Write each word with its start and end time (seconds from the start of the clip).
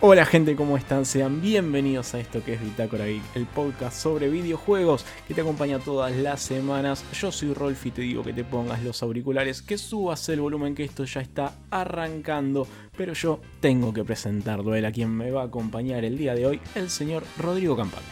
Hola 0.00 0.24
gente, 0.24 0.54
¿cómo 0.54 0.76
están? 0.76 1.04
Sean 1.04 1.40
bienvenidos 1.40 2.14
a 2.14 2.20
esto 2.20 2.44
que 2.44 2.54
es 2.54 2.60
Bitácora 2.60 3.06
Geek, 3.06 3.34
el 3.34 3.46
podcast 3.46 4.00
sobre 4.00 4.28
videojuegos 4.28 5.04
que 5.26 5.34
te 5.34 5.40
acompaña 5.40 5.80
todas 5.80 6.14
las 6.14 6.40
semanas. 6.40 7.04
Yo 7.20 7.32
soy 7.32 7.52
Rolf 7.52 7.84
y 7.84 7.90
te 7.90 8.02
digo 8.02 8.22
que 8.22 8.32
te 8.32 8.44
pongas 8.44 8.80
los 8.84 9.02
auriculares, 9.02 9.60
que 9.60 9.76
subas 9.76 10.28
el 10.28 10.40
volumen, 10.40 10.76
que 10.76 10.84
esto 10.84 11.02
ya 11.02 11.20
está 11.20 11.52
arrancando. 11.70 12.64
Pero 12.96 13.12
yo 13.12 13.40
tengo 13.58 13.92
que 13.92 14.04
presentarlo, 14.04 14.76
él 14.76 14.84
a 14.84 14.92
quien 14.92 15.10
me 15.10 15.32
va 15.32 15.42
a 15.42 15.46
acompañar 15.46 16.04
el 16.04 16.16
día 16.16 16.36
de 16.36 16.46
hoy, 16.46 16.60
el 16.76 16.90
señor 16.90 17.24
Rodrigo 17.36 17.76
Campana. 17.76 18.06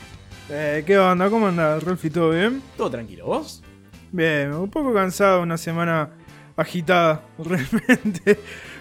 Eh, 0.50 0.82
¿Qué 0.84 0.98
onda? 0.98 1.30
¿Cómo 1.30 1.46
anda, 1.46 1.78
Rolfi? 1.78 2.10
¿Todo 2.10 2.30
bien? 2.30 2.62
¿Todo 2.76 2.90
tranquilo? 2.90 3.26
¿Vos? 3.26 3.62
Bien, 4.10 4.52
un 4.52 4.70
poco 4.70 4.92
cansado, 4.92 5.40
una 5.40 5.56
semana 5.56 6.10
agitada, 6.56 7.22
realmente. 7.38 8.40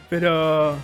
Pero 0.09 0.75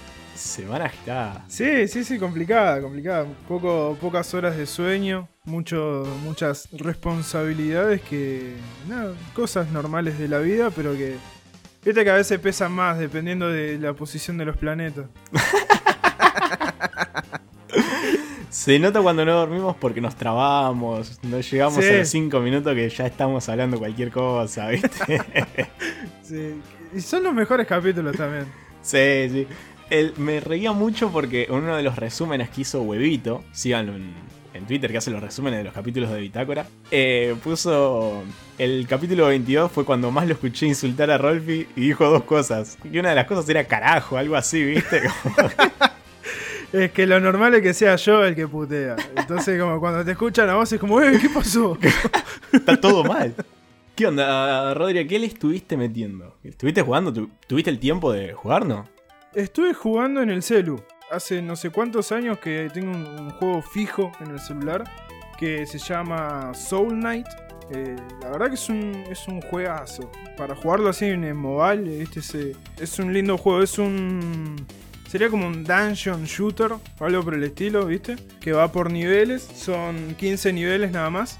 Semana 0.41 0.85
agitada. 0.85 1.45
sí, 1.47 1.87
sí, 1.87 2.03
sí, 2.03 2.17
complicada, 2.17 2.81
complicada. 2.81 3.25
Poco, 3.47 3.97
pocas 4.01 4.33
horas 4.33 4.57
de 4.57 4.65
sueño, 4.65 5.29
mucho, 5.45 6.03
muchas 6.23 6.67
responsabilidades 6.71 8.01
que. 8.01 8.55
Nada, 8.87 9.13
cosas 9.35 9.69
normales 9.71 10.17
de 10.19 10.27
la 10.27 10.39
vida, 10.39 10.69
pero 10.71 10.93
que. 10.93 11.15
Viste 11.85 12.03
que 12.03 12.09
a 12.11 12.15
veces 12.15 12.39
pesan 12.39 12.71
más 12.73 12.99
dependiendo 12.99 13.47
de 13.49 13.77
la 13.79 13.93
posición 13.93 14.37
de 14.37 14.45
los 14.45 14.57
planetas. 14.57 15.05
Se 18.49 18.77
nota 18.79 19.01
cuando 19.01 19.23
no 19.23 19.33
dormimos 19.33 19.75
porque 19.79 20.01
nos 20.01 20.15
trabamos, 20.15 21.19
no 21.23 21.39
llegamos 21.39 21.83
Sí. 21.83 21.89
a 21.89 21.97
los 21.99 22.07
5 22.09 22.39
minutos 22.41 22.75
que 22.75 22.89
ya 22.89 23.05
estamos 23.07 23.47
hablando 23.47 23.79
cualquier 23.79 24.11
cosa, 24.11 24.67
¿viste? 24.69 25.21
Sí, 26.23 26.61
y 26.93 27.01
son 27.01 27.23
los 27.23 27.33
mejores 27.33 27.65
capítulos 27.67 28.15
también. 28.15 28.45
Sí, 28.81 29.27
sí. 29.29 29.47
El- 29.91 30.13
me 30.17 30.39
reía 30.39 30.71
mucho 30.71 31.11
porque 31.11 31.43
en 31.49 31.53
uno 31.55 31.75
de 31.75 31.83
los 31.83 31.95
resúmenes 31.97 32.49
que 32.49 32.61
hizo 32.61 32.81
Huevito, 32.81 33.43
síganlo 33.51 33.93
en, 33.95 34.13
en 34.53 34.65
Twitter 34.65 34.89
que 34.91 34.97
hace 34.97 35.11
los 35.11 35.21
resúmenes 35.21 35.59
de 35.59 35.65
los 35.65 35.73
capítulos 35.73 36.09
de 36.09 36.19
Bitácora, 36.21 36.65
eh, 36.91 37.35
puso 37.43 38.23
el 38.57 38.87
capítulo 38.87 39.27
22 39.27 39.71
fue 39.71 39.83
cuando 39.85 40.09
más 40.09 40.25
lo 40.27 40.33
escuché 40.33 40.65
insultar 40.65 41.11
a 41.11 41.17
Rolfi 41.17 41.67
y 41.75 41.81
dijo 41.81 42.09
dos 42.09 42.23
cosas. 42.23 42.77
Y 42.91 42.97
una 42.99 43.09
de 43.09 43.15
las 43.15 43.25
cosas 43.27 43.47
era 43.49 43.65
carajo, 43.65 44.17
algo 44.17 44.35
así, 44.35 44.63
¿viste? 44.63 45.01
Es 46.73 46.91
que 46.93 47.05
lo 47.05 47.19
normal 47.19 47.53
es 47.55 47.61
que 47.61 47.73
sea 47.73 47.97
yo 47.97 48.23
el 48.23 48.33
que 48.33 48.47
putea. 48.47 48.95
Entonces, 49.17 49.59
como 49.59 49.77
cuando 49.81 50.05
te 50.05 50.11
escuchan 50.11 50.49
a 50.49 50.55
vos 50.55 50.71
es 50.71 50.79
como, 50.79 51.01
"Eh, 51.01 51.17
¿qué 51.21 51.27
pasó? 51.27 51.77
Está 52.53 52.79
todo 52.79 53.03
mal. 53.03 53.35
¿Qué 53.93 54.07
onda, 54.07 54.73
Rodri? 54.73 55.05
¿Qué 55.05 55.19
le 55.19 55.25
estuviste 55.27 55.75
metiendo? 55.75 56.33
¿Estuviste 56.45 56.81
jugando? 56.81 57.11
¿Tu- 57.11 57.29
¿Tuviste 57.45 57.69
el 57.69 57.77
tiempo 57.77 58.13
de 58.13 58.31
jugar, 58.31 58.65
no? 58.65 58.87
Estuve 59.33 59.73
jugando 59.73 60.21
en 60.21 60.29
el 60.29 60.43
celu. 60.43 60.81
Hace 61.09 61.41
no 61.41 61.55
sé 61.55 61.69
cuántos 61.69 62.11
años 62.11 62.39
que 62.39 62.69
tengo 62.73 62.91
un, 62.91 63.29
juego 63.31 63.61
fijo 63.61 64.11
en 64.21 64.31
el 64.31 64.39
celular 64.39 64.83
que 65.37 65.65
se 65.65 65.77
llama 65.77 66.53
Soul 66.53 66.93
Knight. 66.99 67.27
Eh, 67.73 67.95
la 68.21 68.29
verdad 68.31 68.47
que 68.49 68.55
es 68.55 68.69
un, 68.69 69.03
es 69.09 69.27
un 69.27 69.41
juegazo. 69.41 70.09
Para 70.37 70.55
jugarlo 70.55 70.89
así 70.89 71.05
en 71.05 71.23
el 71.23 71.33
mobile, 71.35 72.01
este 72.01 72.19
es, 72.19 72.35
eh, 72.35 72.55
es 72.79 72.99
un 72.99 73.13
lindo 73.13 73.37
juego. 73.37 73.61
Es 73.61 73.77
un. 73.77 74.55
Sería 75.09 75.29
como 75.29 75.47
un 75.47 75.63
dungeon 75.65 76.23
shooter 76.23 76.71
o 76.73 77.05
algo 77.05 77.23
por 77.23 77.33
el 77.33 77.43
estilo, 77.43 77.85
¿viste? 77.85 78.15
Que 78.39 78.53
va 78.53 78.71
por 78.71 78.91
niveles. 78.91 79.41
Son 79.43 80.15
15 80.15 80.53
niveles 80.53 80.91
nada 80.91 81.09
más. 81.09 81.37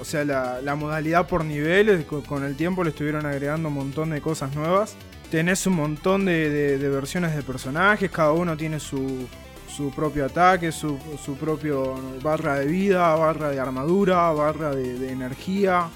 O 0.00 0.04
sea, 0.04 0.24
la, 0.24 0.60
la 0.62 0.76
modalidad 0.76 1.26
por 1.26 1.44
niveles. 1.44 2.04
co- 2.04 2.22
Con 2.22 2.44
el 2.44 2.56
tiempo 2.56 2.84
le 2.84 2.90
estuvieron 2.90 3.26
agregando 3.26 3.68
un 3.68 3.74
montón 3.74 4.10
de 4.10 4.20
cosas 4.20 4.54
nuevas. 4.54 4.96
Tenés 5.30 5.66
un 5.66 5.74
montón 5.74 6.24
de, 6.24 6.78
de- 6.78 6.88
versiones 6.88 7.36
de 7.36 7.42
personajes, 7.42 8.10
cada 8.10 8.32
uno 8.32 8.56
tiene 8.56 8.80
su, 8.80 9.26
su 9.68 9.90
propio 9.90 10.24
ataque, 10.24 10.72
su, 10.72 10.98
su 11.22 11.36
propio 11.36 11.94
barra 12.22 12.58
de 12.60 12.66
vida, 12.66 13.14
barra 13.14 13.50
de 13.50 13.60
armadura, 13.60 14.30
barra 14.32 14.74
de 14.74 15.12
energía. 15.12 15.88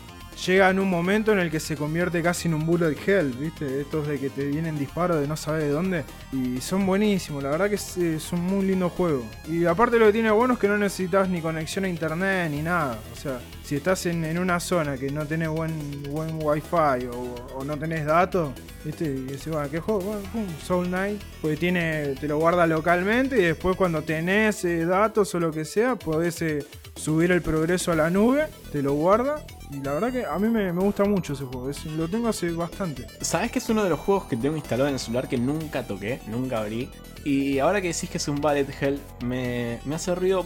Llega 0.47 0.71
en 0.71 0.81
un 0.81 0.91
momento 0.91 1.31
en 1.33 1.39
el 1.39 1.53
que 1.53 1.61
se 1.61 1.77
convierte 1.77 2.21
casi 2.21 2.49
en 2.49 2.55
un 2.55 2.67
bullet 2.67 2.97
hell, 3.07 3.31
¿viste? 3.39 3.81
Estos 3.81 4.09
de 4.09 4.19
que 4.19 4.29
te 4.29 4.45
vienen 4.47 4.77
disparos 4.77 5.21
de 5.21 5.29
no 5.29 5.37
saber 5.37 5.63
de 5.63 5.69
dónde. 5.69 6.05
Y 6.33 6.61
son 6.61 6.85
buenísimos, 6.85 7.45
la 7.45 7.51
verdad 7.51 7.69
que 7.69 7.77
es, 7.77 8.33
un 8.33 8.41
muy 8.41 8.67
lindo 8.67 8.91
juego. 8.91 9.25
Y 9.49 9.67
aparte 9.67 10.01
lo 10.01 10.07
que 10.07 10.13
tiene 10.13 10.33
bueno 10.33 10.55
es 10.55 10.59
que 10.59 10.67
no 10.67 10.77
necesitas 10.77 11.29
ni 11.29 11.41
conexión 11.41 11.85
a 11.85 11.89
internet 11.89 12.51
ni 12.51 12.61
nada. 12.61 12.99
O 13.13 13.17
sea, 13.17 13.39
si 13.63 13.77
estás 13.77 14.05
en, 14.07 14.37
una 14.37 14.59
zona 14.59 14.97
que 14.97 15.11
no 15.13 15.25
tenés 15.27 15.49
buen, 15.49 16.03
buen 16.11 16.37
wifi 16.41 17.07
o, 17.07 17.35
o 17.59 17.65
no 17.65 17.79
tenés 17.79 18.05
datos, 18.05 18.53
¿viste? 18.85 19.05
Y 19.05 19.23
decís, 19.23 19.47
bueno, 19.47 19.71
¿qué 19.71 19.79
juego? 19.79 20.01
Bueno, 20.01 20.23
pum, 20.33 20.47
Soul 20.67 20.89
Knight. 20.89 21.23
Pues 21.41 21.57
tiene, 21.61 22.17
te 22.21 22.27
lo 22.27 22.39
guarda 22.39 22.67
localmente 22.67 23.39
y 23.41 23.45
después 23.45 23.77
cuando 23.77 24.03
tenés 24.03 24.65
eh, 24.65 24.87
datos 24.87 25.33
o 25.37 25.39
lo 25.39 25.53
que 25.53 25.65
sea, 25.65 25.95
podés 25.95 26.43
eh, 26.43 26.65
subir 26.97 27.31
el 27.31 27.43
progreso 27.43 27.93
a 27.93 27.95
la 27.95 28.11
nube, 28.11 28.49
te 28.73 28.83
lo 28.83 28.95
guarda. 28.95 29.37
Y 29.73 29.81
la 29.83 29.95
verdad 29.95 30.13
que 30.13 30.25
a 30.27 30.39
mí 30.39 30.49
me, 30.49 30.73
me 30.73 30.81
gusta 30.83 31.05
mucho 31.05 31.33
ese 31.33 31.45
juego, 31.45 31.71
es- 31.71 31.85
lo 31.87 32.07
tengo 32.09 32.29
hace 32.29 32.51
bastante. 32.51 33.07
¿Sabes 33.21 33.51
que 33.51 33.59
es 33.59 33.69
uno 33.69 33.83
de 33.83 33.91
los 33.91 33.99
juegos 34.01 34.25
que 34.25 34.37
tengo 34.37 34.57
instalado 34.57 34.89
en 34.89 34.95
el 34.95 35.01
celular 35.01 35.29
que 35.29 35.39
nunca 35.39 35.87
toqué, 35.87 36.21
nunca 36.27 36.61
abrí? 36.61 36.91
Y 37.25 37.59
ahora 37.59 37.81
que 37.81 37.89
decís 37.89 38.11
que 38.11 38.19
es 38.19 38.29
un 38.29 38.41
Ballet 38.41 38.69
Hell, 38.81 39.01
me, 39.25 39.79
me 39.85 39.95
hace 39.95 40.15
ruido. 40.15 40.45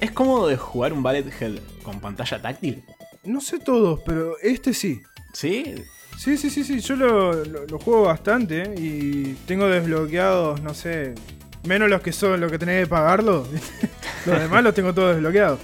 ¿Es 0.00 0.10
cómodo 0.10 0.48
de 0.48 0.56
jugar 0.56 0.92
un 0.92 1.02
Ballet 1.02 1.26
Hell 1.40 1.60
con 1.82 2.00
pantalla 2.00 2.40
táctil? 2.40 2.82
No 3.24 3.40
sé 3.40 3.58
todos, 3.58 4.00
pero 4.06 4.36
este 4.42 4.72
sí. 4.74 5.00
¿Sí? 5.32 5.74
Sí, 6.18 6.36
sí, 6.36 6.50
sí, 6.50 6.62
sí, 6.64 6.80
yo 6.80 6.96
lo, 6.96 7.32
lo- 7.44 7.66
lo 7.66 7.78
juego 7.78 8.02
bastante 8.04 8.62
¿eh? 8.62 8.74
y 8.76 9.34
tengo 9.46 9.66
desbloqueados, 9.66 10.60
no 10.62 10.74
sé, 10.74 11.14
menos 11.66 11.88
los 11.88 12.00
que 12.02 12.12
son 12.12 12.40
los 12.40 12.50
que 12.50 12.58
tenés 12.58 12.84
que 12.84 12.86
pagarlo. 12.88 13.46
los 14.26 14.38
demás 14.40 14.62
los 14.62 14.74
tengo 14.74 14.92
todos 14.94 15.14
desbloqueados. 15.14 15.58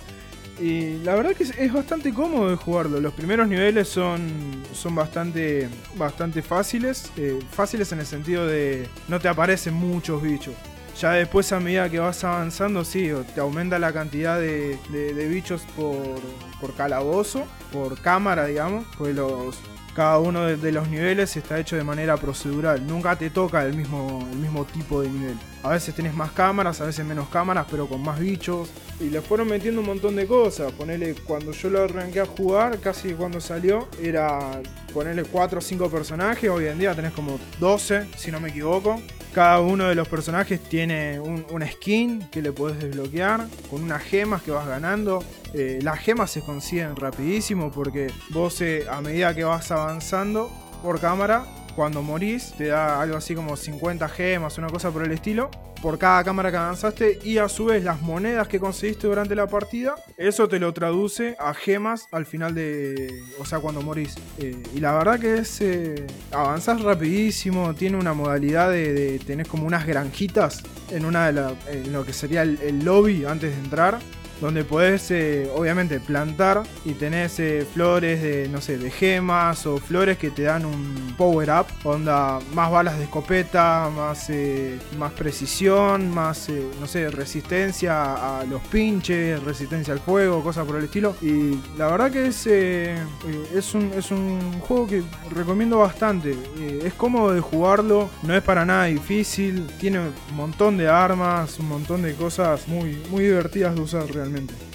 Y 0.60 0.98
la 1.04 1.14
verdad 1.14 1.34
que 1.34 1.44
es, 1.44 1.72
bastante 1.72 2.12
cómodo 2.12 2.56
jugarlo. 2.56 3.00
Los 3.00 3.14
primeros 3.14 3.48
niveles 3.48 3.88
son, 3.88 4.28
son 4.72 4.94
bastante, 4.94 5.68
bastante 5.96 6.42
fáciles. 6.42 7.10
eh, 7.16 7.38
fáciles 7.52 7.92
en 7.92 8.00
el 8.00 8.06
sentido 8.06 8.46
de 8.46 8.88
no 9.06 9.20
te 9.20 9.28
aparecen 9.28 9.74
muchos 9.74 10.20
bichos. 10.22 10.54
Ya 11.00 11.12
después 11.12 11.52
a 11.52 11.60
medida 11.60 11.88
que 11.88 12.00
vas 12.00 12.24
avanzando, 12.24 12.84
sí, 12.84 13.08
te 13.32 13.40
aumenta 13.40 13.78
la 13.78 13.92
cantidad 13.92 14.40
de, 14.40 15.28
bichos 15.30 15.62
por, 15.76 16.18
por 16.60 16.74
calabozo, 16.74 17.46
por 17.72 18.00
cámara, 18.00 18.46
digamos. 18.46 18.84
Pues 18.96 19.14
los, 19.14 19.56
cada 19.94 20.18
uno 20.18 20.44
de, 20.44 20.56
de 20.56 20.72
los 20.72 20.88
niveles 20.88 21.36
está 21.36 21.60
hecho 21.60 21.76
de 21.76 21.84
manera 21.84 22.16
procedural. 22.16 22.84
Nunca 22.84 23.14
te 23.14 23.30
toca 23.30 23.64
el 23.64 23.74
mismo, 23.74 24.26
el 24.32 24.38
mismo 24.38 24.64
tipo 24.64 25.02
de 25.02 25.08
nivel. 25.08 25.36
A 25.62 25.68
veces 25.68 25.94
tenés 25.94 26.14
más 26.14 26.32
cámaras, 26.32 26.80
a 26.80 26.86
veces 26.86 27.06
menos 27.06 27.28
cámaras, 27.28 27.66
pero 27.70 27.86
con 27.86 28.02
más 28.02 28.18
bichos. 28.18 28.68
Y 29.00 29.10
le 29.10 29.20
fueron 29.20 29.48
metiendo 29.48 29.80
un 29.80 29.86
montón 29.86 30.16
de 30.16 30.26
cosas. 30.26 30.72
Ponele, 30.72 31.14
cuando 31.24 31.52
yo 31.52 31.70
lo 31.70 31.84
arranqué 31.84 32.20
a 32.20 32.26
jugar, 32.26 32.78
casi 32.80 33.12
cuando 33.12 33.40
salió, 33.40 33.86
era 34.02 34.60
ponerle 34.92 35.22
4 35.22 35.58
o 35.58 35.62
5 35.62 35.88
personajes. 35.88 36.50
Hoy 36.50 36.66
en 36.66 36.78
día 36.80 36.94
tenés 36.94 37.12
como 37.12 37.38
12, 37.60 38.06
si 38.16 38.32
no 38.32 38.40
me 38.40 38.48
equivoco. 38.48 39.00
Cada 39.32 39.60
uno 39.60 39.88
de 39.88 39.94
los 39.94 40.08
personajes 40.08 40.60
tiene 40.60 41.20
un- 41.20 41.46
una 41.50 41.70
skin 41.70 42.28
que 42.30 42.42
le 42.42 42.50
podés 42.50 42.80
desbloquear 42.80 43.46
con 43.70 43.82
unas 43.84 44.02
gemas 44.02 44.42
que 44.42 44.50
vas 44.50 44.66
ganando. 44.66 45.22
Eh, 45.54 45.78
las 45.82 46.00
gemas 46.00 46.30
se 46.32 46.40
consiguen 46.40 46.96
rapidísimo 46.96 47.70
porque 47.70 48.10
vos 48.30 48.60
eh, 48.62 48.84
a 48.90 49.00
medida 49.00 49.32
que 49.34 49.44
vas 49.44 49.70
avanzando 49.70 50.50
por 50.82 50.98
cámara, 50.98 51.44
cuando 51.78 52.02
morís 52.02 52.54
te 52.58 52.66
da 52.66 53.00
algo 53.00 53.16
así 53.16 53.36
como 53.36 53.56
50 53.56 54.08
gemas, 54.08 54.58
una 54.58 54.66
cosa 54.66 54.90
por 54.90 55.04
el 55.04 55.12
estilo, 55.12 55.48
por 55.80 55.96
cada 55.96 56.24
cámara 56.24 56.50
que 56.50 56.56
avanzaste 56.56 57.20
y 57.22 57.38
a 57.38 57.48
su 57.48 57.66
vez 57.66 57.84
las 57.84 58.02
monedas 58.02 58.48
que 58.48 58.58
conseguiste 58.58 59.06
durante 59.06 59.36
la 59.36 59.46
partida, 59.46 59.94
eso 60.16 60.48
te 60.48 60.58
lo 60.58 60.74
traduce 60.74 61.36
a 61.38 61.54
gemas 61.54 62.08
al 62.10 62.26
final 62.26 62.52
de, 62.52 63.22
o 63.38 63.44
sea, 63.44 63.60
cuando 63.60 63.80
morís. 63.80 64.16
Eh, 64.38 64.60
y 64.74 64.80
la 64.80 64.92
verdad 64.92 65.20
que 65.20 65.34
es, 65.36 65.60
eh, 65.60 66.04
avanzás 66.32 66.82
rapidísimo, 66.82 67.72
tiene 67.76 67.96
una 67.96 68.12
modalidad 68.12 68.72
de, 68.72 68.92
de 68.92 69.18
tenés 69.20 69.46
como 69.46 69.64
unas 69.64 69.86
granjitas 69.86 70.64
en 70.90 71.04
una 71.04 71.26
de 71.26 71.32
la, 71.32 71.54
en 71.70 71.92
lo 71.92 72.04
que 72.04 72.12
sería 72.12 72.42
el, 72.42 72.60
el 72.60 72.84
lobby 72.84 73.24
antes 73.24 73.54
de 73.54 73.62
entrar 73.62 74.00
donde 74.40 74.64
podés 74.64 75.10
eh, 75.10 75.48
obviamente 75.54 76.00
plantar 76.00 76.62
y 76.84 76.92
tenés 76.92 77.38
eh, 77.40 77.66
flores 77.72 78.22
de, 78.22 78.48
no 78.48 78.60
sé, 78.60 78.78
de 78.78 78.90
gemas 78.90 79.66
o 79.66 79.78
flores 79.78 80.18
que 80.18 80.30
te 80.30 80.42
dan 80.42 80.64
un 80.64 81.14
power 81.16 81.50
up, 81.50 81.66
onda 81.84 82.38
más 82.54 82.70
balas 82.70 82.98
de 82.98 83.04
escopeta, 83.04 83.90
más, 83.94 84.30
eh, 84.30 84.78
más 84.98 85.12
precisión, 85.12 86.10
más, 86.10 86.48
eh, 86.48 86.62
no 86.80 86.86
sé, 86.86 87.10
resistencia 87.10 88.38
a 88.38 88.44
los 88.44 88.62
pinches, 88.62 89.42
resistencia 89.42 89.92
al 89.92 90.00
fuego, 90.00 90.42
cosas 90.42 90.66
por 90.66 90.76
el 90.76 90.84
estilo. 90.84 91.16
Y 91.20 91.58
la 91.76 91.88
verdad 91.88 92.10
que 92.10 92.26
es, 92.26 92.46
es, 92.46 93.74
un, 93.74 93.92
es 93.96 94.10
un 94.10 94.60
juego 94.60 94.86
que 94.86 95.02
recomiendo 95.30 95.78
bastante. 95.78 96.36
Es 96.82 96.94
cómodo 96.94 97.32
de 97.32 97.40
jugarlo, 97.40 98.08
no 98.22 98.34
es 98.34 98.42
para 98.42 98.64
nada 98.64 98.84
difícil, 98.84 99.66
tiene 99.78 100.00
un 100.00 100.36
montón 100.36 100.76
de 100.76 100.88
armas, 100.88 101.58
un 101.58 101.68
montón 101.68 102.02
de 102.02 102.14
cosas 102.14 102.68
muy, 102.68 103.02
muy 103.10 103.24
divertidas 103.24 103.74
de 103.74 103.80
usar 103.80 104.06
realmente. 104.06 104.27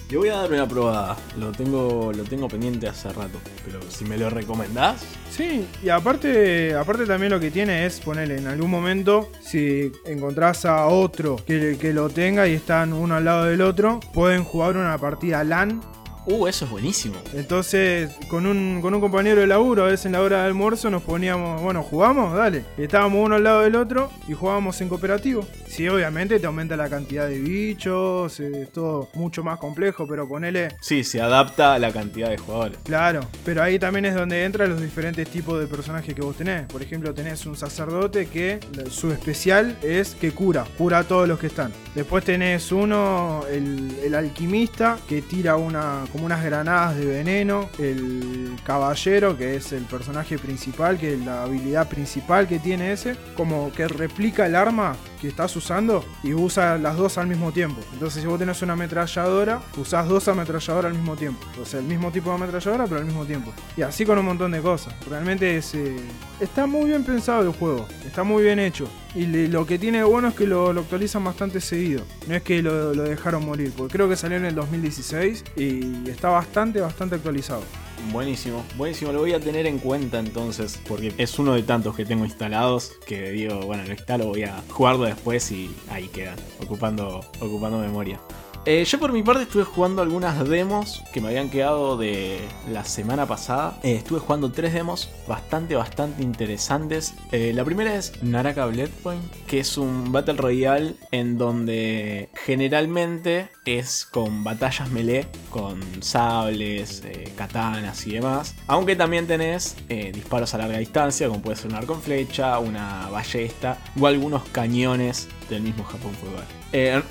Le 0.10 0.18
voy 0.18 0.30
a 0.30 0.36
dar 0.36 0.52
una 0.52 0.68
probada. 0.68 1.18
Lo 1.38 1.52
tengo, 1.52 2.12
lo 2.16 2.24
tengo 2.24 2.48
pendiente 2.48 2.88
hace 2.88 3.12
rato. 3.12 3.40
Pero 3.66 3.80
si 3.90 4.06
me 4.06 4.18
lo 4.18 4.30
recomendás. 4.30 5.04
Sí, 5.32 5.66
y 5.82 5.90
aparte, 5.90 6.76
aparte 6.76 7.06
también 7.06 7.32
lo 7.32 7.40
que 7.40 7.50
tiene 7.50 7.86
es 7.86 8.00
ponerle 8.00 8.38
en 8.38 8.48
algún 8.48 8.70
momento, 8.70 9.32
si 9.42 9.92
encontrás 10.06 10.66
a 10.66 10.86
otro 10.86 11.38
que, 11.48 11.78
que 11.80 11.94
lo 11.94 12.10
tenga 12.10 12.48
y 12.48 12.54
están 12.54 12.94
uno 12.94 13.16
al 13.16 13.26
lado 13.26 13.46
del 13.46 13.62
otro, 13.62 14.00
pueden 14.14 14.44
jugar 14.44 14.78
una 14.78 14.98
partida 15.00 15.44
LAN 15.44 15.82
Uh, 16.26 16.48
eso 16.48 16.66
es 16.66 16.72
buenísimo. 16.72 17.16
Entonces, 17.34 18.12
con 18.30 18.46
un, 18.46 18.80
con 18.82 18.94
un 18.94 19.02
compañero 19.02 19.42
de 19.42 19.48
laburo, 19.48 19.84
a 19.84 19.88
veces 19.88 20.06
en 20.06 20.14
la 20.14 20.22
hora 20.22 20.42
de 20.42 20.48
almuerzo 20.48 20.90
nos 20.90 21.04
poníamos, 21.04 21.62
bueno, 21.62 21.84
jugamos, 21.84 22.34
dale. 22.36 22.64
estábamos 22.78 23.26
uno 23.26 23.36
al 23.36 23.44
lado 23.44 23.62
del 23.62 23.76
otro 23.76 24.10
y 24.28 24.34
jugábamos 24.34 24.80
en 24.82 24.90
cooperativo. 24.90 25.46
Sí, 25.68 25.88
obviamente 25.90 26.40
te 26.40 26.46
aumenta 26.46 26.78
la 26.78 26.90
cantidad 26.90 27.28
de 27.28 27.40
bichos, 27.40 28.40
es 28.40 28.72
todo 28.72 29.10
mucho 29.16 29.44
más 29.44 29.60
complejo, 29.60 30.08
pero 30.08 30.28
ponele. 30.28 30.70
Sí, 30.82 31.04
se 31.04 31.22
adapta 31.22 31.74
a 31.74 31.80
la 31.80 31.92
cantidad 31.92 32.30
de 32.30 32.38
jugadores. 32.38 32.78
Claro, 32.84 33.22
pero 33.44 33.62
ahí 33.64 33.78
también 33.78 34.06
es 34.06 34.16
donde 34.16 34.46
entran 34.46 34.70
los 34.70 34.82
diferentes 34.82 35.28
tipos 35.28 35.60
de 35.60 35.68
personajes 35.68 36.14
que 36.14 36.22
vos 36.22 36.38
tenés. 36.38 36.68
Por 36.68 36.82
ejemplo, 36.82 37.14
tenés 37.14 37.46
un 37.46 37.58
sacerdote 37.58 38.28
que 38.28 38.60
su 38.90 39.12
especial 39.12 39.78
es 39.82 40.16
que 40.16 40.32
cura, 40.32 40.66
cura 40.78 41.00
a 41.00 41.04
todos 41.04 41.28
los 41.28 41.40
que 41.40 41.48
están. 41.48 41.74
Después 41.96 42.24
tenés 42.24 42.72
uno, 42.72 43.42
el, 43.52 43.98
el 44.04 44.16
alquimista, 44.16 44.98
que 45.08 45.22
tira 45.22 45.58
una 45.58 46.06
como 46.14 46.28
unas 46.28 46.44
granadas 46.44 46.96
de 46.96 47.06
veneno. 47.06 47.70
El 47.80 48.56
caballero, 48.64 49.36
que 49.36 49.56
es 49.56 49.74
el 49.74 49.84
personaje 49.84 50.38
principal, 50.38 50.98
que 50.98 51.16
es 51.16 51.20
la 51.20 51.44
habilidad 51.44 51.90
principal 51.90 52.48
que 52.48 52.60
tiene 52.60 52.94
ese, 52.94 53.18
como 53.36 53.74
que 53.74 53.88
replica 53.88 54.46
el 54.46 54.56
arma 54.56 54.96
que 55.24 55.30
estás 55.30 55.56
usando 55.56 56.04
y 56.22 56.34
usa 56.34 56.78
las 56.78 56.98
dos 56.98 57.18
al 57.18 57.28
mismo 57.28 57.54
tiempo. 57.54 57.80
Entonces, 57.94 58.22
si 58.22 58.28
vos 58.28 58.38
tenés 58.38 58.62
una 58.62 58.74
ametralladora, 58.74 59.62
usás 59.78 60.08
dos 60.10 60.28
ametralladoras 60.28 60.92
al 60.92 60.98
mismo 60.98 61.16
tiempo. 61.16 61.40
O 61.62 61.66
sea, 61.66 61.80
el 61.80 61.86
mismo 61.86 62.12
tipo 62.12 62.30
de 62.30 62.36
ametralladora, 62.36 62.86
pero 62.88 63.00
al 63.00 63.06
mismo 63.06 63.26
tiempo. 63.26 63.54
Y 63.78 63.84
así 63.84 64.06
con 64.06 64.20
un 64.20 64.26
montón 64.26 64.52
de 64.52 64.60
cosas. 64.60 64.94
Realmente 65.10 65.56
es, 65.56 65.76
eh, 65.76 65.96
está 66.42 66.66
muy 66.66 66.90
bien 66.90 67.06
pensado 67.06 67.42
el 67.42 67.54
juego. 67.54 67.88
Está 68.06 68.24
muy 68.24 68.44
bien 68.44 68.60
hecho. 68.60 68.90
Y 69.16 69.48
lo 69.48 69.66
que 69.66 69.80
tiene 69.80 70.04
bueno 70.04 70.28
es 70.28 70.36
que 70.36 70.46
lo, 70.46 70.72
actualizan 70.72 71.24
bastante 71.24 71.62
seguido. 71.62 72.04
No 72.28 72.36
es 72.36 72.44
que 72.44 72.62
lo, 72.62 72.94
lo 72.94 73.04
dejaron 73.04 73.46
morir, 73.46 73.72
porque 73.78 73.94
creo 73.94 74.10
que 74.10 74.18
salió 74.18 74.36
en 74.38 74.46
el 74.46 74.56
2016 74.56 75.44
y 75.56 76.10
está 76.10 76.30
bastante, 76.30 76.82
bastante 76.82 77.16
actualizado. 77.16 77.64
Buenísimo, 78.12 78.64
buenísimo, 78.78 79.12
lo 79.12 79.20
voy 79.20 79.34
a 79.34 79.40
tener 79.40 79.66
en 79.66 79.80
cuenta 79.80 80.20
entonces, 80.20 80.80
porque 80.88 81.14
es 81.18 81.40
uno 81.40 81.54
de 81.54 81.64
tantos 81.64 81.96
que 81.96 82.06
tengo 82.06 82.26
instalados 82.26 82.92
que 83.08 83.32
digo, 83.32 83.62
bueno, 83.62 83.84
lo 83.86 83.92
instalo, 83.92 84.28
voy 84.28 84.44
a 84.44 84.62
jugarlo 84.70 85.06
después 85.06 85.52
y 85.52 85.74
ahí 85.90 86.08
quedan, 86.10 86.38
ocupando, 86.62 87.22
ocupando 87.40 87.80
memoria. 87.80 88.20
Eh, 88.66 88.86
yo 88.86 88.98
por 88.98 89.12
mi 89.12 89.24
parte 89.24 89.44
estuve 89.44 89.66
jugando 89.66 90.02
algunas 90.02 90.48
demos 90.48 91.04
que 91.12 91.20
me 91.20 91.28
habían 91.28 91.50
quedado 91.50 91.98
de 91.98 92.40
la 92.72 92.86
semana 92.86 93.26
pasada. 93.26 93.78
Eh, 93.84 93.96
estuve 93.96 94.20
jugando 94.20 94.54
tres 94.54 94.74
demos 94.74 95.10
bastante, 95.28 95.76
bastante 95.76 96.24
interesantes. 96.24 97.14
Eh, 97.34 97.52
la 97.54 97.66
primera 97.66 97.94
es 97.96 98.24
Naraka 98.24 98.66
Bloodpoint, 98.68 99.22
que 99.48 99.60
es 99.60 99.78
un 99.78 100.14
Battle 100.14 100.36
Royale 100.36 100.96
en 101.12 101.38
donde 101.38 102.30
generalmente 102.46 103.50
es 103.66 104.06
con 104.06 104.46
batallas 104.46 104.90
melee, 104.92 105.28
con 105.50 105.82
sables, 106.02 107.04
katanas 107.36 108.08
y 108.08 108.14
demás. 108.14 108.56
Aunque 108.68 108.96
también 108.96 109.28
tenés 109.28 109.76
disparos 109.88 110.54
a 110.54 110.58
larga 110.60 110.78
distancia, 110.78 111.28
como 111.28 111.42
puede 111.42 111.58
ser 111.58 111.72
un 111.72 111.76
arco 111.76 111.94
en 111.96 112.02
flecha, 112.02 112.60
una 112.60 113.10
ballesta 113.10 113.78
o 114.00 114.08
algunos 114.08 114.44
cañones 114.50 115.28
del 115.50 115.64
mismo 115.64 115.84
Japón 115.84 116.12
Feudal. 116.14 116.46
Eh, 116.72 117.04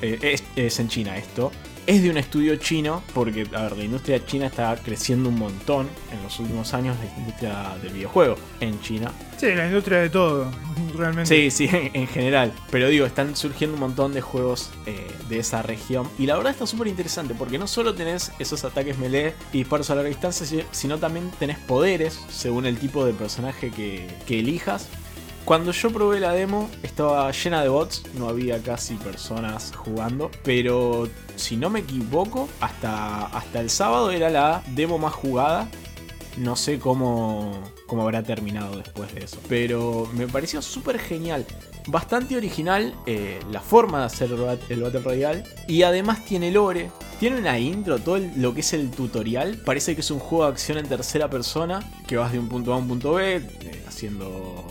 es, 0.00 0.78
en 0.78 0.88
China 0.88 1.16
esto. 1.16 1.52
Es 1.86 2.02
de 2.02 2.08
un 2.08 2.16
estudio 2.16 2.56
chino, 2.56 3.02
porque, 3.12 3.46
a 3.54 3.64
ver, 3.64 3.76
la 3.76 3.84
industria 3.84 4.24
china 4.24 4.46
está 4.46 4.74
creciendo 4.76 5.28
un 5.28 5.38
montón 5.38 5.86
en 6.10 6.22
los 6.22 6.38
últimos 6.40 6.72
años, 6.72 6.96
la 6.98 7.20
industria 7.20 7.76
del 7.82 7.92
videojuego 7.92 8.36
en 8.60 8.80
China. 8.80 9.12
Sí, 9.36 9.52
la 9.52 9.66
industria 9.66 9.98
de 9.98 10.08
todo, 10.08 10.50
realmente. 10.96 11.26
Sí, 11.26 11.50
sí, 11.50 11.68
en, 11.70 12.06
general. 12.06 12.54
Pero 12.70 12.88
digo, 12.88 13.04
están 13.04 13.36
surgiendo 13.36 13.74
un 13.74 13.80
montón 13.80 14.14
de 14.14 14.22
juegos 14.22 14.70
eh, 14.86 15.06
de 15.28 15.40
esa 15.40 15.60
región. 15.60 16.08
Y 16.18 16.24
la 16.24 16.36
verdad 16.36 16.52
está 16.52 16.66
súper 16.66 16.86
interesante, 16.86 17.34
porque 17.34 17.58
no 17.58 17.66
solo 17.66 17.94
tenés 17.94 18.32
esos 18.38 18.64
ataques 18.64 18.96
melee 18.96 19.34
y 19.52 19.58
disparos 19.58 19.90
a 19.90 19.94
larga 19.94 20.08
distancia, 20.08 20.64
sino 20.70 20.96
también 20.98 21.30
tenés 21.38 21.58
poderes 21.58 22.18
según 22.30 22.64
el 22.64 22.78
tipo 22.78 23.04
de 23.04 23.12
personaje 23.12 23.70
que, 23.70 24.08
que 24.26 24.38
elijas. 24.38 24.88
Cuando 25.44 25.72
yo 25.72 25.90
probé 25.90 26.20
la 26.20 26.32
demo 26.32 26.70
estaba 26.82 27.30
llena 27.30 27.62
de 27.62 27.68
bots, 27.68 28.02
no 28.14 28.30
había 28.30 28.62
casi 28.62 28.94
personas 28.94 29.72
jugando, 29.76 30.30
pero 30.42 31.06
si 31.36 31.58
no 31.58 31.68
me 31.68 31.80
equivoco, 31.80 32.48
hasta, 32.60 33.26
hasta 33.26 33.60
el 33.60 33.68
sábado 33.68 34.10
era 34.10 34.30
la 34.30 34.62
demo 34.68 34.96
más 34.98 35.12
jugada. 35.12 35.68
No 36.38 36.56
sé 36.56 36.78
cómo, 36.78 37.62
cómo 37.86 38.02
habrá 38.02 38.22
terminado 38.22 38.78
después 38.78 39.14
de 39.14 39.24
eso, 39.24 39.38
pero 39.46 40.08
me 40.14 40.26
pareció 40.26 40.62
súper 40.62 40.98
genial. 40.98 41.44
Bastante 41.86 42.36
original 42.38 42.94
eh, 43.04 43.38
la 43.50 43.60
forma 43.60 44.00
de 44.00 44.06
hacer 44.06 44.30
el 44.70 44.82
Battle 44.82 45.00
Royale 45.00 45.44
y 45.68 45.82
además 45.82 46.24
tiene 46.24 46.50
lore, 46.50 46.90
tiene 47.20 47.38
una 47.38 47.58
intro, 47.58 47.98
todo 47.98 48.18
lo 48.36 48.54
que 48.54 48.60
es 48.60 48.72
el 48.72 48.90
tutorial. 48.90 49.60
Parece 49.64 49.94
que 49.94 50.00
es 50.00 50.10
un 50.10 50.18
juego 50.18 50.44
de 50.46 50.52
acción 50.52 50.78
en 50.78 50.88
tercera 50.88 51.28
persona, 51.28 51.80
que 52.06 52.16
vas 52.16 52.32
de 52.32 52.38
un 52.38 52.48
punto 52.48 52.72
A 52.72 52.76
a 52.76 52.78
un 52.78 52.88
punto 52.88 53.12
B, 53.12 53.36
eh, 53.36 53.84
haciendo 53.86 54.64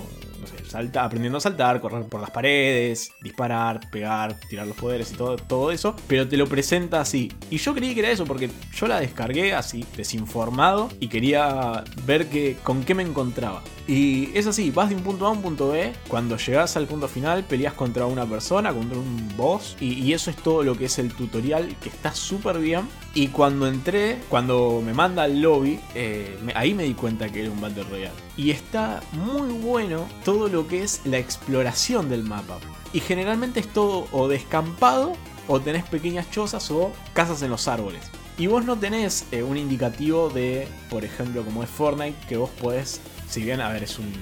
aprendiendo 0.75 1.37
a 1.37 1.41
saltar, 1.41 1.79
correr 1.81 2.05
por 2.05 2.21
las 2.21 2.31
paredes, 2.31 3.11
disparar, 3.21 3.89
pegar, 3.89 4.35
tirar 4.49 4.67
los 4.67 4.77
poderes 4.77 5.11
y 5.11 5.15
todo, 5.15 5.37
todo 5.37 5.71
eso, 5.71 5.95
pero 6.07 6.27
te 6.27 6.37
lo 6.37 6.47
presenta 6.47 7.01
así. 7.01 7.31
Y 7.49 7.57
yo 7.57 7.73
creí 7.73 7.93
que 7.93 8.01
era 8.01 8.11
eso 8.11 8.25
porque 8.25 8.49
yo 8.73 8.87
la 8.87 8.99
descargué 8.99 9.53
así, 9.53 9.85
desinformado, 9.95 10.89
y 10.99 11.07
quería 11.07 11.83
ver 12.05 12.27
que, 12.27 12.57
con 12.63 12.83
qué 12.83 12.95
me 12.95 13.03
encontraba. 13.03 13.61
Y 13.87 14.29
es 14.37 14.47
así, 14.47 14.71
vas 14.71 14.89
de 14.89 14.95
un 14.95 15.03
punto 15.03 15.25
A 15.25 15.29
a 15.29 15.31
un 15.31 15.41
punto 15.41 15.69
B, 15.69 15.93
cuando 16.07 16.37
llegas 16.37 16.77
al 16.77 16.87
punto 16.87 17.07
final 17.07 17.43
peleas 17.43 17.73
contra 17.73 18.05
una 18.05 18.25
persona, 18.25 18.73
contra 18.73 18.97
un 18.97 19.33
boss, 19.35 19.75
y, 19.79 20.13
eso 20.13 20.29
es 20.29 20.37
todo 20.37 20.63
lo 20.63 20.77
que 20.77 20.85
es 20.85 20.99
el 20.99 21.13
tutorial, 21.13 21.75
que 21.81 21.89
está 21.89 22.13
súper 22.13 22.59
bien. 22.59 22.87
Y 23.13 23.27
cuando 23.27 23.67
entré, 23.67 24.19
cuando 24.29 24.81
me 24.85 24.93
manda 24.93 25.23
al 25.23 25.41
lobby, 25.41 25.79
eh, 25.95 26.37
ahí 26.55 26.73
me 26.73 26.83
di 26.83 26.93
cuenta 26.93 27.29
que 27.29 27.41
era 27.41 27.51
un 27.51 27.59
Battle 27.59 27.83
Royale. 27.83 28.15
Y 28.37 28.51
está 28.51 29.01
muy 29.11 29.49
bueno 29.51 30.07
todo 30.23 30.47
lo 30.47 30.67
que 30.67 30.83
es 30.83 31.01
la 31.05 31.17
exploración 31.17 32.09
del 32.09 32.23
mapa. 32.23 32.59
Y 32.93 32.99
generalmente 32.99 33.59
es 33.59 33.67
todo 33.67 34.07
o 34.11 34.27
descampado, 34.27 35.13
o 35.47 35.59
tenés 35.59 35.83
pequeñas 35.83 36.29
chozas 36.31 36.71
o 36.71 36.93
casas 37.13 37.41
en 37.41 37.49
los 37.49 37.67
árboles. 37.67 38.03
Y 38.37 38.47
vos 38.47 38.65
no 38.65 38.77
tenés 38.77 39.25
eh, 39.31 39.43
un 39.43 39.57
indicativo 39.57 40.29
de, 40.29 40.67
por 40.89 41.03
ejemplo, 41.03 41.43
como 41.43 41.63
es 41.63 41.69
Fortnite, 41.69 42.17
que 42.27 42.37
vos 42.37 42.49
podés 42.49 43.01
si 43.33 43.41
bien, 43.41 43.61
a 43.61 43.69
ver, 43.69 43.81
es 43.81 43.97
un, 43.97 44.13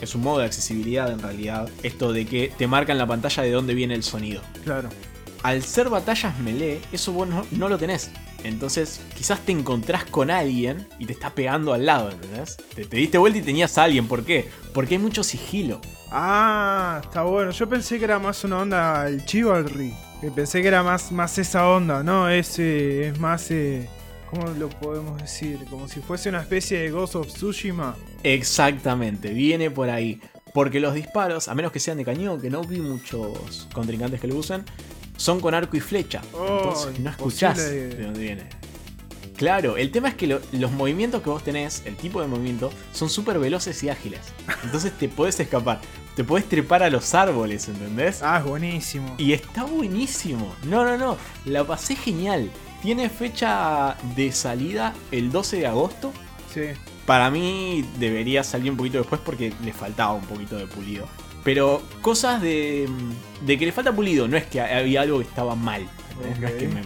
es 0.00 0.14
un 0.14 0.22
modo 0.22 0.38
de 0.38 0.46
accesibilidad 0.46 1.10
en 1.10 1.18
realidad, 1.18 1.68
esto 1.82 2.12
de 2.12 2.24
que 2.24 2.52
te 2.56 2.68
marca 2.68 2.92
en 2.92 2.98
la 2.98 3.06
pantalla 3.06 3.42
de 3.42 3.50
dónde 3.50 3.74
viene 3.74 3.94
el 3.94 4.04
sonido. 4.04 4.42
Claro. 4.62 4.88
Al 5.42 5.64
ser 5.64 5.88
batallas 5.88 6.38
melee, 6.38 6.80
eso 6.92 7.12
vos 7.12 7.26
no, 7.50 7.68
lo 7.68 7.78
tenés. 7.78 8.12
Entonces, 8.44 9.00
quizás 9.16 9.40
te 9.40 9.50
encontrás 9.50 10.04
con 10.04 10.30
alguien 10.30 10.86
y 11.00 11.06
te 11.06 11.12
está 11.12 11.34
pegando 11.34 11.72
al 11.72 11.84
lado, 11.84 12.10
¿entendés? 12.10 12.58
Te, 12.74 12.84
te, 12.84 12.96
diste 12.96 13.18
vuelta 13.18 13.40
y 13.40 13.42
tenías 13.42 13.76
a 13.76 13.84
alguien. 13.84 14.06
¿Por 14.06 14.24
qué? 14.24 14.48
Porque 14.72 14.94
hay 14.94 15.00
mucho 15.00 15.24
sigilo. 15.24 15.80
Ah, 16.12 17.00
está 17.02 17.22
bueno. 17.22 17.50
Yo 17.50 17.68
pensé 17.68 17.98
que 17.98 18.04
era 18.04 18.20
más 18.20 18.44
una 18.44 18.58
onda 18.60 19.08
el 19.08 19.24
chivalry. 19.24 19.94
Pensé 20.34 20.62
que 20.62 20.68
era 20.68 20.82
más, 20.82 21.10
más 21.10 21.38
esa 21.38 21.68
onda, 21.68 22.02
¿no? 22.02 22.28
Es, 22.28 22.58
es 22.58 23.18
más. 23.18 23.50
Eh, 23.50 23.88
¿Cómo 24.30 24.46
lo 24.52 24.68
podemos 24.68 25.20
decir? 25.20 25.58
Como 25.68 25.88
si 25.88 26.00
fuese 26.00 26.28
una 26.28 26.40
especie 26.40 26.78
de 26.78 26.90
Ghost 26.90 27.16
of 27.16 27.26
Tsushima. 27.26 27.96
Exactamente, 28.22 29.30
viene 29.30 29.70
por 29.70 29.90
ahí. 29.90 30.20
Porque 30.54 30.80
los 30.80 30.94
disparos, 30.94 31.48
a 31.48 31.54
menos 31.54 31.72
que 31.72 31.80
sean 31.80 31.98
de 31.98 32.04
cañón, 32.04 32.40
que 32.40 32.48
no 32.48 32.62
vi 32.62 32.80
muchos 32.80 33.68
contrincantes 33.72 34.20
que 34.20 34.28
lo 34.28 34.36
usen, 34.36 34.64
son 35.16 35.40
con 35.40 35.54
arco 35.54 35.76
y 35.76 35.80
flecha. 35.80 36.22
Entonces 36.32 36.98
no 37.00 37.10
escuchás 37.10 37.58
de 37.58 38.02
dónde 38.02 38.20
viene. 38.20 38.60
Claro, 39.36 39.76
el 39.76 39.90
tema 39.90 40.08
es 40.08 40.14
que 40.14 40.26
los 40.26 40.70
movimientos 40.72 41.22
que 41.22 41.30
vos 41.30 41.42
tenés, 41.42 41.82
el 41.86 41.96
tipo 41.96 42.20
de 42.20 42.26
movimiento, 42.26 42.70
son 42.92 43.08
súper 43.08 43.38
veloces 43.38 43.82
y 43.82 43.88
ágiles. 43.88 44.20
Entonces 44.62 44.92
te 44.92 45.08
podés 45.08 45.40
escapar. 45.40 45.80
Te 46.14 46.24
podés 46.24 46.46
trepar 46.46 46.82
a 46.82 46.90
los 46.90 47.14
árboles, 47.14 47.66
¿entendés? 47.68 48.22
Ah, 48.22 48.38
es 48.38 48.44
buenísimo. 48.44 49.14
Y 49.16 49.32
está 49.32 49.64
buenísimo. 49.64 50.54
No, 50.64 50.84
no, 50.84 50.98
no. 50.98 51.16
La 51.46 51.64
pasé 51.64 51.96
genial. 51.96 52.50
Tiene 52.82 53.08
fecha 53.10 53.96
de 54.16 54.32
salida 54.32 54.94
el 55.10 55.30
12 55.30 55.58
de 55.58 55.66
agosto. 55.66 56.12
Sí. 56.52 56.62
Para 57.06 57.30
mí 57.30 57.84
debería 57.98 58.42
salir 58.42 58.70
un 58.70 58.76
poquito 58.76 58.98
después 58.98 59.20
porque 59.24 59.52
le 59.62 59.72
faltaba 59.72 60.12
un 60.12 60.24
poquito 60.24 60.56
de 60.56 60.66
pulido. 60.66 61.06
Pero 61.44 61.82
cosas 62.02 62.40
de, 62.40 62.88
de 63.42 63.58
que 63.58 63.66
le 63.66 63.72
falta 63.72 63.92
pulido, 63.92 64.28
no 64.28 64.36
es 64.36 64.46
que 64.46 64.60
había 64.60 65.02
algo 65.02 65.18
que 65.18 65.24
estaba 65.24 65.54
mal. 65.54 65.88
No 66.40 66.46
es 66.46 66.54
que 66.54 66.68
me, 66.68 66.82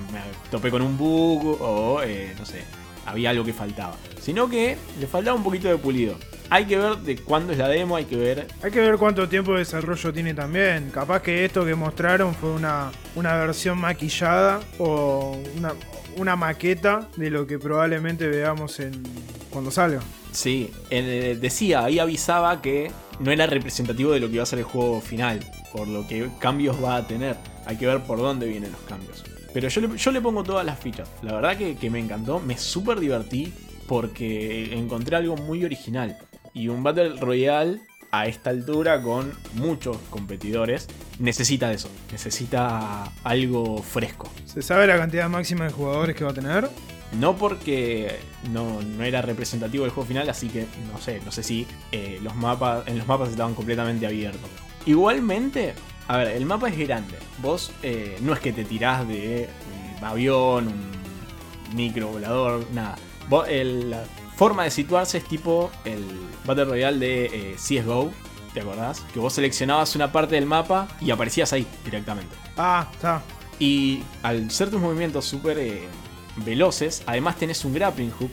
topé 0.50 0.70
con 0.70 0.82
un 0.82 0.96
bug 0.96 1.60
o, 1.60 2.02
eh, 2.02 2.34
no 2.38 2.46
sé, 2.46 2.62
había 3.04 3.30
algo 3.30 3.44
que 3.44 3.52
faltaba. 3.52 3.96
Sino 4.20 4.48
que 4.48 4.76
le 5.00 5.06
faltaba 5.06 5.36
un 5.36 5.42
poquito 5.42 5.68
de 5.68 5.76
pulido. 5.76 6.16
Hay 6.50 6.66
que 6.66 6.76
ver 6.76 6.96
de 6.98 7.16
cuándo 7.16 7.52
es 7.52 7.58
la 7.58 7.68
demo, 7.68 7.96
hay 7.96 8.04
que 8.04 8.16
ver. 8.16 8.46
Hay 8.62 8.70
que 8.70 8.80
ver 8.80 8.96
cuánto 8.96 9.28
tiempo 9.28 9.52
de 9.52 9.60
desarrollo 9.60 10.12
tiene 10.12 10.34
también. 10.34 10.90
Capaz 10.90 11.22
que 11.22 11.44
esto 11.44 11.64
que 11.64 11.74
mostraron 11.74 12.34
fue 12.34 12.50
una, 12.50 12.90
una 13.14 13.34
versión 13.36 13.78
maquillada 13.78 14.60
o 14.78 15.36
una, 15.56 15.72
una 16.16 16.36
maqueta 16.36 17.08
de 17.16 17.30
lo 17.30 17.46
que 17.46 17.58
probablemente 17.58 18.28
veamos 18.28 18.78
en 18.80 19.02
cuando 19.50 19.70
salga. 19.70 20.00
Sí, 20.32 20.70
eh, 20.90 21.38
decía, 21.40 21.84
ahí 21.84 21.98
avisaba 21.98 22.60
que 22.60 22.90
no 23.20 23.30
era 23.30 23.46
representativo 23.46 24.12
de 24.12 24.20
lo 24.20 24.26
que 24.26 24.34
iba 24.34 24.42
a 24.42 24.46
ser 24.46 24.58
el 24.58 24.64
juego 24.64 25.00
final, 25.00 25.40
por 25.72 25.86
lo 25.86 26.06
que 26.06 26.28
cambios 26.40 26.82
va 26.82 26.96
a 26.96 27.06
tener. 27.06 27.36
Hay 27.66 27.76
que 27.78 27.86
ver 27.86 28.02
por 28.02 28.18
dónde 28.18 28.46
vienen 28.46 28.72
los 28.72 28.80
cambios. 28.82 29.24
Pero 29.52 29.68
yo 29.68 29.80
le, 29.80 29.96
yo 29.96 30.10
le 30.10 30.20
pongo 30.20 30.42
todas 30.42 30.66
las 30.66 30.78
fichas. 30.78 31.08
La 31.22 31.34
verdad 31.34 31.56
que, 31.56 31.76
que 31.76 31.88
me 31.88 32.00
encantó, 32.00 32.40
me 32.40 32.58
súper 32.58 32.98
divertí 32.98 33.52
porque 33.86 34.74
encontré 34.74 35.16
algo 35.16 35.36
muy 35.36 35.64
original. 35.64 36.18
Y 36.54 36.68
un 36.68 36.82
Battle 36.82 37.16
Royale 37.20 37.80
a 38.10 38.26
esta 38.26 38.50
altura 38.50 39.02
con 39.02 39.32
muchos 39.54 39.96
competidores 40.08 40.86
necesita 41.18 41.72
eso, 41.72 41.90
necesita 42.12 43.04
algo 43.24 43.82
fresco. 43.82 44.30
¿Se 44.44 44.62
sabe 44.62 44.86
la 44.86 44.96
cantidad 44.96 45.28
máxima 45.28 45.64
de 45.64 45.72
jugadores 45.72 46.14
que 46.14 46.24
va 46.24 46.30
a 46.30 46.34
tener? 46.34 46.70
No 47.18 47.36
porque 47.36 48.16
no, 48.52 48.80
no 48.82 49.04
era 49.04 49.20
representativo 49.22 49.84
del 49.84 49.92
juego 49.92 50.06
final, 50.06 50.28
así 50.30 50.48
que 50.48 50.66
no 50.92 51.00
sé, 51.00 51.20
no 51.24 51.32
sé 51.32 51.42
si 51.42 51.66
eh, 51.92 52.18
los 52.22 52.34
mapas, 52.36 52.86
en 52.86 52.98
los 52.98 53.06
mapas 53.06 53.30
estaban 53.30 53.54
completamente 53.54 54.06
abiertos. 54.06 54.48
Igualmente, 54.86 55.74
a 56.08 56.18
ver, 56.18 56.28
el 56.28 56.46
mapa 56.46 56.68
es 56.68 56.78
grande. 56.78 57.16
Vos 57.38 57.72
eh, 57.82 58.16
no 58.20 58.32
es 58.32 58.38
que 58.40 58.52
te 58.52 58.64
tirás 58.64 59.06
de 59.08 59.48
un 59.98 60.04
avión, 60.04 60.68
un 60.68 61.76
micro 61.76 62.08
volador, 62.08 62.64
nada. 62.72 62.96
Vos, 63.28 63.46
el- 63.48 63.94
forma 64.36 64.64
de 64.64 64.70
situarse 64.70 65.18
es 65.18 65.24
tipo 65.24 65.70
el 65.84 66.04
Battle 66.44 66.64
Royale 66.64 66.98
de 66.98 67.24
eh, 67.26 67.56
CSGO, 67.56 68.12
¿te 68.52 68.60
acordás? 68.60 69.00
Que 69.12 69.18
vos 69.18 69.32
seleccionabas 69.32 69.94
una 69.96 70.12
parte 70.12 70.34
del 70.34 70.46
mapa 70.46 70.88
y 71.00 71.10
aparecías 71.10 71.52
ahí 71.52 71.66
directamente. 71.84 72.34
Ah, 72.56 72.88
está. 72.92 73.22
Y 73.58 74.02
al 74.22 74.50
ser 74.50 74.70
tus 74.70 74.80
movimientos 74.80 75.24
súper 75.24 75.58
eh, 75.58 75.82
veloces, 76.44 77.02
además 77.06 77.36
tenés 77.36 77.64
un 77.64 77.74
grappling 77.74 78.10
hook. 78.10 78.30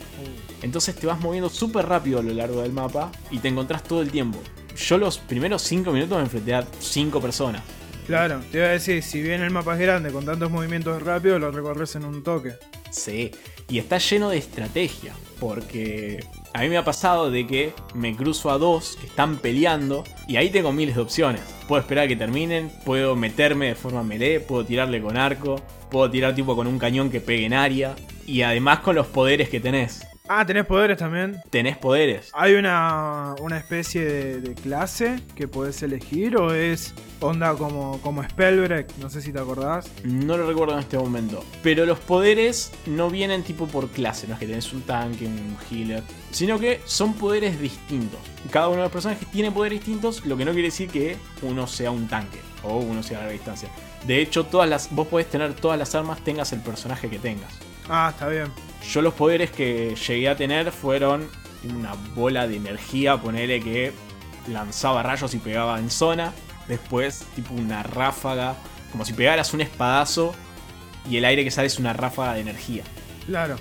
Entonces 0.62 0.94
te 0.94 1.06
vas 1.06 1.20
moviendo 1.20 1.48
súper 1.48 1.86
rápido 1.86 2.20
a 2.20 2.22
lo 2.22 2.32
largo 2.32 2.62
del 2.62 2.72
mapa 2.72 3.10
y 3.30 3.38
te 3.38 3.48
encontrás 3.48 3.82
todo 3.82 4.02
el 4.02 4.10
tiempo. 4.10 4.40
Yo 4.76 4.98
los 4.98 5.18
primeros 5.18 5.62
5 5.62 5.92
minutos 5.92 6.16
me 6.16 6.24
enfrenté 6.24 6.54
a 6.54 6.66
5 6.80 7.20
personas. 7.20 7.62
Claro, 8.06 8.40
te 8.50 8.58
iba 8.58 8.66
a 8.66 8.70
decir, 8.70 9.02
si 9.02 9.22
bien 9.22 9.42
el 9.42 9.50
mapa 9.50 9.74
es 9.74 9.80
grande 9.80 10.10
con 10.10 10.24
tantos 10.24 10.50
movimientos 10.50 11.00
rápidos, 11.02 11.40
lo 11.40 11.50
recorres 11.52 11.94
en 11.94 12.04
un 12.04 12.22
toque. 12.22 12.54
Sí, 12.92 13.32
y 13.68 13.78
está 13.78 13.98
lleno 13.98 14.28
de 14.28 14.38
estrategia. 14.38 15.14
Porque 15.40 16.24
a 16.52 16.60
mí 16.60 16.68
me 16.68 16.76
ha 16.76 16.84
pasado 16.84 17.30
de 17.30 17.46
que 17.48 17.72
me 17.94 18.14
cruzo 18.14 18.50
a 18.50 18.58
dos 18.58 18.96
que 19.00 19.06
están 19.06 19.38
peleando 19.38 20.04
y 20.28 20.36
ahí 20.36 20.50
tengo 20.50 20.70
miles 20.72 20.94
de 20.94 21.00
opciones. 21.00 21.40
Puedo 21.66 21.80
esperar 21.80 22.04
a 22.04 22.08
que 22.08 22.14
terminen, 22.14 22.70
puedo 22.84 23.16
meterme 23.16 23.66
de 23.66 23.74
forma 23.74 24.04
melee, 24.04 24.38
puedo 24.38 24.64
tirarle 24.64 25.02
con 25.02 25.16
arco, 25.16 25.60
puedo 25.90 26.08
tirar 26.08 26.36
tipo 26.36 26.54
con 26.54 26.68
un 26.68 26.78
cañón 26.78 27.10
que 27.10 27.20
pegue 27.20 27.46
en 27.46 27.54
área. 27.54 27.96
Y 28.24 28.42
además 28.42 28.80
con 28.80 28.94
los 28.94 29.08
poderes 29.08 29.48
que 29.48 29.58
tenés. 29.58 30.06
Ah, 30.28 30.46
¿tenés 30.46 30.66
poderes 30.66 30.98
también? 30.98 31.42
Tenés 31.50 31.76
poderes. 31.76 32.30
¿Hay 32.32 32.54
una, 32.54 33.34
una 33.40 33.58
especie 33.58 34.04
de, 34.04 34.40
de 34.40 34.54
clase 34.54 35.20
que 35.34 35.48
podés 35.48 35.82
elegir 35.82 36.36
o 36.36 36.54
es 36.54 36.94
onda 37.20 37.54
como, 37.54 38.00
como 38.02 38.22
Spellbreak? 38.22 38.96
No 38.98 39.10
sé 39.10 39.20
si 39.20 39.32
te 39.32 39.40
acordás. 39.40 39.90
No 40.04 40.36
lo 40.36 40.46
recuerdo 40.46 40.74
en 40.74 40.78
este 40.80 40.96
momento. 40.96 41.44
Pero 41.64 41.86
los 41.86 41.98
poderes 41.98 42.70
no 42.86 43.10
vienen 43.10 43.42
tipo 43.42 43.66
por 43.66 43.88
clase, 43.88 44.28
no 44.28 44.34
es 44.34 44.40
que 44.40 44.46
tenés 44.46 44.72
un 44.72 44.82
tanque, 44.82 45.26
un 45.26 45.56
healer, 45.70 46.04
sino 46.30 46.56
que 46.58 46.80
son 46.84 47.14
poderes 47.14 47.60
distintos. 47.60 48.20
Cada 48.52 48.68
uno 48.68 48.76
de 48.76 48.82
los 48.84 48.92
personajes 48.92 49.28
tiene 49.32 49.50
poderes 49.50 49.80
distintos, 49.80 50.24
lo 50.24 50.36
que 50.36 50.44
no 50.44 50.52
quiere 50.52 50.68
decir 50.68 50.88
que 50.88 51.16
uno 51.42 51.66
sea 51.66 51.90
un 51.90 52.06
tanque 52.06 52.38
o 52.62 52.78
uno 52.78 53.02
sea 53.02 53.18
a 53.18 53.20
larga 53.22 53.32
distancia. 53.32 53.68
De 54.06 54.20
hecho, 54.20 54.46
todas 54.46 54.68
las, 54.68 54.88
vos 54.92 55.08
podés 55.08 55.28
tener 55.28 55.52
todas 55.54 55.78
las 55.78 55.96
armas, 55.96 56.22
tengas 56.22 56.52
el 56.52 56.60
personaje 56.60 57.10
que 57.10 57.18
tengas. 57.18 57.58
Ah, 57.88 58.10
está 58.12 58.28
bien. 58.28 58.46
Yo 58.90 59.02
los 59.02 59.14
poderes 59.14 59.50
que 59.50 59.94
llegué 59.94 60.28
a 60.28 60.36
tener 60.36 60.72
fueron 60.72 61.28
una 61.64 61.94
bola 62.14 62.46
de 62.46 62.56
energía, 62.56 63.16
ponele 63.16 63.60
que 63.60 63.92
lanzaba 64.48 65.02
rayos 65.02 65.34
y 65.34 65.38
pegaba 65.38 65.78
en 65.78 65.90
zona. 65.90 66.32
Después, 66.68 67.24
tipo 67.34 67.54
una 67.54 67.82
ráfaga, 67.82 68.56
como 68.90 69.04
si 69.04 69.12
pegaras 69.12 69.52
un 69.54 69.60
espadazo 69.60 70.34
y 71.08 71.16
el 71.16 71.24
aire 71.24 71.44
que 71.44 71.50
sale 71.50 71.66
es 71.66 71.78
una 71.78 71.92
ráfaga 71.92 72.34
de 72.34 72.40
energía. 72.40 72.84
Claro. 73.26 73.56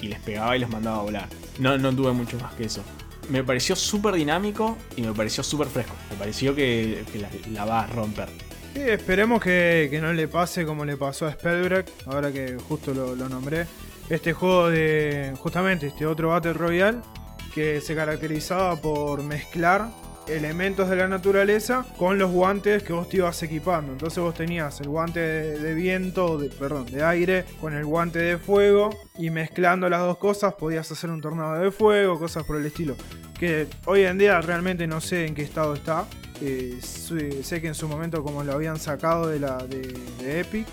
Y 0.00 0.08
les 0.08 0.20
pegaba 0.20 0.56
y 0.56 0.60
los 0.60 0.70
mandaba 0.70 0.98
a 0.98 1.02
volar. 1.02 1.28
No, 1.58 1.78
no 1.78 1.94
tuve 1.94 2.12
mucho 2.12 2.38
más 2.38 2.54
que 2.54 2.64
eso. 2.64 2.82
Me 3.28 3.42
pareció 3.42 3.74
súper 3.74 4.14
dinámico 4.14 4.76
y 4.96 5.02
me 5.02 5.12
pareció 5.12 5.42
súper 5.42 5.68
fresco. 5.68 5.94
Me 6.10 6.16
pareció 6.16 6.54
que, 6.54 7.04
que 7.12 7.18
la, 7.18 7.28
la 7.50 7.64
va 7.64 7.80
a 7.80 7.86
romper. 7.86 8.28
Sí, 8.76 8.82
esperemos 8.82 9.42
que, 9.42 9.98
no 10.02 10.12
le 10.12 10.28
pase 10.28 10.66
como 10.66 10.84
le 10.84 10.98
pasó 10.98 11.24
a 11.24 11.32
Spellbreak, 11.32 11.86
ahora 12.04 12.30
que 12.30 12.58
justo 12.68 12.92
lo, 12.92 13.16
nombré. 13.26 13.64
Este 14.10 14.34
juego 14.34 14.68
de, 14.68 15.32
justamente, 15.38 15.86
este 15.86 16.04
otro 16.04 16.28
Battle 16.28 16.52
Royale, 16.52 16.98
que 17.54 17.80
se 17.80 17.94
caracterizaba 17.94 18.76
por 18.76 19.22
mezclar 19.22 19.88
elementos 20.28 20.90
de 20.90 20.96
la 20.96 21.08
naturaleza 21.08 21.86
con 21.96 22.18
los 22.18 22.30
guantes 22.30 22.82
que 22.82 22.92
vos 22.92 23.08
te 23.08 23.16
ibas 23.16 23.42
equipando. 23.42 23.92
Entonces 23.92 24.22
vos 24.22 24.34
tenías 24.34 24.78
el 24.82 24.88
guante 24.88 25.20
de, 25.20 25.58
de 25.58 25.72
viento, 25.72 26.36
de, 26.36 26.50
perdón, 26.50 26.84
de 26.84 27.02
aire, 27.02 27.46
con 27.62 27.72
el 27.72 27.86
guante 27.86 28.18
de 28.18 28.36
fuego, 28.36 28.90
y 29.16 29.30
mezclando 29.30 29.88
las 29.88 30.00
dos 30.00 30.18
cosas 30.18 30.52
podías 30.52 30.92
hacer 30.92 31.08
un 31.08 31.22
tornado 31.22 31.54
de 31.58 31.70
fuego, 31.70 32.18
cosas 32.18 32.44
por 32.44 32.56
el 32.56 32.66
estilo. 32.66 32.94
Que 33.40 33.68
hoy 33.86 34.02
en 34.02 34.18
día 34.18 34.38
realmente 34.42 34.86
no 34.86 35.00
sé 35.00 35.24
en 35.24 35.34
qué 35.34 35.40
estado 35.40 35.72
está. 35.72 36.06
Eh, 36.42 36.78
sé 36.80 37.60
que 37.60 37.68
en 37.68 37.74
su 37.74 37.88
momento 37.88 38.22
como 38.22 38.44
lo 38.44 38.52
habían 38.52 38.78
sacado 38.78 39.28
de 39.28 39.40
la 39.40 39.56
de, 39.58 39.98
de 40.18 40.40
Epic 40.40 40.66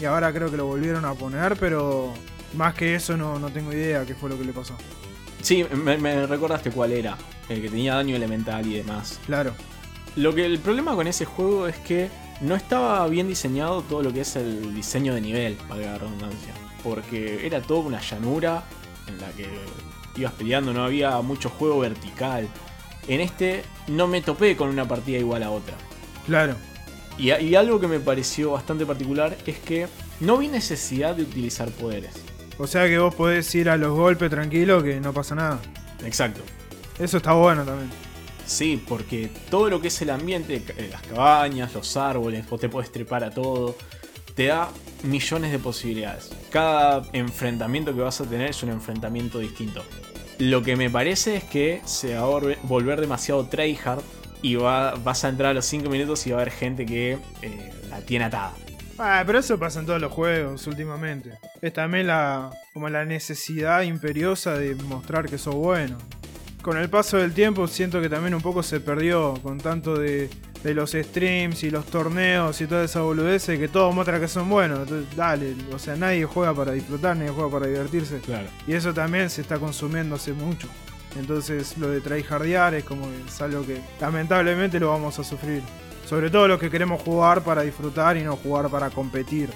y 0.00 0.04
ahora 0.06 0.32
creo 0.32 0.50
que 0.50 0.56
lo 0.56 0.66
volvieron 0.66 1.04
a 1.04 1.14
poner, 1.14 1.56
pero 1.56 2.14
más 2.54 2.74
que 2.74 2.94
eso 2.94 3.16
no, 3.16 3.38
no 3.38 3.50
tengo 3.50 3.72
idea 3.72 4.04
qué 4.06 4.14
fue 4.14 4.30
lo 4.30 4.38
que 4.38 4.44
le 4.44 4.52
pasó. 4.52 4.74
Sí, 5.42 5.64
me, 5.74 5.96
me 5.98 6.26
recordaste 6.26 6.70
cuál 6.70 6.92
era. 6.92 7.16
El 7.48 7.60
que 7.60 7.68
tenía 7.68 7.94
daño 7.94 8.14
elemental 8.14 8.66
y 8.66 8.74
demás. 8.76 9.18
Claro. 9.26 9.52
Lo 10.16 10.34
que 10.34 10.46
el 10.46 10.58
problema 10.58 10.94
con 10.94 11.06
ese 11.06 11.24
juego 11.24 11.66
es 11.66 11.76
que 11.78 12.08
no 12.40 12.54
estaba 12.54 13.06
bien 13.08 13.28
diseñado 13.28 13.82
todo 13.82 14.02
lo 14.02 14.12
que 14.12 14.22
es 14.22 14.36
el 14.36 14.74
diseño 14.74 15.14
de 15.14 15.20
nivel, 15.20 15.56
valga 15.68 15.92
la 15.92 15.98
redundancia. 15.98 16.54
Porque 16.82 17.46
era 17.46 17.60
toda 17.60 17.80
una 17.80 18.00
llanura 18.00 18.64
en 19.06 19.20
la 19.20 19.28
que 19.32 19.48
ibas 20.16 20.32
peleando, 20.34 20.72
no 20.72 20.84
había 20.84 21.20
mucho 21.20 21.50
juego 21.50 21.80
vertical. 21.80 22.48
En 23.08 23.20
este 23.20 23.62
no 23.88 24.06
me 24.06 24.20
topé 24.22 24.56
con 24.56 24.68
una 24.68 24.86
partida 24.86 25.18
igual 25.18 25.42
a 25.42 25.50
otra. 25.50 25.74
Claro. 26.26 26.54
Y, 27.18 27.32
y 27.32 27.54
algo 27.54 27.80
que 27.80 27.88
me 27.88 28.00
pareció 28.00 28.52
bastante 28.52 28.86
particular 28.86 29.36
es 29.46 29.58
que 29.58 29.88
no 30.20 30.38
vi 30.38 30.48
necesidad 30.48 31.14
de 31.14 31.22
utilizar 31.22 31.70
poderes. 31.70 32.12
O 32.58 32.66
sea 32.66 32.86
que 32.86 32.98
vos 32.98 33.14
podés 33.14 33.54
ir 33.54 33.70
a 33.70 33.76
los 33.76 33.96
golpes 33.96 34.30
tranquilo 34.30 34.82
que 34.82 35.00
no 35.00 35.12
pasa 35.12 35.34
nada. 35.34 35.60
Exacto. 36.04 36.42
Eso 36.98 37.16
está 37.16 37.32
bueno 37.32 37.64
también. 37.64 37.90
Sí, 38.44 38.82
porque 38.86 39.30
todo 39.48 39.70
lo 39.70 39.80
que 39.80 39.88
es 39.88 40.02
el 40.02 40.10
ambiente, 40.10 40.62
eh, 40.76 40.88
las 40.90 41.02
cabañas, 41.02 41.72
los 41.72 41.96
árboles, 41.96 42.48
vos 42.50 42.60
te 42.60 42.68
podés 42.68 42.90
trepar 42.90 43.24
a 43.24 43.30
todo, 43.30 43.76
te 44.34 44.46
da 44.46 44.68
millones 45.04 45.52
de 45.52 45.58
posibilidades. 45.58 46.30
Cada 46.50 47.08
enfrentamiento 47.12 47.94
que 47.94 48.00
vas 48.00 48.20
a 48.20 48.24
tener 48.24 48.50
es 48.50 48.62
un 48.62 48.70
enfrentamiento 48.70 49.38
distinto. 49.38 49.82
Lo 50.40 50.62
que 50.62 50.74
me 50.74 50.90
parece 50.90 51.36
es 51.36 51.44
que 51.44 51.80
se 51.84 52.14
va 52.14 52.22
a 52.22 52.26
volver- 52.26 52.98
demasiado 53.00 53.46
tryhard 53.46 54.00
y 54.42 54.54
va- 54.56 54.94
vas 54.96 55.22
a 55.24 55.28
entrar 55.28 55.50
a 55.50 55.54
los 55.54 55.66
5 55.66 55.88
minutos 55.90 56.26
y 56.26 56.30
va 56.30 56.38
a 56.38 56.40
haber 56.40 56.52
gente 56.52 56.84
que 56.86 57.18
eh, 57.42 57.72
la 57.90 58.00
tiene 58.00 58.24
atada. 58.24 58.54
Ah, 58.98 59.22
pero 59.26 59.38
eso 59.38 59.58
pasa 59.58 59.80
en 59.80 59.86
todos 59.86 60.00
los 60.00 60.12
juegos 60.12 60.66
últimamente. 60.66 61.30
Es 61.62 61.72
también 61.72 62.06
la, 62.06 62.50
como 62.72 62.88
la 62.88 63.04
necesidad 63.04 63.82
imperiosa 63.82 64.54
de 64.58 64.74
mostrar 64.74 65.28
que 65.28 65.38
sos 65.38 65.54
bueno. 65.54 65.96
Con 66.62 66.76
el 66.76 66.90
paso 66.90 67.16
del 67.16 67.32
tiempo 67.32 67.66
siento 67.66 68.00
que 68.02 68.08
también 68.10 68.34
un 68.34 68.42
poco 68.42 68.62
se 68.62 68.80
perdió 68.80 69.34
con 69.42 69.58
tanto 69.58 69.96
de, 69.98 70.28
de 70.62 70.74
los 70.74 70.92
streams 70.92 71.62
y 71.62 71.70
los 71.70 71.86
torneos 71.86 72.60
y 72.60 72.66
toda 72.66 72.84
esa 72.84 73.00
boludez 73.00 73.46
que 73.46 73.68
todo 73.68 73.92
muestra 73.92 74.20
que 74.20 74.28
son 74.28 74.48
buenos. 74.48 74.80
Entonces, 74.80 75.16
dale, 75.16 75.54
o 75.72 75.78
sea, 75.78 75.96
nadie 75.96 76.24
juega 76.24 76.54
para 76.54 76.72
disfrutar, 76.72 77.16
nadie 77.16 77.30
juega 77.30 77.50
para 77.50 77.66
divertirse. 77.66 78.18
Claro. 78.20 78.48
Y 78.66 78.74
eso 78.74 78.92
también 78.92 79.30
se 79.30 79.40
está 79.40 79.58
consumiendo 79.58 80.16
hace 80.16 80.32
mucho. 80.32 80.68
Entonces 81.16 81.76
lo 81.78 81.88
de 81.88 82.00
tryhardear 82.00 82.74
es 82.74 82.84
como 82.84 83.08
que 83.08 83.22
es 83.26 83.40
algo 83.40 83.66
que 83.66 83.80
lamentablemente 84.00 84.78
lo 84.78 84.90
vamos 84.90 85.18
a 85.18 85.24
sufrir. 85.24 85.62
Sobre 86.06 86.30
todo 86.30 86.48
los 86.48 86.60
que 86.60 86.70
queremos 86.70 87.00
jugar 87.02 87.42
para 87.42 87.62
disfrutar 87.62 88.16
y 88.16 88.22
no 88.22 88.36
jugar 88.36 88.68
para 88.68 88.90
competir. 88.90 89.50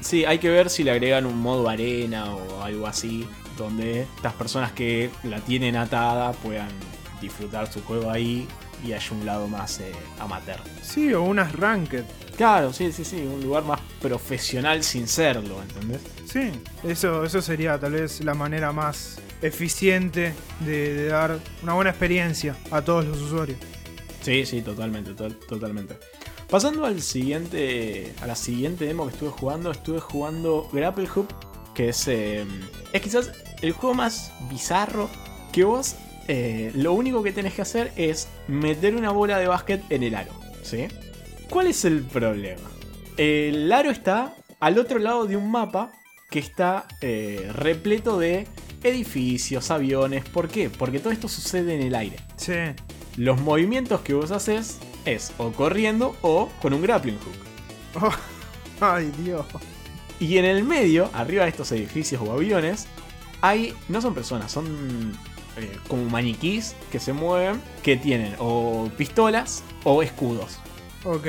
Sí, 0.00 0.24
hay 0.24 0.38
que 0.38 0.50
ver 0.50 0.70
si 0.70 0.84
le 0.84 0.90
agregan 0.90 1.26
un 1.26 1.38
modo 1.38 1.68
arena 1.68 2.34
o 2.34 2.62
algo 2.62 2.86
así, 2.86 3.26
donde 3.56 4.02
estas 4.02 4.34
personas 4.34 4.72
que 4.72 5.10
la 5.24 5.40
tienen 5.40 5.74
atada 5.76 6.32
puedan 6.32 6.68
disfrutar 7.20 7.72
su 7.72 7.82
juego 7.82 8.10
ahí 8.10 8.46
y 8.84 8.92
haya 8.92 9.10
un 9.12 9.24
lado 9.26 9.46
más 9.48 9.80
eh, 9.80 9.92
amateur. 10.18 10.60
Sí, 10.82 11.12
o 11.14 11.22
unas 11.22 11.52
ranked. 11.52 12.04
Claro, 12.36 12.72
sí, 12.72 12.92
sí, 12.92 13.04
sí, 13.04 13.16
un 13.16 13.42
lugar 13.42 13.64
más 13.64 13.80
profesional 14.00 14.82
sin 14.84 15.08
serlo, 15.08 15.62
¿entendés? 15.62 16.00
Sí, 16.30 16.50
eso, 16.84 17.24
eso 17.24 17.40
sería 17.40 17.78
tal 17.78 17.92
vez 17.92 18.22
la 18.22 18.34
manera 18.34 18.72
más 18.72 19.18
eficiente 19.40 20.34
de, 20.60 20.94
de 20.94 21.06
dar 21.08 21.38
una 21.62 21.74
buena 21.74 21.90
experiencia 21.90 22.54
a 22.70 22.82
todos 22.82 23.04
los 23.06 23.18
usuarios. 23.22 23.58
Sí, 24.22 24.44
sí, 24.44 24.60
totalmente, 24.60 25.14
to- 25.14 25.30
totalmente. 25.34 25.96
Pasando 26.50 26.84
al 26.84 27.00
siguiente, 27.02 28.14
a 28.22 28.26
la 28.26 28.36
siguiente 28.36 28.84
demo 28.84 29.06
que 29.06 29.12
estuve 29.14 29.30
jugando, 29.30 29.70
estuve 29.70 30.00
jugando 30.00 30.68
Grapple 30.72 31.08
Hoop, 31.14 31.32
que 31.74 31.88
es, 31.88 32.06
eh, 32.08 32.44
es 32.92 33.00
quizás 33.02 33.30
el 33.62 33.72
juego 33.72 33.94
más 33.94 34.30
bizarro 34.50 35.08
que 35.52 35.64
vos 35.64 35.94
eh, 36.28 36.72
lo 36.74 36.92
único 36.92 37.22
que 37.22 37.32
tenés 37.32 37.54
que 37.54 37.62
hacer 37.62 37.92
es 37.96 38.28
meter 38.48 38.96
una 38.96 39.10
bola 39.10 39.38
de 39.38 39.46
básquet 39.46 39.82
en 39.90 40.02
el 40.02 40.14
aro, 40.14 40.32
¿sí? 40.62 40.88
¿Cuál 41.50 41.68
es 41.68 41.84
el 41.84 42.02
problema? 42.02 42.68
El 43.16 43.72
aro 43.72 43.90
está 43.90 44.34
al 44.60 44.78
otro 44.78 44.98
lado 44.98 45.26
de 45.26 45.36
un 45.36 45.50
mapa 45.50 45.92
que 46.30 46.38
está 46.38 46.86
eh, 47.00 47.50
repleto 47.54 48.18
de 48.18 48.46
edificios, 48.82 49.70
aviones. 49.70 50.24
¿Por 50.28 50.48
qué? 50.48 50.70
Porque 50.70 50.98
todo 50.98 51.12
esto 51.12 51.28
sucede 51.28 51.74
en 51.74 51.82
el 51.82 51.94
aire. 51.94 52.16
Sí. 52.36 52.54
Los 53.16 53.40
movimientos 53.40 54.00
que 54.00 54.14
vos 54.14 54.30
haces 54.30 54.78
es 55.04 55.32
o 55.38 55.52
corriendo 55.52 56.16
o 56.22 56.50
con 56.60 56.74
un 56.74 56.82
grappling 56.82 57.18
hook. 57.18 58.04
Oh, 58.04 58.12
ay, 58.80 59.12
Dios. 59.18 59.46
Y 60.18 60.38
en 60.38 60.44
el 60.44 60.64
medio, 60.64 61.10
arriba 61.12 61.44
de 61.44 61.50
estos 61.50 61.70
edificios 61.72 62.20
o 62.22 62.32
aviones, 62.32 62.86
hay. 63.40 63.74
No 63.88 64.00
son 64.00 64.14
personas, 64.14 64.50
son 64.50 65.16
eh, 65.56 65.78
como 65.88 66.04
maniquís 66.04 66.74
que 66.90 67.00
se 67.00 67.12
mueven, 67.12 67.60
que 67.82 67.96
tienen 67.96 68.34
o 68.38 68.90
pistolas 68.96 69.62
o 69.84 70.02
escudos. 70.02 70.58
Ok. 71.04 71.26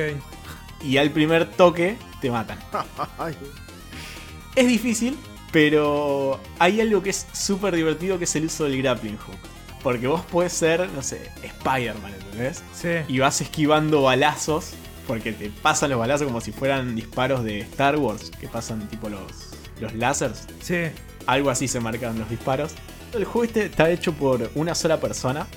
Y 0.83 0.97
al 0.97 1.11
primer 1.11 1.49
toque 1.49 1.97
te 2.21 2.31
matan. 2.31 2.59
Es 4.55 4.67
difícil, 4.67 5.15
pero 5.51 6.39
hay 6.57 6.81
algo 6.81 7.03
que 7.03 7.11
es 7.11 7.27
súper 7.31 7.75
divertido 7.75 8.17
que 8.17 8.23
es 8.23 8.35
el 8.35 8.45
uso 8.45 8.63
del 8.63 8.81
grappling 8.81 9.15
hook. 9.17 9.37
Porque 9.83 10.07
vos 10.07 10.23
puedes 10.31 10.51
ser, 10.51 10.89
no 10.89 11.03
sé, 11.03 11.29
Spider-Man, 11.43 12.11
¿entendés? 12.11 12.63
sí. 12.73 12.89
y 13.07 13.19
vas 13.19 13.39
esquivando 13.39 14.01
balazos, 14.01 14.73
porque 15.05 15.31
te 15.31 15.51
pasan 15.51 15.91
los 15.91 15.99
balazos 15.99 16.25
como 16.25 16.41
si 16.41 16.51
fueran 16.51 16.95
disparos 16.95 17.43
de 17.43 17.59
Star 17.59 17.97
Wars, 17.97 18.31
que 18.31 18.47
pasan 18.47 18.87
tipo 18.89 19.09
los, 19.09 19.31
los 19.79 19.93
lásers. 19.93 20.47
Sí. 20.59 20.87
Algo 21.27 21.51
así 21.51 21.67
se 21.67 21.79
marcan 21.79 22.17
los 22.17 22.29
disparos. 22.29 22.73
El 23.13 23.25
juego 23.25 23.43
este 23.43 23.65
está 23.65 23.89
hecho 23.89 24.13
por 24.13 24.51
una 24.55 24.75
sola 24.75 24.99
persona. 24.99 25.47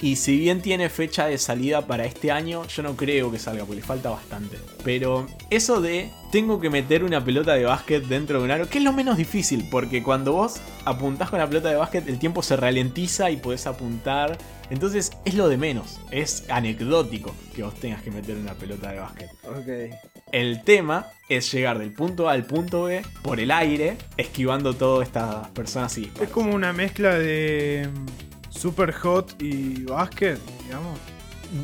Y 0.00 0.16
si 0.16 0.38
bien 0.38 0.60
tiene 0.60 0.90
fecha 0.90 1.26
de 1.26 1.38
salida 1.38 1.86
para 1.86 2.04
este 2.04 2.30
año, 2.30 2.66
yo 2.66 2.82
no 2.82 2.96
creo 2.96 3.32
que 3.32 3.38
salga, 3.38 3.64
porque 3.64 3.80
le 3.80 3.86
falta 3.86 4.10
bastante. 4.10 4.58
Pero 4.84 5.26
eso 5.48 5.80
de 5.80 6.10
tengo 6.30 6.60
que 6.60 6.68
meter 6.68 7.02
una 7.02 7.24
pelota 7.24 7.54
de 7.54 7.64
básquet 7.64 8.04
dentro 8.04 8.38
de 8.38 8.44
un 8.44 8.50
aro, 8.50 8.68
que 8.68 8.76
es 8.76 8.84
lo 8.84 8.92
menos 8.92 9.16
difícil, 9.16 9.66
porque 9.70 10.02
cuando 10.02 10.32
vos 10.32 10.56
apuntás 10.84 11.30
con 11.30 11.38
la 11.38 11.48
pelota 11.48 11.70
de 11.70 11.76
básquet, 11.76 12.06
el 12.08 12.18
tiempo 12.18 12.42
se 12.42 12.56
ralentiza 12.56 13.30
y 13.30 13.38
podés 13.38 13.66
apuntar. 13.66 14.36
Entonces 14.68 15.12
es 15.24 15.34
lo 15.34 15.48
de 15.48 15.56
menos, 15.56 15.98
es 16.10 16.44
anecdótico 16.50 17.34
que 17.54 17.62
vos 17.62 17.74
tengas 17.76 18.02
que 18.02 18.10
meter 18.10 18.36
una 18.36 18.52
pelota 18.52 18.90
de 18.90 19.00
básquet. 19.00 19.30
Ok. 19.44 20.15
El 20.32 20.64
tema 20.64 21.06
es 21.28 21.52
llegar 21.52 21.78
del 21.78 21.92
punto 21.92 22.28
A 22.28 22.32
al 22.32 22.44
punto 22.44 22.84
B 22.84 23.02
por 23.22 23.38
el 23.38 23.52
aire, 23.52 23.96
esquivando 24.16 24.74
todas 24.74 25.06
estas 25.06 25.48
personas 25.50 25.96
y 25.98 26.10
Es 26.20 26.30
como 26.30 26.52
una 26.52 26.72
mezcla 26.72 27.14
de 27.14 27.88
mm, 27.88 28.50
Super 28.50 28.92
Hot 28.92 29.40
y 29.40 29.84
básquet, 29.84 30.40
digamos. 30.64 30.98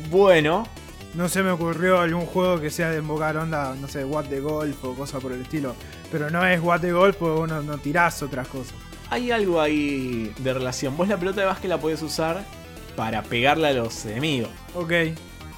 Bueno, 0.09 0.65
No 1.13 1.27
se 1.29 1.43
me 1.43 1.51
ocurrió 1.51 1.99
algún 1.99 2.25
juego 2.25 2.59
que 2.59 2.71
sea 2.71 2.89
de 2.89 2.99
invocar 2.99 3.35
onda, 3.37 3.75
no 3.75 3.87
sé, 3.87 4.05
What 4.05 4.25
de 4.25 4.39
Golf 4.39 4.83
o 4.83 4.95
cosa 4.95 5.19
por 5.19 5.33
el 5.33 5.41
estilo. 5.41 5.75
Pero 6.09 6.29
no 6.31 6.43
es 6.45 6.59
What 6.61 6.79
de 6.79 6.93
Golf 6.93 7.17
porque 7.17 7.41
uno 7.41 7.61
no 7.61 7.77
tirás 7.77 8.23
otras 8.23 8.47
cosas. 8.47 8.73
hay 9.09 9.29
algo 9.29 9.59
ahí 9.61 10.33
de 10.39 10.53
relación. 10.53 10.95
Vos 10.95 11.09
la 11.09 11.17
pelota 11.17 11.41
de 11.41 11.47
básquet 11.47 11.69
la 11.69 11.79
podés 11.79 12.01
usar 12.01 12.43
para 12.95 13.21
pegarle 13.23 13.67
a 13.67 13.73
los 13.73 14.05
enemigos. 14.05 14.49
Ok. 14.73 14.91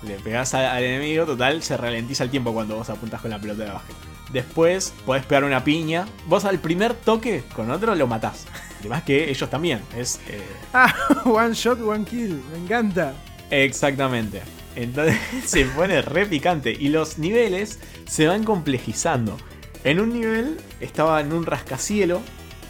Le 0.08 0.16
pegás 0.16 0.54
al 0.54 0.84
enemigo, 0.84 1.26
total, 1.26 1.64
se 1.64 1.78
ralentiza 1.78 2.24
el 2.24 2.30
tiempo 2.30 2.54
cuando 2.54 2.76
vos 2.76 2.90
apuntás 2.90 3.22
con 3.22 3.32
la 3.32 3.40
pelota 3.40 3.64
de 3.64 3.72
básquet. 3.72 3.96
Después 4.32 4.94
podés 5.06 5.26
pegar 5.26 5.44
una 5.44 5.64
piña. 5.64 6.06
Vos 6.28 6.46
al 6.46 6.60
primer 6.60 6.94
toque 6.94 7.44
con 7.56 7.72
otro 7.72 7.96
lo 7.96 8.08
matás. 8.08 8.46
Además 8.80 9.04
que 9.04 9.30
ellos 9.30 9.50
también. 9.50 9.80
Es 9.98 10.20
eh, 10.30 10.42
Ah, 10.74 10.94
one 11.26 11.54
shot, 11.54 11.80
one 11.82 12.06
kill. 12.06 12.42
Me 12.52 12.58
encanta. 12.60 13.14
Exactamente. 13.50 14.42
Entonces 14.76 15.18
se 15.46 15.66
pone 15.66 16.02
re 16.02 16.26
picante. 16.26 16.72
Y 16.78 16.90
los 16.90 17.18
niveles 17.18 17.80
se 18.08 18.28
van 18.28 18.44
complejizando. 18.44 19.38
En 19.84 20.00
un 20.00 20.14
nivel 20.14 20.58
estaba 20.82 21.22
en 21.22 21.32
un 21.34 21.46
rascacielo. 21.46 22.22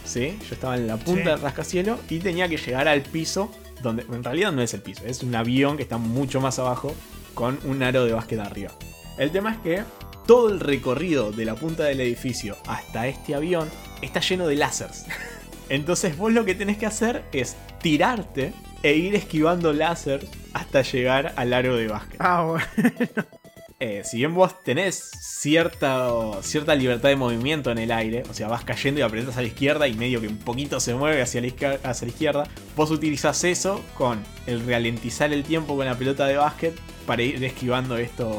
¿Sí? 0.05 0.37
Yo 0.47 0.53
estaba 0.53 0.75
en 0.75 0.85
la 0.87 0.97
punta 0.97 1.21
Sí. 1.23 1.29
del 1.29 1.41
rascacielo 1.41 1.99
y 2.09 2.19
tenía 2.19 2.47
que 2.47 2.57
llegar 2.57 2.87
al 2.87 3.01
piso. 3.01 3.51
Donde 3.81 4.03
en 4.03 4.23
realidad 4.23 4.51
no 4.51 4.61
es 4.61 4.73
el 4.73 4.81
piso, 4.81 5.03
es 5.05 5.21
un 5.21 5.35
avión 5.35 5.75
que 5.77 5.83
está 5.83 5.97
mucho 5.97 6.39
más 6.39 6.59
abajo. 6.59 6.95
Con 7.35 7.59
un 7.65 7.83
aro 7.83 8.05
de 8.05 8.13
básquet 8.13 8.39
arriba. 8.39 8.71
El 9.19 9.29
tema 9.29 9.51
es 9.51 9.57
que 9.59 9.83
todo 10.25 10.49
el 10.49 10.59
recorrido 10.59 11.31
de 11.31 11.45
la 11.45 11.53
punta 11.53 11.83
del 11.83 12.01
edificio 12.01 12.57
hasta 12.65 13.07
este 13.07 13.35
avión 13.35 13.69
está 14.01 14.19
lleno 14.21 14.47
de 14.47 14.55
láseres. 14.55 15.05
Entonces 15.69 16.17
vos 16.17 16.33
lo 16.33 16.45
que 16.45 16.55
tenés 16.55 16.77
que 16.77 16.87
hacer 16.87 17.23
es 17.31 17.55
tirarte 17.79 18.53
e 18.81 18.95
ir 18.95 19.15
esquivando 19.15 19.73
láser 19.73 20.25
hasta 20.53 20.81
llegar 20.81 21.33
al 21.35 21.53
aro 21.53 21.75
de 21.75 21.87
básquet. 21.87 22.17
Ah, 22.19 22.43
bueno. 22.43 23.25
Eh, 23.87 24.01
si 24.03 24.17
bien 24.17 24.33
vos 24.33 24.63
tenés 24.63 25.11
cierta, 25.21 26.09
cierta 26.41 26.73
libertad 26.73 27.09
de 27.09 27.15
movimiento 27.15 27.69
en 27.69 27.77
el 27.77 27.91
aire, 27.91 28.23
o 28.27 28.33
sea, 28.33 28.47
vas 28.47 28.63
cayendo 28.63 28.99
y 28.99 29.03
apretas 29.03 29.37
a 29.37 29.41
la 29.41 29.47
izquierda 29.47 29.87
y 29.87 29.93
medio 29.93 30.19
que 30.19 30.27
un 30.27 30.39
poquito 30.39 30.79
se 30.79 30.95
mueve 30.95 31.21
hacia 31.21 31.39
la, 31.39 31.47
hacia 31.83 32.07
la 32.07 32.11
izquierda, 32.11 32.43
vos 32.75 32.89
utilizás 32.89 33.43
eso 33.43 33.83
con 33.95 34.23
el 34.47 34.65
ralentizar 34.65 35.31
el 35.31 35.43
tiempo 35.43 35.75
con 35.77 35.85
la 35.85 35.93
pelota 35.95 36.25
de 36.25 36.35
básquet 36.35 36.75
para 37.05 37.21
ir 37.21 37.43
esquivando 37.43 37.95
estos, 37.97 38.33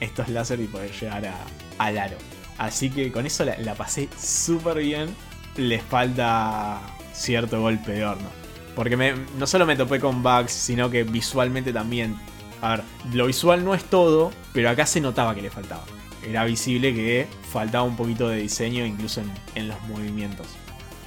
estos 0.00 0.28
láser 0.28 0.60
y 0.60 0.66
poder 0.66 0.92
llegar 0.92 1.24
a- 1.28 1.44
al 1.78 1.96
aro. 1.96 2.18
Así 2.58 2.90
que 2.90 3.10
con 3.10 3.24
eso 3.24 3.42
la, 3.46 3.74
pasé 3.74 4.10
súper 4.22 4.80
bien. 4.80 5.08
Les 5.56 5.82
falta 5.82 6.82
cierto 7.14 7.58
golpe 7.62 7.92
de 7.92 8.04
horno. 8.04 8.28
Porque 8.76 8.96
no 9.38 9.46
solo 9.46 9.64
me 9.64 9.76
topé 9.76 9.98
con 9.98 10.22
bugs, 10.22 10.52
sino 10.52 10.90
que 10.90 11.04
visualmente 11.04 11.72
también. 11.72 12.16
A 12.64 12.76
ver, 12.76 12.84
lo 13.12 13.26
visual 13.26 13.62
no 13.62 13.74
es 13.74 13.84
todo, 13.84 14.32
pero 14.54 14.70
acá 14.70 14.86
se 14.86 14.98
notaba 14.98 15.34
que 15.34 15.42
le 15.42 15.50
faltaba. 15.50 15.84
Era 16.26 16.46
visible 16.46 16.94
que 16.94 17.26
faltaba 17.52 17.84
un 17.84 17.94
poquito 17.94 18.26
de 18.30 18.38
diseño 18.38 18.86
incluso 18.86 19.20
en, 19.54 19.68
los 19.68 19.78
movimientos. 19.82 20.46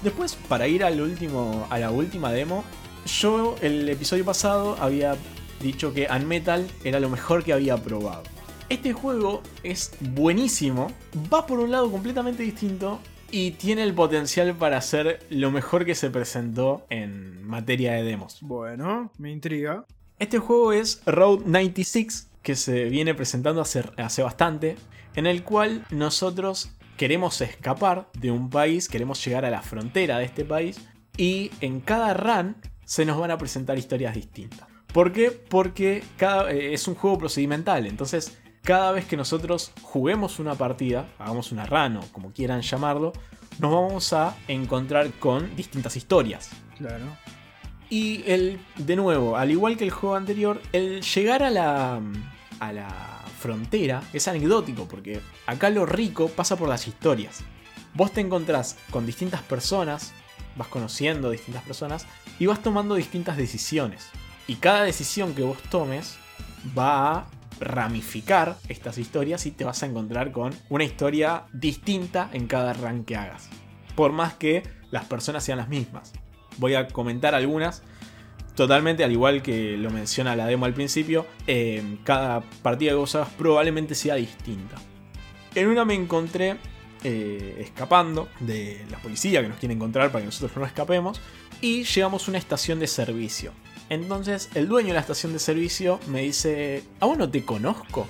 Después, 0.04 0.38
para 0.48 0.68
ir 0.68 0.84
al 0.84 1.02
último, 1.02 1.66
a 1.72 1.80
la 1.80 1.90
última 1.90 2.32
demo, 2.32 2.64
yo 3.08 3.56
el 3.64 3.90
episodio 3.90 4.24
pasado 4.24 4.78
había 4.80 5.16
dicho 5.60 5.96
que 5.96 6.08
Unmetal 6.16 6.68
era 6.84 7.00
lo 7.00 7.10
mejor 7.10 7.44
que 7.44 7.54
había 7.54 7.76
probado. 7.78 8.22
Este 8.70 8.94
juego 8.94 9.42
es 9.64 9.94
buenísimo, 10.00 10.92
va 11.34 11.48
por 11.48 11.60
un 11.60 11.72
lado 11.72 11.92
completamente 11.92 12.44
distinto 12.44 13.00
y 13.32 13.52
tiene 13.52 13.82
el 13.82 13.96
potencial 13.96 14.54
para 14.54 14.80
ser 14.82 15.26
lo 15.32 15.50
mejor 15.50 15.86
que 15.86 15.96
se 15.96 16.12
presentó 16.12 16.86
en 16.92 17.44
materia 17.48 17.94
de 17.94 18.04
demos. 18.04 18.38
Bueno, 18.42 19.12
me 19.18 19.32
intriga. 19.32 19.86
Este 20.20 20.40
juego 20.40 20.74
es 20.74 21.04
Road 21.06 21.42
96, 21.46 22.32
que 22.42 22.56
se 22.56 22.86
viene 22.86 23.14
presentando 23.14 23.62
hace, 23.62 24.24
bastante, 24.24 24.76
en 25.14 25.28
el 25.28 25.44
cual 25.44 25.86
nosotros 25.92 26.72
queremos 26.98 27.40
escapar 27.42 28.10
de 28.18 28.32
un 28.32 28.50
país, 28.50 28.90
queremos 28.90 29.24
llegar 29.24 29.46
a 29.46 29.52
la 29.52 29.62
frontera 29.62 30.18
de 30.18 30.26
este 30.26 30.44
país, 30.44 30.80
y 31.18 31.52
en 31.62 31.82
cada 31.82 32.16
run 32.16 32.56
se 32.84 33.06
nos 33.06 33.20
van 33.20 33.30
a 33.30 33.38
presentar 33.38 33.78
historias 33.78 34.16
distintas. 34.16 34.68
¿Por 34.92 35.12
qué? 35.12 35.30
Porque 35.30 36.04
eh, 36.20 36.70
es 36.74 36.88
un 36.88 36.96
juego 36.96 37.20
procedimental, 37.20 37.86
entonces 37.86 38.40
cada 38.64 38.92
vez 38.94 39.06
que 39.06 39.18
nosotros 39.18 39.72
juguemos 39.84 40.40
una 40.40 40.56
partida, 40.56 41.08
hagamos 41.20 41.52
una 41.52 41.68
run 41.68 41.98
o 41.98 42.02
como 42.12 42.34
quieran 42.34 42.62
llamarlo, 42.62 43.14
nos 43.60 43.72
vamos 43.72 44.14
a 44.14 44.36
encontrar 44.48 45.12
con 45.20 45.56
distintas 45.56 45.96
historias. 45.96 46.50
Claro. 46.76 47.06
Y 47.90 48.24
el, 48.30 48.60
de 48.76 48.96
nuevo, 48.96 49.38
al 49.38 49.52
igual 49.52 49.78
que 49.78 49.86
el 49.86 49.92
juego 49.92 50.16
anterior, 50.16 50.62
el 50.74 51.02
llegar 51.02 51.44
a 51.44 51.50
la, 51.50 52.02
a 52.60 52.74
la 52.74 53.18
frontera 53.40 54.04
es 54.14 54.28
anecdótico, 54.28 54.88
porque 54.88 55.22
acá 55.46 55.70
lo 55.70 55.86
rico 55.86 56.28
pasa 56.28 56.58
por 56.58 56.68
las 56.68 56.88
historias. 56.88 57.40
Vos 57.94 58.12
te 58.12 58.22
encontrás 58.22 58.78
con 58.92 59.06
distintas 59.06 59.42
personas, 59.42 60.14
vas 60.56 60.68
conociendo 60.68 61.30
distintas 61.30 61.64
personas 61.64 62.06
y 62.40 62.46
vas 62.46 62.62
tomando 62.62 62.96
distintas 62.96 63.38
decisiones. 63.38 64.10
Y 64.48 64.56
cada 64.56 64.84
decisión 64.84 65.34
que 65.34 65.44
vos 65.44 65.62
tomes 65.70 66.18
va 66.78 67.12
a 67.12 67.28
ramificar 67.60 68.58
estas 68.68 68.98
historias 68.98 69.46
y 69.46 69.52
te 69.52 69.66
vas 69.66 69.82
a 69.82 69.88
encontrar 69.88 70.32
con 70.32 70.54
una 70.70 70.84
historia 70.84 71.46
distinta 71.54 72.30
en 72.34 72.48
cada 72.48 72.74
run 72.74 73.04
que 73.04 73.16
hagas. 73.16 73.50
Por 73.96 74.12
más 74.12 74.36
que 74.36 74.64
las 74.92 75.06
personas 75.06 75.44
sean 75.44 75.58
las 75.58 75.70
mismas. 75.70 76.14
Voy 76.58 76.76
a 76.76 76.88
comentar 76.88 77.36
algunas. 77.36 77.84
Totalmente, 78.56 79.04
al 79.04 79.12
igual 79.12 79.44
que 79.44 79.78
lo 79.78 79.92
menciona 79.92 80.36
la 80.36 80.48
demo 80.48 80.66
al 80.66 80.74
principio, 80.74 81.28
eh, 81.46 81.98
cada 82.04 82.42
partida 82.64 82.92
que 82.92 82.96
vos 82.96 83.14
hagas 83.14 83.30
probablemente 83.30 83.94
sea 83.94 84.16
distinta. 84.16 84.76
En 85.54 85.68
una 85.68 85.86
me 85.86 85.94
encontré 85.94 86.58
eh, 87.04 87.58
escapando 87.60 88.28
de 88.40 88.84
la 88.90 88.98
policía 88.98 89.42
que 89.44 89.50
nos 89.50 89.60
quiere 89.60 89.76
encontrar 89.76 90.12
para 90.12 90.22
que 90.22 90.26
nosotros 90.26 90.58
no 90.58 90.66
escapemos. 90.66 91.22
y 91.62 91.84
llegamos 91.84 92.28
a 92.28 92.32
una 92.32 92.38
estación 92.38 92.80
de 92.80 92.88
servicio. 92.88 93.52
Entonces 93.90 94.50
el 94.56 94.68
dueño 94.68 94.90
de 94.90 94.94
la 94.96 95.00
estación 95.00 95.34
de 95.34 95.40
servicio 95.40 96.00
me 96.08 96.22
dice, 96.22 96.84
¿a 97.00 97.06
vos 97.06 97.18
no 97.18 97.30
te 97.30 97.44
conozco? 97.46 98.08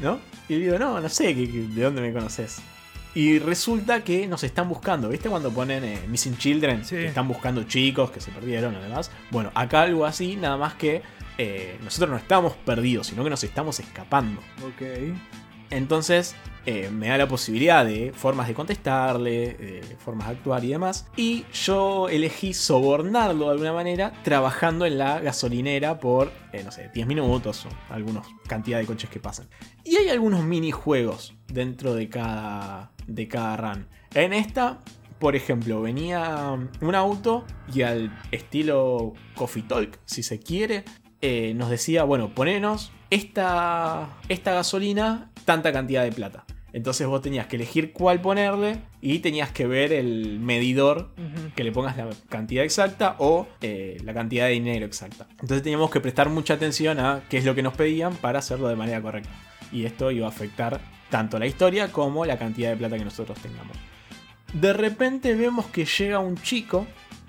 ¿No? 0.00 0.20
Y 0.48 0.54
le 0.54 0.60
digo, 0.60 0.78
no, 0.78 1.00
no 1.00 1.08
sé 1.08 1.34
¿de 1.34 1.82
dónde 1.82 2.00
me 2.00 2.12
conoces? 2.12 2.60
Y 3.14 3.38
resulta 3.38 4.04
que 4.04 4.26
nos 4.26 4.44
están 4.44 4.68
buscando. 4.68 5.08
¿Viste 5.08 5.28
cuando 5.28 5.50
ponen 5.50 5.84
eh, 5.84 6.00
Missing 6.08 6.36
Children? 6.36 6.84
Sí. 6.84 6.96
Que 6.96 7.06
están 7.06 7.26
buscando 7.26 7.64
chicos 7.64 8.10
que 8.10 8.20
se 8.20 8.30
perdieron 8.30 8.74
y 8.74 8.80
demás. 8.80 9.10
Bueno, 9.30 9.50
acá 9.54 9.82
algo 9.82 10.06
así, 10.06 10.36
nada 10.36 10.56
más 10.56 10.74
que 10.74 11.02
eh, 11.38 11.78
nosotros 11.82 12.10
no 12.10 12.16
estamos 12.16 12.54
perdidos, 12.54 13.06
sino 13.08 13.24
que 13.24 13.30
nos 13.30 13.42
estamos 13.44 13.80
escapando. 13.80 14.40
Ok. 14.62 15.14
Entonces 15.70 16.34
eh, 16.66 16.90
me 16.90 17.08
da 17.08 17.18
la 17.18 17.28
posibilidad 17.28 17.84
de 17.84 18.12
formas 18.14 18.46
de 18.48 18.54
contestarle, 18.54 19.54
de 19.54 19.96
formas 19.98 20.28
de 20.28 20.34
actuar 20.34 20.64
y 20.64 20.68
demás. 20.68 21.06
Y 21.16 21.44
yo 21.52 22.08
elegí 22.08 22.52
sobornarlo 22.52 23.46
de 23.46 23.52
alguna 23.52 23.72
manera 23.72 24.12
trabajando 24.22 24.84
en 24.84 24.98
la 24.98 25.20
gasolinera 25.20 25.98
por, 25.98 26.30
eh, 26.52 26.62
no 26.64 26.70
sé, 26.70 26.90
10 26.92 27.06
minutos 27.06 27.66
o 27.66 27.68
alguna 27.92 28.22
cantidad 28.46 28.78
de 28.78 28.86
coches 28.86 29.08
que 29.08 29.20
pasan. 29.20 29.48
Y 29.84 29.96
hay 29.96 30.08
algunos 30.10 30.44
minijuegos 30.44 31.34
dentro 31.46 31.94
de 31.94 32.08
cada, 32.08 32.92
de 33.08 33.26
cada 33.26 33.56
run. 33.56 33.88
En 34.14 34.32
esta, 34.32 34.78
por 35.18 35.34
ejemplo, 35.34 35.82
venía 35.82 36.56
un 36.80 36.94
auto 36.94 37.44
y 37.74 37.82
al 37.82 38.16
estilo 38.30 39.14
Coffee 39.34 39.64
Talk, 39.64 39.98
si 40.04 40.22
se 40.22 40.38
quiere, 40.38 40.84
eh, 41.20 41.52
nos 41.54 41.68
decía, 41.68 42.04
bueno, 42.04 42.32
ponenos 42.34 42.92
esta, 43.10 44.18
esta 44.28 44.52
gasolina, 44.52 45.30
tanta 45.44 45.72
cantidad 45.72 46.04
de 46.04 46.12
plata. 46.12 46.44
Entonces 46.72 47.06
vos 47.06 47.22
tenías 47.22 47.46
que 47.46 47.56
elegir 47.56 47.92
cuál 47.92 48.20
ponerle 48.20 48.82
y 49.00 49.20
tenías 49.20 49.50
que 49.50 49.66
ver 49.66 49.92
el 49.92 50.38
medidor 50.38 51.10
que 51.56 51.64
le 51.64 51.72
pongas 51.72 51.96
la 51.96 52.10
cantidad 52.28 52.62
exacta 52.62 53.16
o 53.18 53.48
eh, 53.62 53.96
la 54.04 54.12
cantidad 54.12 54.46
de 54.46 54.52
dinero 54.52 54.84
exacta. 54.84 55.26
Entonces 55.30 55.62
teníamos 55.62 55.90
que 55.90 56.00
prestar 56.00 56.28
mucha 56.28 56.54
atención 56.54 57.00
a 57.00 57.22
qué 57.30 57.38
es 57.38 57.44
lo 57.44 57.54
que 57.54 57.62
nos 57.62 57.74
pedían 57.74 58.14
para 58.14 58.40
hacerlo 58.40 58.68
de 58.68 58.76
manera 58.76 59.00
correcta. 59.00 59.30
Y 59.72 59.86
esto 59.86 60.10
iba 60.10 60.26
a 60.26 60.28
afectar 60.28 60.80
tanto 61.10 61.38
la 61.38 61.46
historia 61.46 61.90
como 61.92 62.24
la 62.24 62.38
cantidad 62.38 62.70
de 62.70 62.76
plata 62.76 62.98
que 62.98 63.04
nosotros 63.04 63.38
tengamos. 63.38 63.76
De 64.52 64.72
repente 64.72 65.34
vemos 65.34 65.66
que 65.66 65.84
llega 65.84 66.18
un 66.18 66.36
chico, 66.36 66.86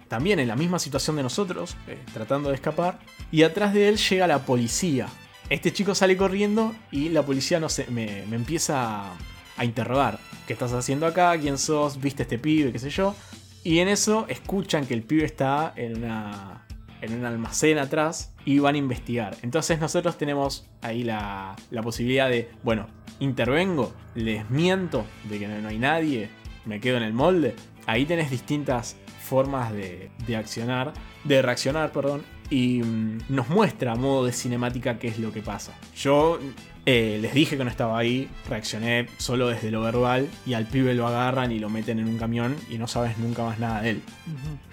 también 0.07 0.39
en 0.39 0.47
la 0.47 0.55
misma 0.55 0.79
situación 0.79 1.15
de 1.17 1.23
nosotros, 1.23 1.75
eh, 1.87 1.99
tratando 2.13 2.49
de 2.49 2.55
escapar, 2.55 2.99
y 3.31 3.43
atrás 3.43 3.73
de 3.73 3.89
él 3.89 3.97
llega 3.97 4.27
la 4.27 4.45
policía. 4.45 5.07
Este 5.49 5.73
chico 5.73 5.95
sale 5.95 6.15
corriendo 6.15 6.73
y 6.91 7.09
la 7.09 7.23
policía 7.23 7.59
no 7.59 7.67
me, 7.89 8.23
empieza 8.23 9.13
a, 9.57 9.65
interrogar. 9.65 10.19
¿Qué 10.47 10.53
estás 10.53 10.71
haciendo 10.73 11.05
acá? 11.05 11.37
¿Quién 11.37 11.57
sos? 11.57 11.99
¿Viste 11.99 12.23
este 12.23 12.37
pibe? 12.37 12.71
¿Qué 12.71 12.79
sé 12.79 12.89
yo? 12.89 13.15
Y 13.63 13.79
en 13.79 13.87
eso 13.87 14.25
escuchan 14.29 14.85
que 14.85 14.93
el 14.93 15.03
pibe 15.03 15.25
está. 15.25 15.73
En 15.75 17.13
un 17.13 17.25
almacén 17.25 17.77
atrás 17.79 18.33
y 18.49 18.57
van 18.57 18.73
a 18.73 18.79
investigar. 18.79 19.37
Entonces 19.43 19.79
nosotros 19.79 20.17
tenemos 20.17 20.67
ahí 20.81 21.03
la, 21.03 21.55
la 21.69 21.83
posibilidad 21.83 22.27
de, 22.27 22.49
bueno, 22.63 22.87
intervengo, 23.19 23.93
les 24.15 24.49
miento 24.49 25.05
de 25.25 25.37
que 25.37 25.47
no, 25.47 25.61
no 25.61 25.67
hay 25.67 25.77
nadie, 25.77 26.29
me 26.65 26.79
quedo 26.79 26.97
en 26.97 27.03
el 27.03 27.13
molde. 27.13 27.53
Ahí 27.85 28.07
tenés 28.07 28.31
distintas 28.31 28.97
formas 29.21 29.71
de, 29.71 30.09
de 30.25 30.35
accionar, 30.35 30.93
de 31.25 31.43
reaccionar, 31.43 31.91
perdón, 31.91 32.23
y 32.49 32.81
mm, 32.81 33.19
nos 33.29 33.49
muestra 33.49 33.91
a 33.91 33.95
modo 33.95 34.25
de 34.25 34.31
cinemática 34.31 34.97
qué 34.97 35.09
es 35.09 35.19
lo 35.19 35.31
que 35.31 35.43
pasa. 35.43 35.77
Yo 35.95 36.39
eh, 36.87 37.19
les 37.21 37.35
dije 37.35 37.55
que 37.55 37.63
no 37.63 37.69
estaba 37.69 37.99
ahí, 37.99 38.29
reaccioné 38.49 39.05
solo 39.17 39.49
desde 39.49 39.69
lo 39.69 39.81
verbal 39.81 40.27
y 40.47 40.55
al 40.55 40.65
pibe 40.65 40.95
lo 40.95 41.05
agarran 41.05 41.51
y 41.51 41.59
lo 41.59 41.69
meten 41.69 41.99
en 41.99 42.07
un 42.07 42.17
camión 42.17 42.55
y 42.67 42.79
no 42.79 42.87
sabes 42.87 43.19
nunca 43.19 43.43
más 43.43 43.59
nada 43.59 43.83
de 43.83 43.91
él. 43.91 44.01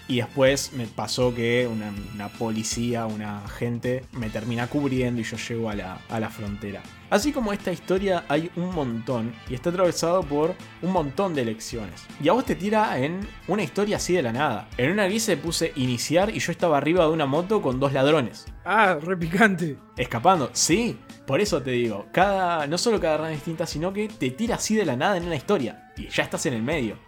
Y 0.09 0.17
después 0.17 0.73
me 0.73 0.87
pasó 0.87 1.35
que 1.35 1.67
una, 1.67 1.93
una 2.15 2.29
policía, 2.29 3.07
una 3.07 3.45
agente, 3.45 4.05
me 4.13 4.31
termina 4.31 4.69
cubriendo 4.69 5.21
y 5.21 5.25
yo 5.25 5.37
llego 5.37 5.69
a 5.69 5.75
la, 5.75 6.01
a 6.09 6.21
la 6.21 6.31
frontera. 6.31 6.83
Así 7.09 7.33
como 7.33 7.53
esta 7.53 7.71
historia 7.71 8.25
hay 8.29 8.51
un 8.57 8.75
montón 8.75 9.33
y 9.49 9.55
está 9.55 9.71
atravesado 9.71 10.23
por 10.23 10.55
un 10.83 10.93
montón 10.93 11.35
de 11.35 11.45
lecciones. 11.45 12.05
Y 12.23 12.29
a 12.29 12.33
vos 12.33 12.45
te 12.45 12.57
tira 12.57 12.99
en 12.99 13.21
una 13.47 13.63
historia 13.63 13.97
así 13.97 14.13
de 14.13 14.23
la 14.23 14.33
nada. 14.33 14.69
En 14.77 14.91
una 14.91 15.05
gris 15.05 15.23
se 15.23 15.37
puse 15.37 15.73
iniciar 15.77 16.35
y 16.35 16.41
yo 16.41 16.51
estaba 16.51 16.79
arriba 16.79 17.05
de 17.05 17.11
una 17.11 17.27
moto 17.27 17.63
con 17.63 17.79
dos 17.79 17.93
ladrones. 17.93 18.47
Ah, 18.65 18.99
re 19.01 19.17
picante. 19.17 19.77
Escapando, 19.97 20.51
sí, 20.53 20.99
por 21.27 21.41
eso 21.41 21.63
te 21.63 21.71
digo, 21.71 22.07
cada, 22.13 22.67
no 22.67 22.77
solo 22.77 23.01
cada 23.01 23.31
es 23.31 23.37
distinta, 23.37 23.67
sino 23.67 23.93
que 23.93 24.09
te 24.09 24.31
tira 24.31 24.57
así 24.57 24.75
de 24.75 24.85
la 24.85 24.97
nada 24.97 25.17
en 25.17 25.25
una 25.25 25.37
historia. 25.37 25.93
Y 25.97 26.09
ya 26.09 26.25
estás 26.25 26.45
en 26.47 26.55
el 26.55 26.63
medio. 26.63 26.99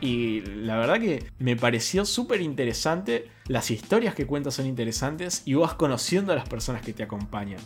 Y 0.00 0.42
la 0.42 0.76
verdad 0.76 1.00
que 1.00 1.24
me 1.38 1.56
pareció 1.56 2.04
súper 2.04 2.40
interesante. 2.40 3.28
Las 3.48 3.70
historias 3.70 4.14
que 4.14 4.26
cuentas 4.26 4.54
son 4.54 4.66
interesantes 4.66 5.42
y 5.44 5.54
vas 5.54 5.74
conociendo 5.74 6.32
a 6.32 6.36
las 6.36 6.48
personas 6.48 6.82
que 6.82 6.92
te 6.92 7.02
acompañan. 7.02 7.60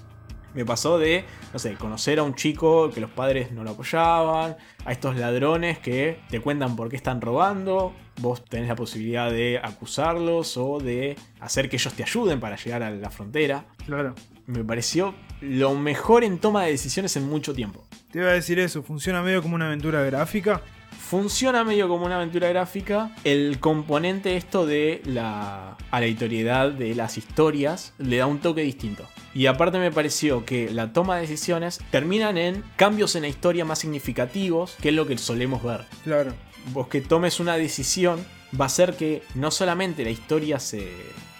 Me 0.54 0.64
pasó 0.64 0.98
de, 0.98 1.24
no 1.52 1.58
sé, 1.60 1.74
conocer 1.74 2.18
a 2.18 2.24
un 2.24 2.34
chico 2.34 2.90
que 2.90 3.00
los 3.00 3.10
padres 3.10 3.52
no 3.52 3.62
lo 3.62 3.70
apoyaban, 3.70 4.56
a 4.84 4.92
estos 4.92 5.16
ladrones 5.16 5.78
que 5.78 6.18
te 6.28 6.40
cuentan 6.40 6.74
por 6.74 6.88
qué 6.88 6.96
están 6.96 7.20
robando, 7.20 7.94
vos 8.20 8.44
tenés 8.44 8.68
la 8.68 8.74
posibilidad 8.74 9.30
de 9.30 9.60
acusarlos 9.62 10.56
o 10.56 10.80
de 10.80 11.16
hacer 11.38 11.68
que 11.68 11.76
ellos 11.76 11.94
te 11.94 12.02
ayuden 12.02 12.40
para 12.40 12.56
llegar 12.56 12.82
a 12.82 12.90
la 12.90 13.10
frontera. 13.10 13.64
Claro. 13.86 14.16
Me 14.46 14.64
pareció 14.64 15.14
lo 15.40 15.76
mejor 15.76 16.24
en 16.24 16.38
toma 16.38 16.64
de 16.64 16.72
decisiones 16.72 17.16
en 17.16 17.28
mucho 17.28 17.54
tiempo. 17.54 17.86
Te 18.10 18.18
iba 18.18 18.30
a 18.30 18.32
decir 18.32 18.58
eso, 18.58 18.82
funciona 18.82 19.22
medio 19.22 19.42
como 19.42 19.54
una 19.54 19.66
aventura 19.66 20.02
gráfica. 20.02 20.62
Funciona 21.10 21.64
medio 21.64 21.88
como 21.88 22.06
una 22.06 22.14
aventura 22.14 22.48
gráfica. 22.50 23.10
El 23.24 23.58
componente 23.58 24.36
esto 24.36 24.64
de 24.64 25.02
la 25.04 25.76
aleatoriedad 25.90 26.70
de 26.70 26.94
las 26.94 27.18
historias 27.18 27.94
le 27.98 28.18
da 28.18 28.26
un 28.26 28.38
toque 28.38 28.60
distinto. 28.60 29.08
Y 29.34 29.46
aparte 29.46 29.80
me 29.80 29.90
pareció 29.90 30.44
que 30.44 30.70
la 30.70 30.92
toma 30.92 31.16
de 31.16 31.22
decisiones 31.22 31.80
terminan 31.90 32.38
en 32.38 32.62
cambios 32.76 33.16
en 33.16 33.22
la 33.22 33.28
historia 33.28 33.64
más 33.64 33.80
significativos, 33.80 34.76
que 34.80 34.90
es 34.90 34.94
lo 34.94 35.08
que 35.08 35.18
solemos 35.18 35.64
ver. 35.64 35.80
Claro. 36.04 36.32
Vos 36.66 36.86
que 36.86 37.00
tomes 37.00 37.40
una 37.40 37.56
decisión 37.56 38.24
va 38.58 38.66
a 38.66 38.68
hacer 38.68 38.96
que 38.96 39.24
no 39.34 39.50
solamente 39.50 40.04
la 40.04 40.10
historia 40.10 40.60
se 40.60 40.92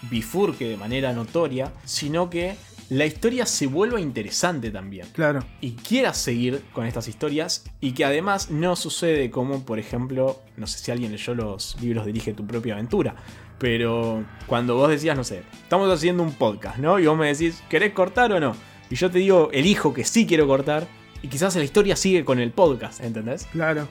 bifurque 0.09 0.67
de 0.67 0.75
manera 0.75 1.13
notoria, 1.13 1.71
sino 1.85 2.29
que 2.29 2.57
la 2.91 3.05
historia 3.05 3.45
se 3.45 3.67
vuelva 3.67 4.01
interesante 4.01 4.69
también 4.69 5.07
Claro. 5.13 5.45
y 5.61 5.71
quieras 5.71 6.17
seguir 6.17 6.61
con 6.73 6.85
estas 6.85 7.07
historias 7.07 7.63
y 7.79 7.93
que 7.93 8.03
además 8.03 8.51
no 8.51 8.75
sucede 8.75 9.31
como, 9.31 9.63
por 9.63 9.79
ejemplo, 9.79 10.41
no 10.57 10.67
sé 10.67 10.79
si 10.79 10.91
alguien 10.91 11.13
leyó 11.13 11.33
los 11.33 11.77
libros 11.81 12.05
Dirige 12.05 12.33
tu 12.33 12.45
propia 12.45 12.73
aventura, 12.73 13.15
pero 13.59 14.25
cuando 14.45 14.75
vos 14.75 14.89
decías, 14.89 15.15
no 15.15 15.23
sé, 15.23 15.43
estamos 15.63 15.89
haciendo 15.89 16.21
un 16.21 16.33
podcast, 16.33 16.79
¿no? 16.79 16.99
Y 16.99 17.05
vos 17.05 17.17
me 17.17 17.27
decís, 17.27 17.63
¿querés 17.69 17.93
cortar 17.93 18.33
o 18.33 18.41
no? 18.41 18.57
Y 18.89 18.95
yo 18.95 19.09
te 19.09 19.19
digo, 19.19 19.49
elijo 19.53 19.93
que 19.93 20.03
sí 20.03 20.27
quiero 20.27 20.45
cortar 20.45 20.85
y 21.23 21.29
quizás 21.29 21.55
la 21.55 21.63
historia 21.63 21.95
sigue 21.95 22.25
con 22.25 22.39
el 22.39 22.51
podcast, 22.51 23.01
¿entendés? 23.01 23.45
Claro. 23.53 23.87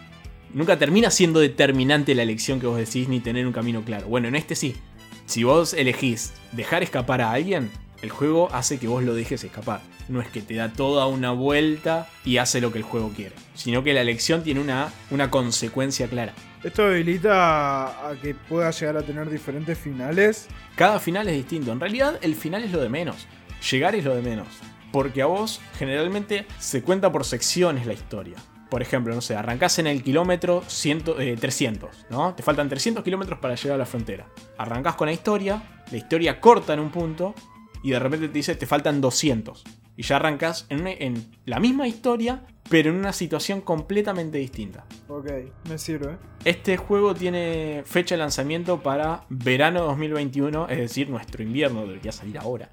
Nunca 0.52 0.78
termina 0.78 1.10
siendo 1.10 1.40
determinante 1.40 2.14
la 2.14 2.22
elección 2.22 2.60
que 2.60 2.66
vos 2.66 2.76
decís 2.76 3.08
ni 3.08 3.20
tener 3.20 3.46
un 3.46 3.52
camino 3.54 3.82
claro. 3.82 4.08
Bueno, 4.08 4.28
en 4.28 4.34
este 4.36 4.54
sí. 4.54 4.76
Si 5.24 5.42
vos 5.42 5.72
elegís 5.72 6.34
dejar 6.52 6.82
escapar 6.82 7.22
a 7.22 7.30
alguien, 7.32 7.70
el 8.02 8.10
juego 8.10 8.48
hace 8.52 8.78
que 8.78 8.88
vos 8.88 9.02
lo 9.02 9.14
dejes 9.14 9.44
escapar. 9.44 9.80
No 10.08 10.20
es 10.20 10.28
que 10.28 10.42
te 10.42 10.54
da 10.54 10.72
toda 10.72 11.06
una 11.06 11.30
vuelta 11.30 12.08
y 12.24 12.38
hace 12.38 12.60
lo 12.60 12.72
que 12.72 12.78
el 12.78 12.84
juego 12.84 13.10
quiere, 13.14 13.34
sino 13.54 13.84
que 13.84 13.94
la 13.94 14.00
elección 14.00 14.42
tiene 14.42 14.60
una, 14.60 14.92
una 15.10 15.30
consecuencia 15.30 16.08
clara. 16.08 16.34
Esto 16.62 16.84
habilita 16.84 18.08
a, 18.10 18.14
que 18.20 18.34
pueda 18.34 18.70
llegar 18.70 18.96
a 18.96 19.02
tener 19.02 19.30
diferentes 19.30 19.78
finales. 19.78 20.48
Cada 20.76 20.98
final 21.00 21.28
es 21.28 21.34
distinto. 21.34 21.72
En 21.72 21.80
realidad, 21.80 22.18
el 22.22 22.34
final 22.34 22.64
es 22.64 22.72
lo 22.72 22.80
de 22.80 22.88
menos. 22.88 23.26
Llegar 23.70 23.94
es 23.94 24.04
lo 24.04 24.14
de 24.14 24.22
menos. 24.22 24.48
Porque 24.92 25.22
a 25.22 25.26
vos, 25.26 25.60
generalmente, 25.78 26.46
se 26.58 26.82
cuenta 26.82 27.10
por 27.10 27.24
secciones 27.24 27.86
la 27.86 27.92
historia. 27.92 28.36
Por 28.68 28.82
ejemplo, 28.82 29.14
no 29.14 29.20
sé, 29.20 29.34
arrancás 29.34 29.78
en 29.78 29.86
el 29.86 30.02
kilómetro 30.02 30.62
100, 30.66 31.04
eh, 31.18 31.36
300, 31.38 32.06
¿no? 32.10 32.34
Te 32.34 32.42
faltan 32.42 32.68
300 32.68 33.02
kilómetros 33.02 33.38
para 33.40 33.54
llegar 33.56 33.74
a 33.74 33.78
la 33.78 33.86
frontera. 33.86 34.26
Arrancás 34.58 34.94
con 34.94 35.06
la 35.06 35.12
historia, 35.12 35.62
la 35.90 35.96
historia 35.96 36.40
corta 36.40 36.74
en 36.74 36.80
un 36.80 36.90
punto, 36.90 37.34
y 37.82 37.90
de 37.90 37.98
repente 37.98 38.28
te 38.28 38.34
dice 38.34 38.54
te 38.54 38.66
faltan 38.66 39.00
200. 39.00 39.64
Y 39.96 40.02
ya 40.02 40.16
arrancás 40.16 40.66
en, 40.70 40.80
una- 40.80 40.92
en 40.92 41.24
la 41.44 41.60
misma 41.60 41.86
historia, 41.86 42.42
pero 42.70 42.90
en 42.90 42.96
una 42.96 43.12
situación 43.12 43.60
completamente 43.60 44.38
distinta. 44.38 44.84
Ok, 45.08 45.30
me 45.68 45.76
sirve. 45.78 46.16
Este 46.44 46.76
juego 46.76 47.14
tiene 47.14 47.82
fecha 47.84 48.14
de 48.14 48.20
lanzamiento 48.20 48.82
para 48.82 49.24
verano 49.28 49.82
2021, 49.84 50.68
es 50.68 50.78
decir, 50.78 51.10
nuestro 51.10 51.42
invierno, 51.42 51.86
debería 51.86 52.12
salir 52.12 52.38
ahora. 52.38 52.70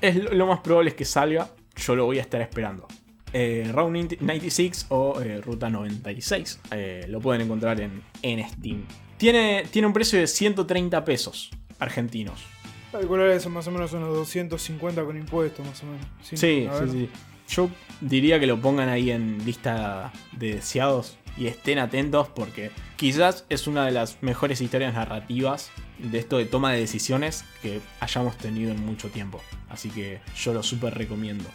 Es 0.00 0.16
lo, 0.16 0.32
lo 0.32 0.46
más 0.46 0.60
probable 0.60 0.90
es 0.90 0.96
que 0.96 1.04
salga, 1.04 1.50
yo 1.76 1.94
lo 1.94 2.06
voy 2.06 2.18
a 2.18 2.22
estar 2.22 2.40
esperando. 2.40 2.88
Eh, 3.32 3.68
Round 3.72 4.16
96 4.20 4.86
o 4.90 5.20
eh, 5.20 5.40
Ruta 5.40 5.68
96, 5.70 6.60
eh, 6.72 7.04
lo 7.08 7.20
pueden 7.20 7.42
encontrar 7.42 7.80
en, 7.80 8.02
en 8.22 8.48
Steam. 8.48 8.84
Tiene, 9.16 9.64
tiene 9.70 9.86
un 9.86 9.92
precio 9.92 10.18
de 10.18 10.26
130 10.26 11.04
pesos 11.04 11.50
argentinos. 11.78 12.44
Calcular 12.94 13.26
eso 13.30 13.50
más 13.50 13.66
o 13.66 13.72
menos 13.72 13.92
unos 13.92 14.14
250 14.14 15.04
con 15.04 15.16
impuestos, 15.16 15.66
más 15.66 15.82
o 15.82 15.86
menos. 15.86 16.06
Sí, 16.22 16.36
sí, 16.36 16.68
sí. 16.92 17.10
Yo 17.48 17.68
diría 18.00 18.38
que 18.38 18.46
lo 18.46 18.60
pongan 18.60 18.88
ahí 18.88 19.10
en 19.10 19.44
lista 19.44 20.12
de 20.30 20.54
deseados 20.54 21.18
y 21.36 21.48
estén 21.48 21.80
atentos 21.80 22.28
porque 22.28 22.70
quizás 22.94 23.46
es 23.48 23.66
una 23.66 23.84
de 23.84 23.90
las 23.90 24.22
mejores 24.22 24.60
historias 24.60 24.94
narrativas 24.94 25.72
de 25.98 26.20
esto 26.20 26.38
de 26.38 26.44
toma 26.44 26.72
de 26.72 26.78
decisiones 26.78 27.44
que 27.62 27.80
hayamos 27.98 28.38
tenido 28.38 28.70
en 28.70 28.86
mucho 28.86 29.08
tiempo. 29.08 29.42
Así 29.70 29.90
que 29.90 30.20
yo 30.36 30.54
lo 30.54 30.62
súper 30.62 30.94
recomiendo. 30.94 31.46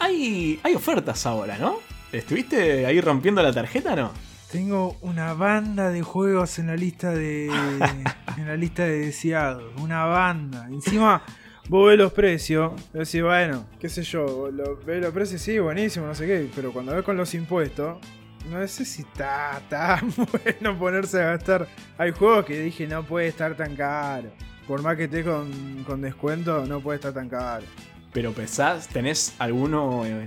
Hay, 0.00 0.58
hay 0.64 0.74
ofertas 0.74 1.26
ahora, 1.26 1.58
¿no? 1.58 1.78
¿Estuviste 2.10 2.86
ahí 2.86 3.00
rompiendo 3.00 3.40
la 3.40 3.52
tarjeta 3.52 3.94
no? 3.94 4.10
Tengo 4.52 4.98
una 5.00 5.32
banda 5.32 5.88
de 5.88 6.02
juegos 6.02 6.58
en 6.58 6.66
la 6.66 6.76
lista 6.76 7.10
de. 7.10 7.46
en 8.36 8.46
la 8.46 8.54
lista 8.54 8.84
de 8.84 9.06
deseados. 9.06 9.72
Una 9.80 10.04
banda. 10.04 10.66
Encima, 10.70 11.22
vos 11.70 11.88
ves 11.88 11.98
los 11.98 12.12
precios. 12.12 12.72
Decís, 12.92 13.22
bueno, 13.22 13.64
qué 13.80 13.88
sé 13.88 14.02
yo. 14.02 14.50
Lo, 14.52 14.76
ves 14.84 15.00
los 15.00 15.10
precios, 15.14 15.40
sí, 15.40 15.58
buenísimo, 15.58 16.06
no 16.06 16.14
sé 16.14 16.26
qué. 16.26 16.50
Pero 16.54 16.70
cuando 16.70 16.94
ves 16.94 17.02
con 17.02 17.16
los 17.16 17.32
impuestos. 17.32 17.96
No 18.50 18.66
sé 18.66 18.84
si 18.84 19.02
está 19.02 19.62
tan 19.70 20.12
bueno 20.16 20.78
ponerse 20.78 21.22
a 21.22 21.30
gastar. 21.30 21.66
Hay 21.96 22.10
juegos 22.10 22.44
que 22.44 22.60
dije 22.60 22.86
no 22.86 23.04
puede 23.04 23.28
estar 23.28 23.56
tan 23.56 23.74
caro. 23.74 24.32
Por 24.66 24.82
más 24.82 24.98
que 24.98 25.04
esté 25.04 25.24
con, 25.24 25.82
con 25.86 26.02
descuento, 26.02 26.66
no 26.66 26.80
puede 26.80 26.96
estar 26.96 27.14
tan 27.14 27.30
caro. 27.30 27.64
Pero 28.12 28.32
pesás, 28.32 28.86
¿tenés 28.88 29.34
alguno 29.38 30.04
en, 30.04 30.26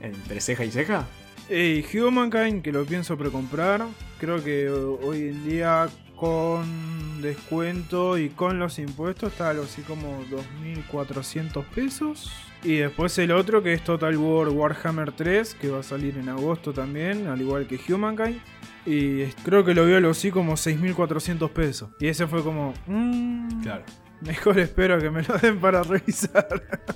entre 0.00 0.40
ceja 0.40 0.64
y 0.64 0.72
ceja? 0.72 1.06
Hey, 1.54 1.84
Humankind, 1.92 2.62
que 2.62 2.72
lo 2.72 2.86
pienso 2.86 3.18
precomprar. 3.18 3.86
Creo 4.18 4.42
que 4.42 4.70
hoy 4.70 5.28
en 5.28 5.44
día 5.44 5.86
con 6.16 7.20
descuento 7.20 8.16
y 8.16 8.30
con 8.30 8.58
los 8.58 8.78
impuestos 8.78 9.32
está 9.32 9.50
algo 9.50 9.64
así 9.64 9.82
como 9.82 10.24
2.400 10.30 11.62
pesos. 11.66 12.32
Y 12.64 12.76
después 12.76 13.18
el 13.18 13.32
otro 13.32 13.62
que 13.62 13.74
es 13.74 13.84
Total 13.84 14.16
War 14.16 14.48
Warhammer 14.48 15.12
3, 15.12 15.54
que 15.56 15.68
va 15.68 15.80
a 15.80 15.82
salir 15.82 16.16
en 16.16 16.30
agosto 16.30 16.72
también, 16.72 17.26
al 17.26 17.42
igual 17.42 17.66
que 17.66 17.78
Humankind. 17.92 18.40
Y 18.86 19.24
creo 19.44 19.62
que 19.62 19.74
lo 19.74 19.84
vio 19.84 19.98
algo 19.98 20.12
así 20.12 20.30
como 20.30 20.54
6.400 20.54 21.50
pesos. 21.50 21.90
Y 22.00 22.06
ese 22.06 22.26
fue 22.26 22.42
como... 22.42 22.72
Mmm, 22.86 23.60
Claro. 23.60 23.84
Mejor 24.22 24.58
espero 24.58 24.98
que 24.98 25.10
me 25.10 25.22
lo 25.22 25.36
den 25.36 25.58
para 25.58 25.82
revisar. 25.82 26.48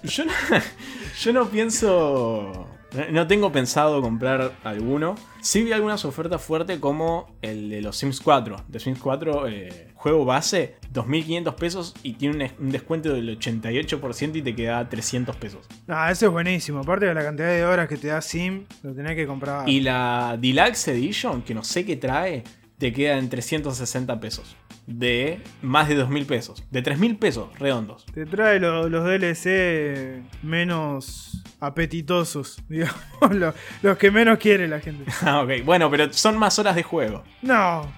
Yo 0.03 0.25
no, 0.25 0.33
yo 1.21 1.33
no 1.35 1.47
pienso. 1.51 2.76
No 3.11 3.27
tengo 3.27 3.53
pensado 3.53 4.01
comprar 4.01 4.53
alguno. 4.65 5.17
Sí 5.41 5.63
vi 5.63 5.73
algunas 5.73 6.05
ofertas 6.05 6.43
fuertes 6.43 6.79
como 6.79 7.37
el 7.43 7.69
de 7.69 7.83
los 7.83 7.97
Sims 7.97 8.21
4. 8.21 8.65
De 8.69 8.81
Sims 8.81 8.99
4, 9.01 9.49
eh, 9.49 9.93
juego 9.95 10.25
base, 10.25 10.77
2.500 10.93 11.55
pesos 11.57 11.95
y 12.03 12.15
tiene 12.15 12.53
un, 12.59 12.71
descuento 12.71 13.13
del 13.13 13.39
88% 13.39 14.37
y 14.37 14.43
te 14.43 14.55
queda 14.55 14.89
300 14.89 15.37
pesos. 15.37 15.67
Ah, 15.89 16.11
eso 16.11 16.27
es 16.27 16.33
buenísimo. 16.33 16.81
Aparte 16.81 17.07
de 17.07 17.15
la 17.15 17.23
cantidad 17.23 17.49
de 17.49 17.65
horas 17.65 17.89
que 17.89 17.97
te 17.97 18.09
da 18.09 18.21
Sim, 18.21 18.65
lo 18.83 18.95
tenés 18.95 19.17
que 19.17 19.27
comprar. 19.27 19.69
Y 19.69 19.81
la 19.81 20.37
Deluxe 20.41 20.89
Edition, 20.89 21.43
que 21.43 21.55
no 21.55 21.65
sé 21.65 21.85
qué 21.85 21.97
trae, 21.97 22.45
te 22.79 22.93
queda 22.93 23.19
en 23.19 23.29
360 23.29 24.21
pesos. 24.21 24.57
De 24.87 25.41
más 25.63 25.89
de 25.89 25.99
2.000 25.99 26.27
pesos. 26.27 26.63
De 26.71 26.83
3.000 26.83 27.19
pesos 27.19 27.49
redondos. 27.59 28.07
Te 28.15 28.25
trae 28.25 28.61
lo- 28.61 28.89
los 28.89 29.05
DLC 29.05 30.23
menos 30.43 31.43
apetitosos, 31.61 32.63
digamos. 32.69 32.97
Los, 33.33 33.55
los 33.83 33.99
que 33.99 34.11
menos 34.11 34.39
quiere 34.39 34.69
la 34.69 34.81
gente. 34.81 35.05
Ah, 35.23 35.43
ok. 35.43 35.65
Bueno, 35.65 35.91
pero 35.91 36.13
son 36.13 36.37
más 36.39 36.59
horas 36.59 36.77
de 36.77 36.83
juego. 36.85 37.25
No, 37.43 37.91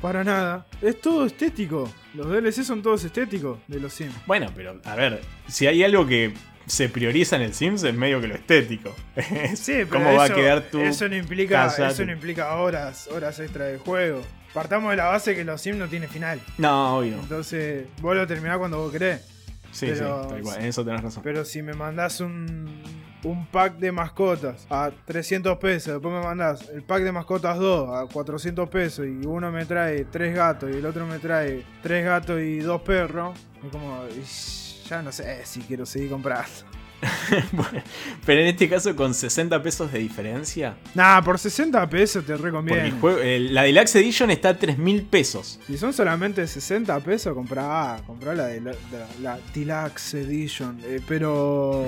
para 0.00 0.24
nada. 0.24 0.66
Es 0.82 1.00
todo 1.00 1.26
estético. 1.26 1.88
Los 2.14 2.28
DLC 2.28 2.64
son 2.64 2.82
todos 2.82 3.04
estéticos 3.04 3.58
de 3.68 3.78
los 3.80 3.92
Sims. 3.92 4.14
Bueno, 4.26 4.48
pero 4.54 4.80
a 4.84 4.94
ver, 4.96 5.20
si 5.46 5.66
hay 5.68 5.84
algo 5.84 6.06
que 6.06 6.34
se 6.66 6.88
prioriza 6.88 7.36
en 7.36 7.42
el 7.42 7.54
Sims 7.54 7.82
es 7.84 7.94
medio 7.94 8.20
que 8.20 8.28
lo 8.28 8.34
estético. 8.34 8.94
Sí, 9.54 9.72
pero 9.88 9.90
¿Cómo 9.90 10.14
va 10.14 10.24
a 10.24 10.26
eso- 10.26 10.34
quedar 10.34 10.62
tu 10.62 10.80
eso 10.80 11.08
no 11.08 11.16
implica, 11.16 11.64
casa, 11.64 11.88
eso 11.88 12.04
no 12.04 12.12
implica 12.12 12.54
horas, 12.56 13.08
horas 13.08 13.38
extra 13.40 13.66
de 13.66 13.78
juego. 13.78 14.20
Partamos 14.52 14.90
de 14.90 14.96
la 14.96 15.04
base 15.06 15.34
que 15.34 15.44
los 15.44 15.60
Sims 15.60 15.76
no 15.78 15.86
tiene 15.88 16.08
final. 16.08 16.40
No, 16.58 16.98
obvio. 16.98 17.14
Entonces, 17.20 17.86
vos 18.00 18.16
lo 18.16 18.26
terminás 18.26 18.58
cuando 18.58 18.78
vos 18.78 18.90
querés. 18.90 19.20
Sí, 19.70 19.86
pero- 19.92 20.22
sí, 20.24 20.28
tal 20.30 20.40
cual. 20.42 20.60
En 20.60 20.64
eso 20.66 20.84
tenés 20.84 21.02
razón. 21.02 21.22
Pero 21.22 21.44
si 21.44 21.60
me 21.60 21.74
mandás 21.74 22.20
un, 22.20 22.82
un 23.24 23.46
pack 23.48 23.76
de 23.76 23.92
mascotas 23.92 24.66
a 24.70 24.90
300 25.04 25.58
pesos, 25.58 25.92
después 25.94 26.14
me 26.14 26.22
mandás 26.22 26.66
el 26.70 26.82
pack 26.82 27.02
de 27.02 27.12
mascotas 27.12 27.58
2 27.58 27.90
a 27.94 28.06
400 28.10 28.68
pesos 28.70 29.04
y 29.06 29.26
uno 29.26 29.52
me 29.52 29.66
trae 29.66 30.06
3 30.06 30.34
gatos 30.34 30.70
y 30.72 30.78
el 30.78 30.86
otro 30.86 31.06
me 31.06 31.18
trae 31.18 31.62
3 31.82 32.04
gatos 32.06 32.40
y 32.40 32.58
2 32.60 32.80
perros, 32.80 33.38
es 33.62 33.70
como, 33.70 34.02
ish, 34.18 34.65
ya 34.88 35.02
no 35.02 35.12
sé 35.12 35.44
si 35.44 35.60
quiero 35.60 35.84
seguir 35.86 36.10
comprando. 36.10 36.48
Pero 38.24 38.40
en 38.40 38.46
este 38.46 38.68
caso, 38.68 38.96
con 38.96 39.12
60 39.12 39.62
pesos 39.62 39.92
de 39.92 39.98
diferencia. 39.98 40.76
Nah, 40.94 41.20
por 41.22 41.38
60 41.38 41.88
pesos 41.90 42.24
te 42.24 42.36
recomiendo. 42.36 42.82
el 42.84 42.92
juego- 43.00 43.18
el- 43.18 43.54
la 43.54 43.62
Deluxe 43.64 43.96
Edition 43.96 44.30
está 44.30 44.50
a 44.50 44.58
3.000 44.58 45.04
pesos. 45.04 45.60
Si 45.66 45.76
son 45.76 45.92
solamente 45.92 46.46
60 46.46 46.98
pesos, 47.00 47.34
comprá, 47.34 48.00
comprá 48.06 48.34
la 48.34 48.46
de 48.46 48.60
la, 48.62 48.70
de 48.70 49.20
la 49.22 49.38
Deluxe 49.54 50.14
Edition. 50.14 50.78
Eh, 50.84 51.00
pero. 51.06 51.84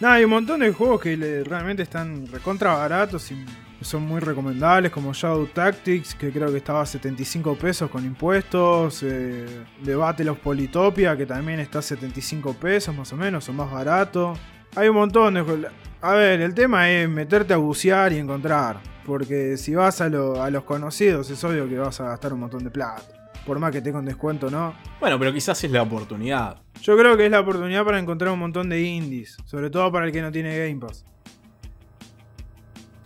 Nada, 0.00 0.14
hay 0.14 0.24
un 0.24 0.30
montón 0.30 0.60
de 0.60 0.72
juegos 0.72 1.00
que 1.00 1.16
le- 1.16 1.44
realmente 1.44 1.82
están 1.84 2.26
recontra 2.26 2.74
baratos 2.74 3.30
y 3.30 3.36
son 3.80 4.02
muy 4.02 4.20
recomendables, 4.20 4.90
como 4.92 5.12
Shadow 5.12 5.46
Tactics, 5.46 6.14
que 6.14 6.30
creo 6.32 6.50
que 6.50 6.58
estaba 6.58 6.82
a 6.82 6.86
75 6.86 7.56
pesos 7.56 7.90
con 7.90 8.04
impuestos. 8.04 9.02
Eh, 9.04 9.46
The 9.84 9.94
Battle 9.94 10.30
of 10.30 10.38
Polytopia, 10.40 11.16
que 11.16 11.26
también 11.26 11.60
está 11.60 11.78
a 11.78 11.82
75 11.82 12.54
pesos 12.54 12.94
más 12.96 13.12
o 13.12 13.16
menos, 13.16 13.48
o 13.48 13.52
más 13.52 13.70
barato. 13.70 14.34
Hay 14.76 14.88
un 14.88 14.96
montón 14.96 15.34
de. 15.34 15.68
A 16.00 16.12
ver, 16.12 16.40
el 16.40 16.54
tema 16.54 16.90
es 16.90 17.08
meterte 17.08 17.54
a 17.54 17.56
bucear 17.56 18.12
y 18.12 18.18
encontrar. 18.18 18.80
Porque 19.06 19.56
si 19.56 19.74
vas 19.74 20.00
a, 20.02 20.08
lo- 20.08 20.42
a 20.42 20.50
los 20.50 20.64
conocidos, 20.64 21.30
es 21.30 21.42
obvio 21.42 21.66
que 21.68 21.78
vas 21.78 21.98
a 22.00 22.04
gastar 22.08 22.32
un 22.34 22.40
montón 22.40 22.62
de 22.62 22.70
plata. 22.70 23.02
Por 23.46 23.58
más 23.58 23.70
que 23.72 23.78
esté 23.78 23.90
con 23.90 24.04
descuento, 24.04 24.50
¿no? 24.50 24.74
Bueno, 25.00 25.18
pero 25.18 25.32
quizás 25.32 25.64
es 25.64 25.70
la 25.70 25.80
oportunidad. 25.80 26.60
Yo 26.82 26.96
creo 26.98 27.16
que 27.16 27.24
es 27.24 27.30
la 27.30 27.40
oportunidad 27.40 27.84
para 27.84 27.98
encontrar 27.98 28.30
un 28.32 28.38
montón 28.40 28.68
de 28.68 28.82
indies. 28.82 29.38
Sobre 29.46 29.70
todo 29.70 29.90
para 29.90 30.04
el 30.04 30.12
que 30.12 30.20
no 30.20 30.30
tiene 30.30 30.58
Game 30.58 30.76
Pass. 30.78 31.06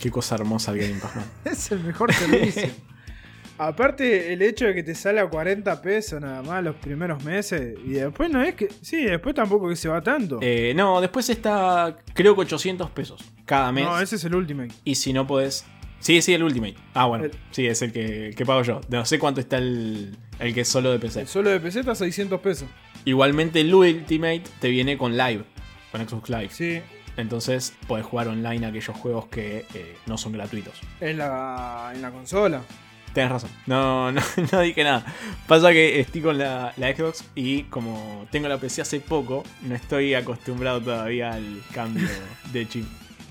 Qué 0.03 0.11
cosa 0.11 0.35
hermosa 0.35 0.73
el 0.73 0.79
Game 0.81 1.01
Pass. 1.01 1.12
Es 1.45 1.71
el 1.71 1.79
mejor 1.81 2.12
servicio. 2.12 2.69
Aparte, 3.59 4.33
el 4.33 4.43
hecho 4.43 4.65
de 4.67 4.75
que 4.75 4.83
te 4.83 4.95
sale 4.95 5.21
a 5.21 5.29
40 5.29 5.81
pesos 5.83 6.21
nada 6.21 6.43
más 6.43 6.65
los 6.65 6.75
primeros 6.77 7.23
meses. 7.23 7.79
Y 7.85 7.91
después 7.91 8.29
no 8.31 8.43
es 8.43 8.55
que. 8.57 8.69
Sí, 8.81 9.05
después 9.05 9.35
tampoco 9.35 9.69
que 9.69 9.77
se 9.77 9.88
va 9.88 10.03
tanto. 10.03 10.38
Eh, 10.43 10.73
no, 10.75 11.01
después 11.01 11.29
está, 11.31 11.97
creo 12.15 12.35
que 12.35 12.41
800 12.41 12.91
pesos 12.91 13.23
cada 13.45 13.71
mes. 13.71 13.85
no, 13.85 14.01
ese 14.01 14.17
es 14.17 14.25
el 14.25 14.35
Ultimate. 14.35 14.73
Y 14.85 14.97
si 14.97 15.12
no 15.12 15.27
podés. 15.27 15.65
Sí, 16.01 16.21
sí, 16.23 16.35
el 16.35 16.43
Ultimate. 16.43 16.75
Ah, 16.95 17.05
bueno. 17.07 17.27
El- 17.27 17.33
Sí, 17.53 17.65
es 17.69 17.81
el 17.83 17.93
que, 17.93 18.29
el 18.29 18.35
que 18.35 18.45
pago 18.45 18.62
yo. 18.62 18.81
No 18.88 19.05
sé 19.05 19.21
cuánto 19.21 19.41
está 19.41 19.59
el, 19.59 20.17
el 20.41 20.53
que 20.55 20.62
es 20.62 20.69
solo 20.69 20.91
de 20.91 20.99
PC. 20.99 21.21
El 21.21 21.29
solo 21.29 21.51
de 21.51 21.61
PC 21.61 21.81
está 21.81 21.93
a 21.93 21.95
600 21.95 22.41
pesos. 22.41 22.69
Igualmente 23.05 23.61
el 23.61 23.73
Ultimate 23.73 24.43
te 24.59 24.69
viene 24.71 24.99
con 24.99 25.17
Live. 25.17 25.45
Con 25.93 26.09
Xbox 26.09 26.29
Live. 26.31 26.49
Sí. 26.51 26.81
Entonces 27.16 27.75
podés 27.87 28.07
jugar 28.07 28.29
online 28.29 28.66
aquellos 28.66 28.96
juegos 28.96 29.27
que 29.27 29.66
eh, 29.75 29.96
no 30.07 30.16
son 30.16 30.33
gratuitos. 30.33 30.75
En 31.01 31.18
la, 31.18 31.92
en 31.94 32.03
la 32.03 32.11
consola. 32.11 32.62
Tenés 33.12 33.31
razón. 33.31 33.51
No, 33.66 34.11
no, 34.11 34.22
no 34.53 34.61
dije 34.61 34.85
nada. 34.85 35.05
Pasa 35.46 35.72
que 35.72 36.01
estoy 36.01 36.22
con 36.22 36.38
la, 36.38 36.72
la 36.77 36.94
Xbox 36.94 37.25
y 37.35 37.64
como 37.64 38.27
tengo 38.31 38.48
la 38.48 38.59
PC 38.59 38.83
hace 38.83 39.01
poco, 39.01 39.44
no 39.62 39.75
estoy 39.75 40.14
acostumbrado 40.14 40.81
todavía 40.81 41.33
al 41.33 41.62
cambio 41.75 42.09
de 42.53 42.68
chip. 42.68 42.87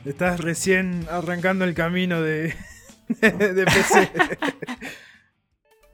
Estás 0.06 0.40
recién 0.40 1.08
arrancando 1.10 1.66
el 1.66 1.74
camino 1.74 2.22
de, 2.22 2.56
de 3.22 3.66
PC. 3.66 4.12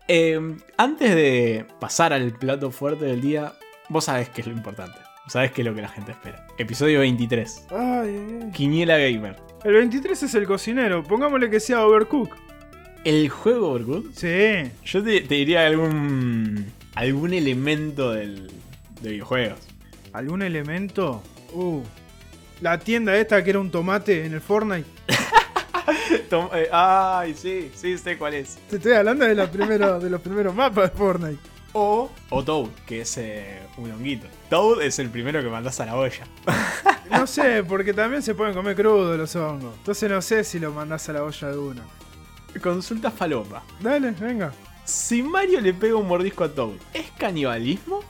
Eh, 0.09 0.39
antes 0.77 1.13
de 1.15 1.65
pasar 1.81 2.13
al 2.13 2.31
plato 2.31 2.71
fuerte 2.71 3.03
del 3.03 3.19
día, 3.19 3.55
vos 3.89 4.05
sabés 4.05 4.29
qué 4.29 4.39
es 4.39 4.47
lo 4.47 4.53
importante. 4.53 4.97
Sabés 5.27 5.51
qué 5.51 5.61
es 5.61 5.67
lo 5.67 5.75
que 5.75 5.81
la 5.81 5.89
gente 5.89 6.11
espera. 6.11 6.47
Episodio 6.57 6.99
23. 7.01 7.67
Ay, 7.69 7.77
ay, 7.79 8.39
ay. 8.43 8.51
Quiniela 8.51 8.97
Gamer. 8.97 9.35
El 9.63 9.73
23 9.73 10.23
es 10.23 10.33
el 10.35 10.45
cocinero. 10.45 11.03
Pongámosle 11.03 11.49
que 11.49 11.59
sea 11.59 11.85
Overcook. 11.85 12.35
¿El 13.03 13.27
juego 13.29 13.71
Overcooked? 13.71 14.11
Sí. 14.15 14.71
Yo 14.85 15.03
te, 15.03 15.21
te 15.21 15.35
diría 15.35 15.65
algún. 15.67 16.65
algún 16.95 17.33
elemento 17.33 18.11
del, 18.13 18.47
de 19.01 19.09
videojuegos. 19.11 19.59
¿Algún 20.13 20.41
elemento? 20.41 21.21
Uh. 21.53 21.81
La 22.61 22.79
tienda 22.79 23.15
esta 23.17 23.43
que 23.43 23.49
era 23.51 23.59
un 23.59 23.69
tomate 23.69 24.25
en 24.25 24.33
el 24.33 24.41
Fortnite. 24.41 24.87
Tom- 26.29 26.49
eh, 26.53 26.67
ay, 26.71 27.33
sí, 27.35 27.69
sí 27.75 27.97
sé 27.97 28.17
cuál 28.17 28.33
es. 28.33 28.57
Te 28.69 28.77
estoy 28.77 28.93
hablando 28.93 29.25
de, 29.25 29.35
la 29.35 29.49
primera, 29.51 29.99
de 29.99 30.09
los 30.09 30.21
primeros 30.21 30.55
mapas 30.55 30.91
de 30.91 30.97
Fortnite. 30.97 31.39
O, 31.79 32.09
o 32.31 32.43
Toad, 32.43 32.69
que 32.87 33.01
es 33.01 33.17
eh, 33.19 33.59
un 33.77 33.91
honguito. 33.91 34.25
Toad 34.49 34.81
es 34.81 34.97
el 34.97 35.09
primero 35.11 35.43
que 35.43 35.47
mandás 35.49 35.79
a 35.79 35.85
la 35.85 35.95
olla. 35.95 36.25
No 37.11 37.25
sé, 37.25 37.63
porque 37.63 37.93
también 37.93 38.21
se 38.21 38.35
pueden 38.35 38.53
comer 38.53 38.75
crudos 38.75 39.17
los 39.17 39.33
hongos. 39.37 39.73
Entonces 39.77 40.09
no 40.09 40.21
sé 40.21 40.43
si 40.43 40.59
lo 40.59 40.73
mandás 40.73 41.07
a 41.07 41.13
la 41.13 41.23
olla 41.23 41.47
de 41.49 41.57
una. 41.57 41.83
Consulta 42.61 43.11
falopa. 43.11 43.63
Dale, 43.79 44.11
venga. 44.11 44.51
Si 44.83 45.23
Mario 45.23 45.61
le 45.61 45.73
pega 45.73 45.95
un 45.95 46.05
mordisco 46.07 46.43
a 46.43 46.49
Toad, 46.53 46.73
¿es 46.93 47.05
canibalismo 47.17 48.01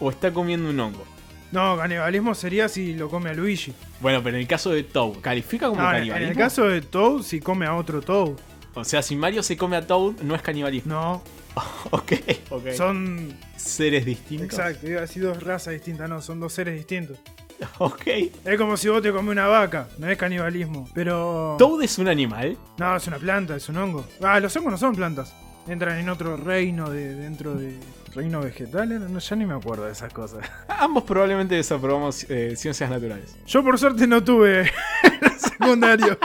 o 0.00 0.10
está 0.10 0.32
comiendo 0.32 0.70
un 0.70 0.78
hongo? 0.80 1.04
No, 1.52 1.76
canibalismo 1.76 2.34
sería 2.34 2.68
si 2.68 2.94
lo 2.94 3.08
come 3.10 3.28
a 3.30 3.34
Luigi. 3.34 3.74
Bueno, 4.00 4.22
pero 4.22 4.36
en 4.36 4.42
el 4.42 4.48
caso 4.48 4.70
de 4.70 4.84
Toad, 4.84 5.18
¿califica 5.20 5.68
como 5.68 5.82
No, 5.82 5.88
en- 5.90 5.94
en 5.96 6.00
canibalismo? 6.08 6.30
el 6.32 6.38
caso 6.38 6.64
de 6.64 6.80
Toad, 6.80 7.22
si 7.22 7.40
come 7.40 7.66
a 7.66 7.74
otro 7.74 8.00
Toad. 8.00 8.32
O 8.76 8.84
sea, 8.84 9.02
si 9.02 9.16
Mario 9.16 9.42
se 9.42 9.56
come 9.56 9.76
a 9.76 9.86
Toad, 9.86 10.20
no 10.22 10.34
es 10.34 10.42
canibalismo. 10.42 10.92
No, 10.92 11.22
ok, 11.90 12.12
ok. 12.50 12.70
son. 12.76 13.34
seres 13.56 14.04
distintos. 14.04 14.46
Exacto, 14.46 14.86
iba 14.86 14.98
a 14.98 15.02
decir 15.02 15.22
dos 15.22 15.42
razas 15.42 15.72
distintas, 15.72 16.08
no, 16.08 16.20
son 16.20 16.38
dos 16.38 16.52
seres 16.52 16.74
distintos. 16.74 17.18
Ok. 17.78 18.06
Es 18.44 18.58
como 18.58 18.76
si 18.76 18.90
vos 18.90 19.00
te 19.00 19.10
comes 19.10 19.32
una 19.32 19.46
vaca, 19.46 19.88
no 19.96 20.10
es 20.10 20.18
canibalismo. 20.18 20.86
Pero. 20.94 21.56
¿Toad 21.58 21.82
es 21.82 21.96
un 21.96 22.06
animal? 22.08 22.58
No, 22.76 22.94
es 22.94 23.06
una 23.06 23.18
planta, 23.18 23.56
es 23.56 23.66
un 23.70 23.78
hongo. 23.78 24.04
Ah, 24.22 24.38
los 24.40 24.54
hongos 24.56 24.72
no 24.72 24.78
son 24.78 24.94
plantas. 24.94 25.34
Entran 25.66 25.98
en 25.98 26.10
otro 26.10 26.36
reino 26.36 26.90
de 26.90 27.14
dentro 27.14 27.54
de. 27.54 27.78
¿Reino 28.14 28.40
vegetal? 28.40 29.10
No, 29.10 29.18
ya 29.18 29.36
ni 29.36 29.46
me 29.46 29.54
acuerdo 29.54 29.86
de 29.86 29.92
esas 29.92 30.12
cosas. 30.12 30.46
Ambos 30.68 31.04
probablemente 31.04 31.54
desaprobamos 31.54 32.24
eh, 32.28 32.56
ciencias 32.56 32.90
naturales. 32.90 33.36
Yo 33.46 33.64
por 33.64 33.78
suerte 33.78 34.06
no 34.06 34.22
tuve 34.22 34.70
el 35.02 35.30
secundario. 35.38 36.18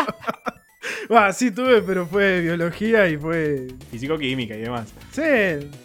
Va, 1.13 1.31
sí 1.33 1.51
tuve, 1.51 1.81
pero 1.81 2.07
fue 2.07 2.41
biología 2.41 3.07
y 3.07 3.17
fue. 3.17 3.67
Físico-química 3.91 4.55
y 4.55 4.61
demás. 4.61 4.93
Sí, 5.11 5.21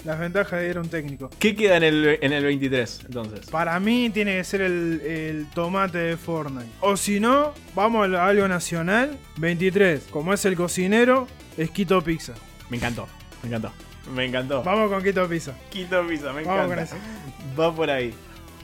las 0.05 0.19
ventajas 0.19 0.61
de 0.61 0.71
ir 0.71 0.77
a 0.77 0.81
un 0.81 0.89
técnico. 0.89 1.31
¿Qué 1.39 1.55
queda 1.55 1.77
en 1.77 1.83
el, 1.83 2.19
en 2.21 2.33
el 2.33 2.45
23 2.45 3.01
entonces? 3.07 3.47
Para 3.51 3.79
mí 3.81 4.11
tiene 4.11 4.37
que 4.37 4.45
ser 4.45 4.63
el, 4.63 5.01
el 5.05 5.47
tomate 5.55 5.99
de 5.99 6.17
Fortnite. 6.17 6.71
O 6.81 6.97
si 6.97 7.21
no, 7.21 7.53
vamos 7.75 8.11
a 8.15 8.27
algo 8.27 8.49
nacional. 8.49 9.19
23. 9.39 10.05
Como 10.11 10.33
es 10.33 10.45
el 10.45 10.57
cocinero, 10.57 11.27
es 11.57 11.71
Quito 11.71 12.03
Pizza. 12.03 12.33
Me 12.71 12.77
encantó, 12.79 13.07
me 13.43 13.49
encantó. 13.49 13.73
Me 14.15 14.25
encantó. 14.25 14.63
Vamos 14.63 14.91
con 14.91 15.03
Quito 15.03 15.29
Pizza. 15.29 15.53
Quito 15.71 16.07
pizza, 16.07 16.33
me 16.33 16.43
Vamos 16.45 16.67
con 16.69 16.79
encanta. 16.79 16.83
eso. 16.85 16.97
Va 17.61 17.75
por 17.75 17.91
ahí. 17.91 18.15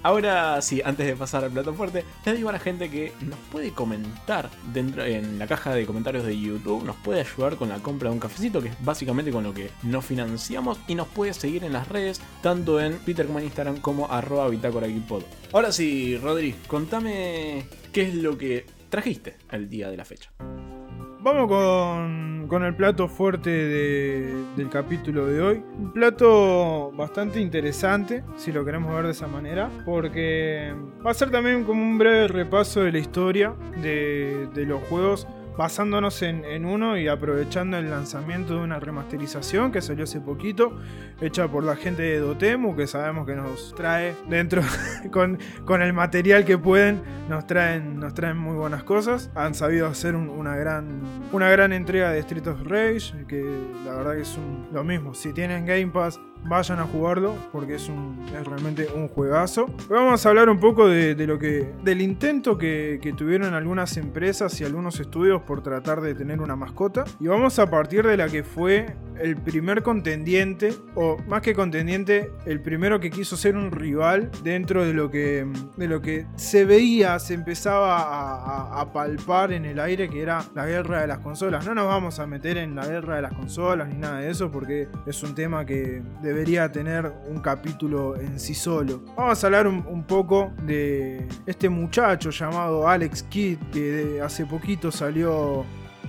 Ahora 0.03 0.61
sí, 0.62 0.83
antes 0.85 1.07
de 1.07 1.15
pasar 1.15 1.45
al 1.45 1.51
plato 1.53 1.73
fuerte, 1.75 2.05
le 2.25 2.35
digo 2.35 2.49
a 2.49 2.53
la 2.53 2.59
gente 2.59 2.91
que 2.91 3.12
nos 3.21 3.38
puede 3.51 3.73
comentar 3.73 4.51
dentro 4.73 5.05
en 5.05 5.38
la 5.38 5.47
caja 5.47 5.75
de 5.75 5.87
comentarios 5.87 6.25
de 6.25 6.38
YouTube, 6.38 6.85
nos 6.85 6.97
puede 6.97 7.21
ayudar 7.21 7.57
con 7.57 7.69
la 7.69 7.79
compra 7.79 8.09
de 8.09 8.15
un 8.15 8.21
cafecito, 8.21 8.61
que 8.61 8.69
es 8.69 8.85
básicamente 8.85 9.31
con 9.31 9.45
lo 9.45 9.55
que 9.55 9.71
nos 9.83 10.05
financiamos, 10.05 10.79
y 10.88 10.95
nos 10.95 11.09
puede 11.09 11.35
seguir 11.35 11.65
en 11.65 11.73
las 11.73 11.88
redes, 11.88 12.21
tanto 12.43 12.81
en 12.81 12.99
Twitter 12.99 13.27
como 13.27 13.41
Instagram, 13.41 13.79
como 13.79 14.11
arroba 14.11 14.49
bitácora. 14.49 14.88
Ahora 15.53 15.71
sí, 15.71 16.17
Rodri, 16.19 16.55
contame 16.67 17.67
qué 17.93 18.03
es 18.03 18.15
lo 18.15 18.37
que 18.37 18.67
trajiste 18.88 19.37
el 19.51 19.69
día 19.69 19.91
de 19.91 19.97
la 19.97 20.05
fecha. 20.05 20.31
Vamos 21.22 21.46
con, 21.46 22.46
con 22.48 22.64
el 22.64 22.74
plato 22.74 23.06
fuerte 23.06 23.48
de- 23.50 24.35
del 24.56 24.68
capítulo 24.68 25.26
de 25.26 25.40
hoy. 25.40 25.62
Un 25.78 25.92
plato 25.92 26.90
bastante 26.96 27.40
interesante, 27.40 28.24
si 28.37 28.50
lo 28.50 28.64
queremos 28.64 28.92
ver 28.94 29.04
de 29.04 29.12
esa 29.12 29.28
manera, 29.28 29.70
porque 29.85 30.74
va 31.04 31.12
a 31.12 31.14
ser 31.14 31.30
también 31.30 31.62
como 31.64 31.80
un 31.80 31.96
breve 31.96 32.26
repaso 32.26 32.80
de 32.80 32.90
la 32.92 32.98
historia 32.98 33.54
de, 33.80 34.48
de 34.52 34.66
los 34.66 34.82
juegos, 34.85 35.28
basándonos 35.57 36.23
en, 36.23 36.45
en 36.45 36.65
uno 36.65 36.97
y 36.97 37.09
aprovechando 37.09 37.77
el 37.79 37.91
lanzamiento 37.91 38.55
de 38.55 38.61
una 38.61 38.81
remasterización 38.81 39.71
que 39.73 39.81
salió 39.83 40.05
hace 40.05 40.21
poquito, 40.21 40.77
hecha 41.21 41.49
por 41.49 41.62
la 41.65 41.77
gente 41.77 42.03
de 42.03 42.19
Dotemu, 42.19 42.75
que 42.75 42.87
sabemos 42.87 43.27
que 43.27 43.35
nos 43.35 43.75
trae 43.75 44.15
dentro 44.29 44.62
con, 45.12 45.38
con 45.65 45.83
el 45.83 45.93
material 45.93 46.45
que 46.45 46.57
pueden, 46.59 47.03
nos 47.29 47.47
traen, 47.47 47.99
nos 48.01 48.15
traen 48.15 48.37
muy 48.38 48.57
buenas 48.57 48.83
cosas. 48.85 49.31
Han 49.35 49.55
sabido 49.55 49.87
hacer 49.87 50.15
un- 50.17 50.29
una, 50.31 50.57
gran, 50.57 51.01
una 51.33 51.51
gran 51.51 51.73
entrega 51.73 52.11
de 52.11 52.19
Street 52.21 52.47
of 52.47 52.62
Rage, 52.65 53.25
que 53.29 53.45
la 53.85 53.95
verdad 53.95 54.17
es 54.19 54.38
lo 54.73 54.83
mismo. 54.85 55.15
Si 55.15 55.33
tienen 55.33 55.67
Game 55.67 55.88
Pass, 55.88 56.19
vayan 56.44 56.81
a 56.81 56.85
jugarlo, 56.85 57.35
porque 57.52 57.76
es, 57.76 57.88
un, 57.88 58.24
es 58.35 58.46
realmente 58.46 58.88
un 58.94 59.09
juegazo. 59.09 59.66
Vamos 59.88 60.24
a 60.24 60.28
hablar 60.28 60.48
un 60.48 60.59
poco 60.59 60.88
de, 60.88 61.14
lo 61.26 61.38
que, 61.38 61.72
del 61.83 62.00
intento 62.00 62.59
que, 62.59 63.12
tuvieron 63.16 63.55
algunas 63.55 63.98
empresas 63.98 64.59
y 64.61 64.64
algunos 64.64 64.98
estudios 64.98 65.42
por 65.42 65.62
tratar 65.62 66.00
de 66.00 66.14
tener 66.14 66.40
una 66.40 66.57
mascota. 66.57 67.05
Y 67.20 67.26
vamos 67.26 67.59
a 67.59 67.70
partir 67.70 68.07
de 68.07 68.16
la 68.16 68.28
que 68.28 68.42
fue 68.42 68.96
el 69.20 69.37
primer 69.37 69.83
contendiente, 69.83 70.74
o 70.94 71.18
más 71.28 71.42
que 71.42 71.55
contendiente, 71.55 72.33
el 72.46 72.61
primero 72.61 72.98
que 72.98 73.11
quiso 73.11 73.37
ser 73.37 73.57
un 73.57 73.70
rival 73.70 74.31
dentro 74.42 74.85
de 74.85 74.94
lo 74.94 75.11
que, 75.11 75.46
de 75.76 75.88
lo 75.88 76.00
que 76.00 76.26
se 76.37 76.64
veía, 76.64 77.18
se 77.18 77.35
empezaba 77.35 78.81
a 78.81 78.92
palpar 78.92 79.52
en 79.52 79.64
el 79.64 79.78
aire, 79.78 80.09
que 80.09 80.22
era 80.22 80.44
la 80.55 80.66
guerra 80.66 81.02
de 81.02 81.07
las 81.07 81.18
consolas. 81.18 81.64
No 81.66 81.74
nos 81.74 81.87
vamos 81.87 82.18
a 82.18 82.26
meter 82.26 82.57
en 82.57 82.74
la 82.74 82.87
guerra 82.87 83.16
de 83.16 83.22
las 83.22 83.33
consolas 83.35 83.88
ni 83.88 83.96
nada 83.96 84.20
de 84.20 84.31
eso, 84.31 84.50
porque 84.50 84.88
es 85.07 85.22
un 85.22 85.35
tema 85.35 85.64
que 85.64 86.02
debería 86.33 86.71
tener 86.73 87.12
un 87.29 87.40
capítulo 87.40 88.16
en 88.16 88.40
sí 88.40 88.55
solo. 88.55 89.03
Vamos 89.16 89.42
a 89.42 89.47
hablar 89.47 89.66
un, 89.66 90.03
poco 90.05 90.53
de 90.66 91.27
este 91.47 91.68
muchacho 91.68 92.31
llamado 92.31 92.88
Alex 92.88 93.23
Kidd, 93.25 93.59
que 93.73 93.81
de- 93.81 94.21
hace 94.23 94.45
poquito 94.47 94.90
salió 94.90 95.64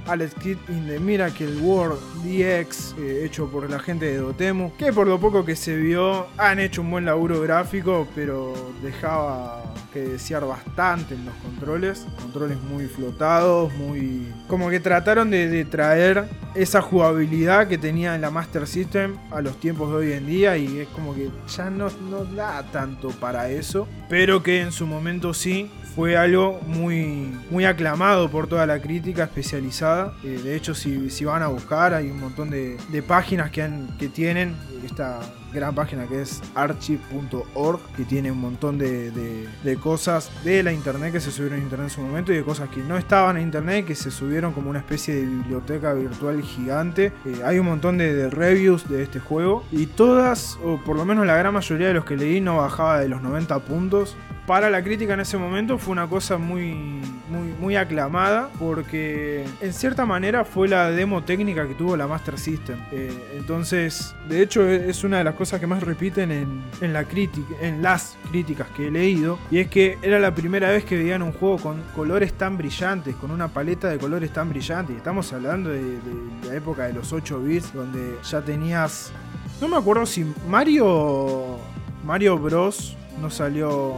Alex 0.07 0.33
Kidd 0.35 0.57
in 0.69 0.87
the 0.87 0.99
Miracle 0.99 1.55
World 1.61 1.99
DX, 2.23 2.95
eh, 2.99 3.25
hecho 3.25 3.47
por 3.47 3.69
la 3.69 3.79
gente 3.79 4.05
de 4.05 4.17
Dotemu, 4.17 4.75
que 4.77 4.91
por 4.91 5.07
lo 5.07 5.19
poco 5.19 5.45
que 5.45 5.55
se 5.55 5.75
vio 5.75 6.27
han 6.37 6.59
hecho 6.59 6.81
un 6.81 6.91
buen 6.91 7.05
laburo 7.05 7.41
gráfico, 7.41 8.07
pero 8.15 8.53
dejaba 8.81 9.63
que 9.93 10.01
desear 10.01 10.45
bastante 10.45 11.13
en 11.13 11.25
los 11.25 11.35
controles, 11.35 12.05
controles 12.21 12.59
muy 12.61 12.85
flotados, 12.85 13.71
muy... 13.75 14.27
como 14.47 14.69
que 14.69 14.79
trataron 14.79 15.29
de, 15.29 15.47
de 15.47 15.65
traer 15.65 16.27
esa 16.55 16.81
jugabilidad 16.81 17.67
que 17.67 17.77
tenía 17.77 18.15
en 18.15 18.21
la 18.21 18.31
Master 18.31 18.67
System 18.67 19.17
a 19.31 19.41
los 19.41 19.59
tiempos 19.59 19.89
de 19.91 19.95
hoy 19.95 20.11
en 20.13 20.25
día 20.25 20.57
y 20.57 20.79
es 20.79 20.87
como 20.89 21.13
que 21.13 21.29
ya 21.47 21.69
no, 21.69 21.89
no 22.09 22.25
da 22.25 22.63
tanto 22.71 23.09
para 23.09 23.49
eso, 23.49 23.87
pero 24.09 24.41
que 24.41 24.61
en 24.61 24.71
su 24.71 24.87
momento 24.87 25.33
sí 25.33 25.71
fue 25.95 26.17
algo 26.17 26.59
muy, 26.65 27.31
muy 27.51 27.65
aclamado 27.65 28.29
por 28.29 28.47
toda 28.47 28.65
la 28.65 28.79
crítica 28.81 29.23
especializada. 29.25 30.13
Eh, 30.23 30.39
de 30.43 30.55
hecho, 30.55 30.73
si, 30.73 31.09
si 31.09 31.23
van 31.25 31.43
a 31.43 31.47
buscar, 31.47 31.93
hay 31.93 32.09
un 32.09 32.19
montón 32.19 32.49
de, 32.49 32.77
de 32.89 33.03
páginas 33.03 33.51
que, 33.51 33.61
han- 33.61 33.95
que 33.99 34.07
tienen 34.09 34.55
esta 34.83 35.19
gran 35.53 35.73
página 35.75 36.05
que 36.07 36.21
es 36.21 36.41
archive.org, 36.55 37.79
que 37.95 38.03
tiene 38.05 38.31
un 38.31 38.39
montón 38.39 38.77
de, 38.77 39.11
de- 39.11 39.77
cosas 39.77 40.31
de 40.43 40.61
la 40.63 40.71
internet 40.71 41.11
que 41.11 41.19
se 41.19 41.31
subieron 41.31 41.59
a 41.59 41.63
internet 41.63 41.87
en 41.89 41.89
su 41.95 42.01
momento 42.01 42.31
y 42.31 42.37
de 42.37 42.43
cosas 42.43 42.69
que 42.69 42.81
no 42.81 42.95
estaban 42.97 43.37
en 43.37 43.43
internet 43.43 43.85
que 43.85 43.95
se 43.95 44.11
subieron 44.11 44.53
como 44.53 44.69
una 44.69 44.79
especie 44.79 45.15
de 45.15 45.21
biblioteca 45.25 45.93
virtual 45.93 46.41
gigante. 46.41 47.11
Eh, 47.25 47.41
hay 47.43 47.59
un 47.59 47.65
montón 47.65 47.97
de, 47.97 48.13
de 48.13 48.29
reviews 48.29 48.87
de 48.87 49.01
este 49.03 49.19
juego 49.19 49.63
y 49.71 49.87
todas, 49.87 50.57
o 50.63 50.77
por 50.77 50.95
lo 50.95 51.05
menos 51.05 51.25
la 51.25 51.35
gran 51.35 51.53
mayoría 51.53 51.87
de 51.87 51.93
los 51.95 52.05
que 52.05 52.15
leí, 52.15 52.39
no 52.39 52.57
bajaba 52.57 52.99
de 52.99 53.09
los 53.09 53.21
90 53.21 53.59
puntos 53.59 54.15
para 54.45 54.69
la 54.69 54.83
crítica 54.83 55.13
en 55.13 55.21
ese 55.21 55.37
momento 55.37 55.77
fue 55.77 55.93
una 55.93 56.07
cosa 56.07 56.37
muy, 56.37 56.73
muy, 57.29 57.53
muy 57.61 57.75
aclamada 57.77 58.49
porque 58.59 59.45
en 59.61 59.71
cierta 59.71 60.05
manera 60.05 60.43
fue 60.43 60.67
la 60.67 60.91
demo 60.91 61.23
técnica 61.23 61.65
que 61.65 61.75
tuvo 61.75 61.95
la 61.95 62.07
Master 62.07 62.37
System. 62.37 62.77
Eh, 62.91 63.09
entonces, 63.37 64.13
de 64.27 64.41
hecho, 64.41 64.67
es 64.67 65.05
una 65.05 65.19
de 65.19 65.23
las 65.23 65.35
cosas 65.35 65.42
que 65.51 65.67
más 65.67 65.83
repiten 65.83 66.31
en, 66.31 66.63
en 66.81 66.93
la 66.93 67.05
crítica, 67.05 67.55
en 67.61 67.81
las 67.81 68.17
críticas 68.29 68.67
que 68.69 68.87
he 68.87 68.91
leído 68.91 69.37
y 69.51 69.59
es 69.59 69.67
que 69.67 69.97
era 70.01 70.19
la 70.19 70.33
primera 70.33 70.69
vez 70.69 70.85
que 70.85 70.97
veían 70.97 71.21
un 71.21 71.33
juego 71.33 71.57
con 71.57 71.81
colores 71.95 72.33
tan 72.33 72.57
brillantes, 72.57 73.15
con 73.15 73.31
una 73.31 73.47
paleta 73.49 73.89
de 73.89 73.97
colores 73.97 74.31
tan 74.31 74.49
brillantes. 74.49 74.95
Estamos 74.95 75.31
hablando 75.33 75.69
de, 75.69 75.83
de 75.83 76.47
la 76.47 76.55
época 76.55 76.87
de 76.87 76.93
los 76.93 77.11
8 77.11 77.39
bits 77.41 77.73
donde 77.73 78.17
ya 78.23 78.41
tenías 78.41 79.11
no 79.61 79.67
me 79.67 79.77
acuerdo 79.77 80.05
si 80.05 80.25
Mario 80.47 81.57
Mario 82.03 82.37
Bros 82.37 82.97
no 83.21 83.29
salió 83.29 83.93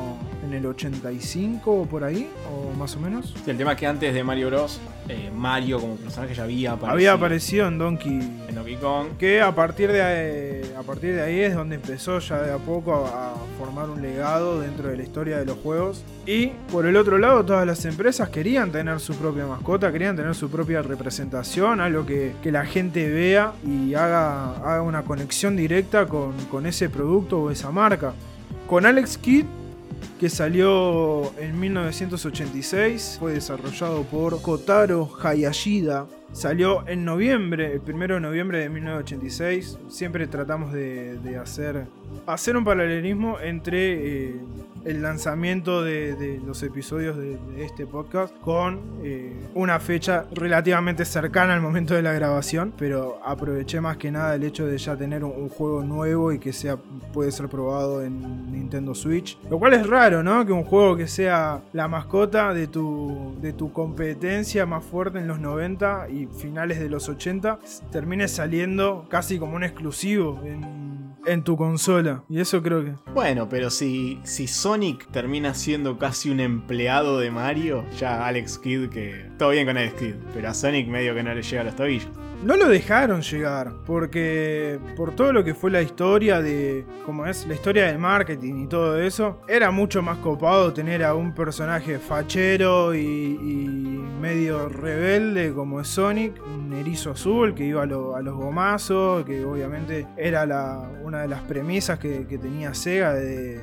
en 0.45 0.53
el 0.53 0.65
85 0.65 1.71
o 1.71 1.85
por 1.85 2.03
ahí, 2.03 2.29
o 2.51 2.73
más 2.77 2.95
o 2.95 2.99
menos. 2.99 3.33
Sí, 3.43 3.51
el 3.51 3.57
tema 3.57 3.73
es 3.73 3.77
que 3.77 3.87
antes 3.87 4.13
de 4.13 4.23
Mario 4.23 4.47
Bros, 4.47 4.79
eh, 5.09 5.31
Mario 5.35 5.79
como 5.79 5.95
personaje 5.95 6.33
ya 6.33 6.43
había 6.43 6.71
aparecido 6.71 6.93
Había 6.93 7.13
aparecido 7.13 7.67
en 7.67 7.77
Donkey 7.77 8.19
en 8.47 8.55
Donkey 8.55 8.75
Kong. 8.77 9.07
que 9.17 9.41
a 9.41 9.53
partir 9.53 9.91
de 9.91 10.01
ahí, 10.01 10.73
a 10.77 10.83
partir 10.83 11.15
de 11.15 11.21
ahí 11.21 11.39
es 11.39 11.55
donde 11.55 11.75
empezó 11.75 12.19
ya 12.19 12.41
de 12.41 12.51
a 12.51 12.57
poco 12.57 12.93
a, 12.93 13.33
a 13.33 13.35
formar 13.57 13.89
un 13.89 14.01
legado 14.01 14.61
dentro 14.61 14.89
de 14.89 14.97
la 14.97 15.03
historia 15.03 15.37
de 15.37 15.45
los 15.45 15.57
juegos. 15.57 16.03
Y 16.25 16.47
por 16.71 16.85
el 16.85 16.95
otro 16.95 17.17
lado, 17.17 17.43
todas 17.43 17.65
las 17.65 17.85
empresas 17.85 18.29
querían 18.29 18.71
tener 18.71 18.99
su 18.99 19.15
propia 19.15 19.45
mascota, 19.45 19.91
querían 19.91 20.15
tener 20.15 20.35
su 20.35 20.49
propia 20.49 20.81
representación, 20.81 21.81
algo 21.81 22.05
que, 22.05 22.33
que 22.41 22.51
la 22.51 22.65
gente 22.65 23.09
vea 23.09 23.53
y 23.65 23.93
haga, 23.93 24.55
haga 24.57 24.81
una 24.81 25.03
conexión 25.03 25.55
directa 25.55 26.07
con, 26.07 26.33
con 26.51 26.65
ese 26.65 26.89
producto 26.89 27.43
o 27.43 27.51
esa 27.51 27.71
marca. 27.71 28.13
Con 28.67 28.85
Alex 28.85 29.17
Kidd 29.17 29.45
que 30.19 30.29
salió 30.29 31.37
en 31.39 31.59
1986, 31.59 33.17
fue 33.19 33.33
desarrollado 33.33 34.03
por 34.03 34.41
Kotaro 34.41 35.09
Hayashida, 35.21 36.07
Salió 36.35 36.85
en 36.85 37.05
noviembre, 37.05 37.71
el 37.71 37.79
primero 37.79 38.15
de 38.15 38.19
noviembre 38.19 38.59
de 38.59 38.67
1986. 38.67 39.79
Siempre 39.87 40.27
tratamos 40.27 40.73
de, 40.73 41.17
de 41.19 41.37
hacer, 41.37 41.85
hacer 42.25 42.57
un 42.57 42.63
paralelismo 42.63 43.39
entre 43.39 44.29
eh, 44.29 44.35
el 44.85 45.01
lanzamiento 45.01 45.81
de, 45.81 46.39
los 46.45 46.61
episodios 46.63 47.17
de, 47.17 47.37
este 47.57 47.87
podcast 47.87 48.35
con 48.39 48.81
eh, 49.03 49.47
una 49.55 49.79
fecha 49.79 50.25
relativamente 50.31 51.05
cercana 51.05 51.53
al 51.53 51.61
momento 51.61 51.95
de 51.95 52.01
la 52.01 52.13
grabación. 52.13 52.73
Pero 52.77 53.19
aproveché 53.25 53.81
más 53.81 53.97
que 53.97 54.11
nada 54.11 54.35
el 54.35 54.43
hecho 54.43 54.65
de 54.65 54.77
ya 54.77 54.95
tener 54.95 55.23
un, 55.23 55.31
un 55.31 55.49
juego 55.49 55.83
nuevo 55.83 56.31
y 56.31 56.39
que 56.39 56.53
sea 56.53 56.77
puede 57.13 57.31
ser 57.31 57.47
probado 57.47 58.03
en 58.03 58.51
Nintendo 58.51 58.93
Switch. 58.93 59.37
Lo 59.49 59.57
cual 59.57 59.73
es 59.73 59.87
raro, 59.87 60.21
¿no? 60.21 60.45
Que 60.45 60.51
un 60.51 60.63
juego 60.63 60.95
que 60.95 61.07
sea 61.07 61.61
la 61.73 61.87
mascota 61.87 62.53
de 62.53 62.67
tu, 62.67 63.35
de 63.41 63.53
tu 63.53 63.71
competencia 63.71 64.65
más 64.65 64.83
fuerte 64.83 65.19
en 65.19 65.27
los 65.27 65.39
90 65.39 66.09
y 66.09 66.27
finales 66.27 66.79
de 66.79 66.89
los 66.89 67.09
80 67.09 67.59
termine 67.91 68.27
saliendo 68.27 69.05
casi 69.09 69.39
como 69.39 69.55
un 69.55 69.63
exclusivo 69.63 70.41
en, 70.43 71.04
en 71.25 71.43
tu 71.43 71.57
consola. 71.57 72.23
Y 72.29 72.39
eso 72.39 72.61
creo 72.61 72.83
que... 72.83 72.93
Bueno, 73.13 73.47
pero 73.49 73.69
si, 73.69 74.19
si 74.23 74.47
Sonic 74.47 75.07
termina 75.11 75.53
siendo 75.53 75.97
casi 75.97 76.29
un 76.29 76.39
empleado 76.39 77.19
de 77.19 77.31
Mario, 77.31 77.85
ya 77.97 78.25
Alex 78.25 78.57
Kidd, 78.57 78.89
que 78.89 79.29
todo 79.37 79.49
bien 79.49 79.65
con 79.65 79.77
Alex 79.77 79.93
Kidd, 79.95 80.15
pero 80.33 80.49
a 80.49 80.53
Sonic 80.53 80.87
medio 80.87 81.13
que 81.15 81.23
no 81.23 81.33
le 81.33 81.41
llega 81.41 81.61
a 81.61 81.65
los 81.65 81.75
tobillos. 81.75 82.09
No 82.45 82.55
lo 82.57 82.67
dejaron 82.67 83.21
llegar, 83.23 83.71
porque 83.87 84.77
por 84.95 85.15
todo 85.15 85.33
lo 85.33 85.43
que 85.43 85.55
fue 85.55 85.71
la 85.71 85.81
historia 85.81 86.41
de, 86.41 86.85
como 87.03 87.25
es, 87.25 87.47
la 87.47 87.55
historia 87.55 87.87
del 87.87 87.97
marketing 87.97 88.65
y 88.65 88.67
todo 88.67 89.01
eso, 89.01 89.41
era 89.47 89.71
mucho 89.71 90.03
más 90.03 90.19
copado 90.19 90.71
tener 90.71 91.03
a 91.03 91.15
un 91.15 91.33
personaje 91.33 91.97
fachero 91.97 92.93
y, 92.93 92.99
y 92.99 93.99
medio 94.21 94.69
rebelde 94.69 95.53
como 95.55 95.81
es 95.81 95.87
Sonic, 95.87 96.39
un 96.45 96.71
erizo 96.73 97.11
azul 97.11 97.55
que 97.55 97.63
iba 97.65 97.81
a, 97.81 97.85
lo- 97.87 98.15
a 98.15 98.21
los 98.21 98.35
gomazos, 98.35 99.25
que 99.25 99.43
obviamente 99.43 100.05
era 100.15 100.45
la, 100.45 100.87
una 101.03 101.23
de 101.23 101.27
las 101.27 101.41
premisas 101.41 101.97
que, 101.97 102.27
que 102.27 102.37
tenía 102.37 102.75
Sega 102.75 103.13
de, 103.15 103.55
de, 103.55 103.61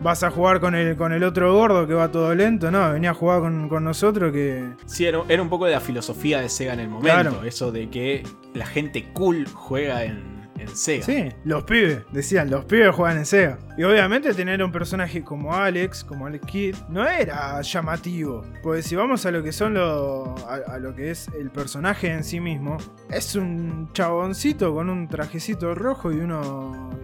vas 0.00 0.22
a 0.22 0.30
jugar 0.30 0.60
con 0.60 0.74
el, 0.74 0.96
con 0.96 1.12
el 1.12 1.24
otro 1.24 1.52
gordo 1.52 1.86
que 1.86 1.92
va 1.92 2.08
todo 2.10 2.34
lento, 2.34 2.70
no, 2.70 2.90
venía 2.90 3.10
a 3.10 3.14
jugar 3.14 3.40
con, 3.40 3.68
con 3.68 3.84
nosotros 3.84 4.32
que 4.32 4.64
Sí, 4.86 5.04
era, 5.04 5.20
era 5.28 5.42
un 5.42 5.50
poco 5.50 5.66
de 5.66 5.72
la 5.72 5.80
filosofía 5.80 6.40
de 6.40 6.48
Sega 6.48 6.72
en 6.72 6.80
el 6.80 6.88
momento, 6.88 7.04
Claro. 7.30 7.44
eso 7.44 7.70
de 7.70 7.90
que 7.90 8.13
la 8.54 8.66
gente 8.66 9.04
cool 9.12 9.46
juega 9.46 10.04
en, 10.04 10.34
Sega. 10.72 11.04
Sí, 11.04 11.28
los 11.44 11.64
pibes, 11.64 12.04
decían, 12.10 12.48
los 12.48 12.64
pibes 12.64 12.94
juegan 12.94 13.18
en 13.18 13.26
Sega. 13.26 13.58
Y 13.76 13.82
obviamente 13.82 14.32
tener 14.32 14.62
un 14.62 14.72
personaje 14.72 15.22
como 15.22 15.54
Alex, 15.54 16.02
como 16.04 16.26
Alex 16.26 16.46
Kidd, 16.46 16.76
no 16.88 17.06
era 17.06 17.60
llamativo. 17.60 18.42
Porque 18.62 18.82
si 18.82 18.96
vamos 18.96 19.26
a 19.26 19.30
lo 19.30 19.42
que 19.42 19.52
son 19.52 19.74
lo, 19.74 20.34
a, 20.48 20.78
lo 20.78 20.94
que 20.94 21.10
es 21.10 21.28
el 21.38 21.50
personaje 21.50 22.10
en 22.10 22.24
sí 22.24 22.40
mismo, 22.40 22.78
es 23.10 23.34
un 23.34 23.90
chaboncito 23.92 24.72
con 24.72 24.88
un 24.88 25.06
trajecito 25.06 25.74
rojo 25.74 26.10
y, 26.12 26.16
uno, 26.16 26.98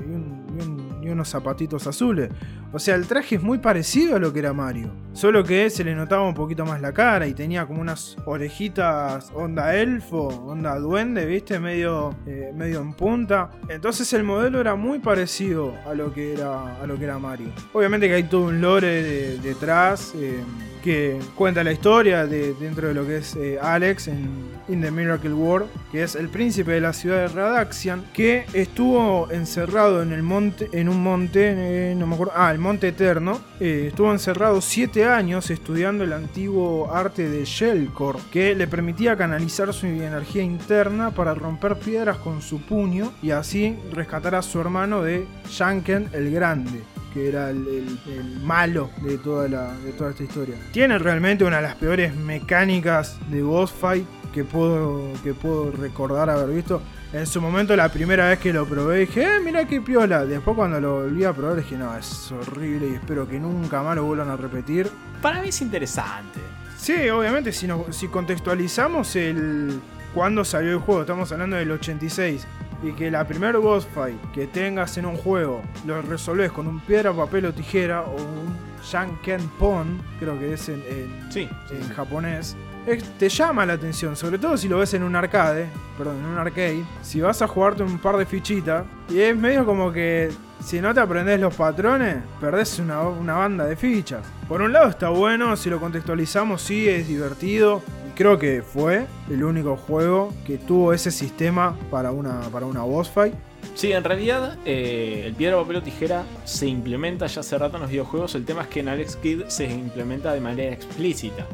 unos 1.13 1.29
zapatitos 1.29 1.87
azules. 1.87 2.31
O 2.73 2.79
sea, 2.79 2.95
el 2.95 3.07
traje 3.07 3.37
es 3.37 3.43
muy 3.43 3.59
parecido 3.59 4.17
a 4.17 4.19
lo 4.19 4.33
que 4.33 4.39
era 4.41 4.53
Mario. 4.53 4.93
Solo 5.13 5.43
que 5.45 5.69
se 5.71 5.83
le 5.85 5.95
notaba 5.95 6.23
un 6.27 6.35
poquito 6.35 6.65
más 6.65 6.81
la 6.81 6.93
cara 6.93 7.27
y 7.27 7.35
tenía 7.35 7.67
como 7.67 7.81
unas 7.81 8.17
orejitas 8.27 9.31
onda 9.35 9.75
elfo, 9.75 10.29
onda 10.29 10.79
duende, 10.79 11.27
¿viste? 11.27 11.59
Medio, 11.59 12.15
eh, 12.27 12.53
medio 12.55 12.81
en 12.81 12.93
punta. 12.95 13.51
Entonces 13.69 14.13
el 14.13 14.23
modelo 14.23 14.61
era 14.61 14.75
muy 14.77 14.99
parecido 15.01 15.75
a 15.87 15.95
lo 15.95 16.13
que 16.13 16.35
era, 16.35 16.81
a 16.81 16.87
lo 16.87 16.97
que 16.99 17.05
era 17.05 17.19
Mario. 17.19 17.49
Obviamente 17.73 18.07
que 18.09 18.15
hay 18.15 18.23
todo 18.25 18.43
un 18.47 18.61
lore 18.61 19.03
de- 19.03 19.39
detrás. 19.39 20.13
eh, 20.17 20.41
que 20.83 21.19
cuenta 21.35 21.63
la 21.65 21.73
historia 21.73 22.27
de, 22.27 22.55
dentro 22.55 22.89
de 22.89 22.95
lo 22.95 23.07
que 23.07 23.19
es 23.19 23.37
eh, 23.37 23.59
Alex 23.61 24.09
en 24.09 24.29
In 24.69 24.81
the 24.81 24.91
Miracle 24.91 25.33
World, 25.33 25.69
que 25.91 26.03
es 26.03 26.15
el 26.15 26.29
príncipe 26.29 26.73
de 26.73 26.81
la 26.81 26.93
ciudad 26.93 27.19
de 27.19 27.29
Radaxian, 27.29 28.05
que 28.13 28.47
estuvo 28.53 29.31
encerrado 29.31 30.03
en 30.03 30.13
el 30.13 30.23
monte, 30.23 30.69
en 30.73 30.89
un 30.89 31.03
monte, 31.03 31.55
eh, 31.57 31.95
no 31.95 32.07
me 32.07 32.15
acuerdo, 32.15 32.33
ah, 32.37 32.51
el 32.53 32.59
Monte 32.59 32.89
Eterno, 32.89 33.41
eh, 33.59 33.87
estuvo 33.89 34.11
encerrado 34.13 34.61
siete 34.61 35.05
años 35.07 35.51
estudiando 35.51 36.05
el 36.05 36.13
antiguo 36.13 36.93
arte 36.93 37.29
de 37.29 37.45
Shellcore, 37.45 38.21
que 38.31 38.55
le 38.55 38.67
permitía 38.67 39.17
canalizar 39.17 39.73
su 39.73 39.87
energía 39.87 40.43
interna 40.43 41.11
para 41.11 41.35
romper 41.35 41.77
piedras 41.77 42.19
con 42.19 42.43
su 42.43 42.61
puño 42.61 43.13
y 43.23 43.33
así 43.33 43.77
rescatar 43.93 44.35
a 44.35 44.43
su 44.43 44.61
hermano 44.61 45.03
de 45.03 45.27
Shanken 45.49 46.11
el 46.13 46.31
Grande 46.31 46.81
que 47.13 47.29
era 47.29 47.51
el, 47.51 47.67
el- 47.67 48.13
el 48.13 48.41
malo 48.41 48.91
de 49.03 49.19
toda, 49.19 49.49
la, 49.49 49.75
de 49.79 49.93
toda 49.93 50.11
esta 50.11 50.23
historia. 50.23 50.57
Tiene 50.73 50.99
realmente 50.99 51.45
una 51.45 51.57
de 51.57 51.63
las 51.63 51.75
peores 51.77 52.15
mecánicas 52.17 53.19
de 53.31 53.43
boss 53.43 53.73
fight 53.73 54.07
que 54.33 54.45
puedo, 54.45 55.13
que 55.25 55.35
puedo 55.35 55.71
recordar 55.73 56.31
haber 56.31 56.55
visto. 56.55 56.81
En 57.13 57.27
su 57.27 57.41
momento, 57.41 57.75
la 57.75 57.89
primera 57.89 58.29
vez 58.29 58.39
que 58.39 58.53
lo 58.53 58.65
probé, 58.67 58.99
dije, 59.01 59.23
eh, 59.25 59.41
mira 59.45 59.65
qué 59.67 59.81
piola. 59.81 60.25
Después, 60.25 60.57
cuando 60.57 60.81
lo 60.81 61.03
volví 61.03 61.25
a 61.25 61.33
probar, 61.33 61.57
dije, 61.57 61.77
no, 61.77 61.97
es 61.97 62.31
horrible 62.31 62.89
y 62.91 62.95
espero 62.95 63.27
que 63.27 63.41
nunca 63.41 63.83
más 63.83 63.97
lo 63.97 64.05
vuelvan 64.05 64.31
a 64.31 64.37
repetir. 64.37 64.89
Para 65.21 65.43
mí 65.43 65.49
es 65.49 65.61
interesante. 65.61 66.39
Sí, 66.79 67.09
obviamente, 67.11 67.51
si, 67.53 67.67
no- 67.67 67.87
si 67.91 68.07
contextualizamos 68.07 69.17
el 69.17 69.81
cuando 70.15 70.45
salió 70.45 70.73
el 70.73 70.79
juego, 70.79 71.03
estamos 71.03 71.31
hablando 71.33 71.57
del 71.57 71.71
86, 71.71 72.47
y 72.83 72.93
que 72.93 73.11
la 73.11 73.27
primer 73.27 73.59
boss 73.59 73.87
fight 73.95 74.17
que 74.33 74.47
tengas 74.47 74.97
en 74.97 75.05
un 75.07 75.17
juego 75.17 75.63
lo 75.87 76.01
resolves 76.03 76.51
con 76.51 76.67
un 76.67 76.81
piedra, 76.81 77.13
papel 77.13 77.47
o 77.47 77.53
tijera 77.53 78.03
o 78.03 78.15
un 78.17 78.57
Shanken 78.83 79.47
Pon, 79.59 80.01
creo 80.19 80.39
que 80.39 80.55
es 80.55 80.69
en, 80.71 80.83
en- 80.89 81.31
Sí, 81.31 81.47
sí, 81.69 81.75
en 81.77 81.85
sí. 81.85 81.93
japonés, 81.95 82.57
es- 82.87 83.05
te 83.19 83.29
llama 83.29 83.67
la 83.67 83.75
atención, 83.75 84.17
sobre 84.17 84.39
todo 84.39 84.57
si 84.57 84.67
lo 84.69 84.79
ves 84.79 84.95
en 84.95 85.03
un 85.03 85.15
arcade, 85.15 85.67
perdón, 85.99 86.17
en 86.21 86.25
un 86.27 86.39
arcade, 86.39 86.83
si 87.03 87.21
vas 87.21 87.43
a 87.43 87.47
jugarte 87.47 87.83
un 87.83 87.99
par 87.99 88.17
de 88.17 88.25
fichitas, 88.25 88.85
y 89.11 89.21
es 89.21 89.37
medio 89.37 89.67
como 89.67 89.93
que 89.93 90.31
si 90.65 90.81
no 90.81 90.95
te 90.95 91.01
aprendes 91.01 91.39
los 91.39 91.55
patrones, 91.55 92.17
perdés 92.41 92.79
una, 92.79 93.03
una 93.03 93.35
banda 93.35 93.67
de 93.67 93.77
fichas. 93.77 94.23
Por 94.49 94.63
un 94.63 94.73
lado 94.73 94.89
está 94.89 95.11
bueno, 95.11 95.55
si 95.57 95.69
lo 95.69 95.79
contextualizamos, 95.79 96.63
sí, 96.63 96.89
es 96.89 97.07
divertido, 97.07 97.83
creo 98.21 98.39
que 98.39 98.61
fue 98.61 99.07
el 99.31 99.43
único 99.43 99.79
juego 99.79 100.31
que 100.47 100.59
tuvo 100.59 100.93
ese 100.93 101.11
sistema 101.11 101.75
para 101.91 102.13
una, 102.13 102.43
para 102.53 102.67
una 102.67 102.83
boss 102.83 103.09
fight. 103.09 103.33
Sí, 103.75 103.93
en 103.93 104.05
realidad 104.05 104.59
eh, 104.67 105.23
el 105.25 105.33
piedra, 105.33 105.57
papel 105.57 105.77
o 105.77 105.83
tijera 105.83 106.25
se 106.45 106.67
implementa 106.67 107.27
ya 107.29 107.41
hace 107.41 107.57
rato 107.57 107.77
en 107.79 107.83
los 107.85 107.91
videojuegos. 107.91 108.35
El 108.35 108.45
tema 108.45 108.61
es 108.61 108.69
que 108.69 108.81
en 108.81 108.91
Alex 108.91 109.17
Kidd 109.17 109.45
se 109.47 109.65
implementa 109.73 110.35
de 110.35 110.41
manera 110.41 110.71
explícita. 110.71 111.47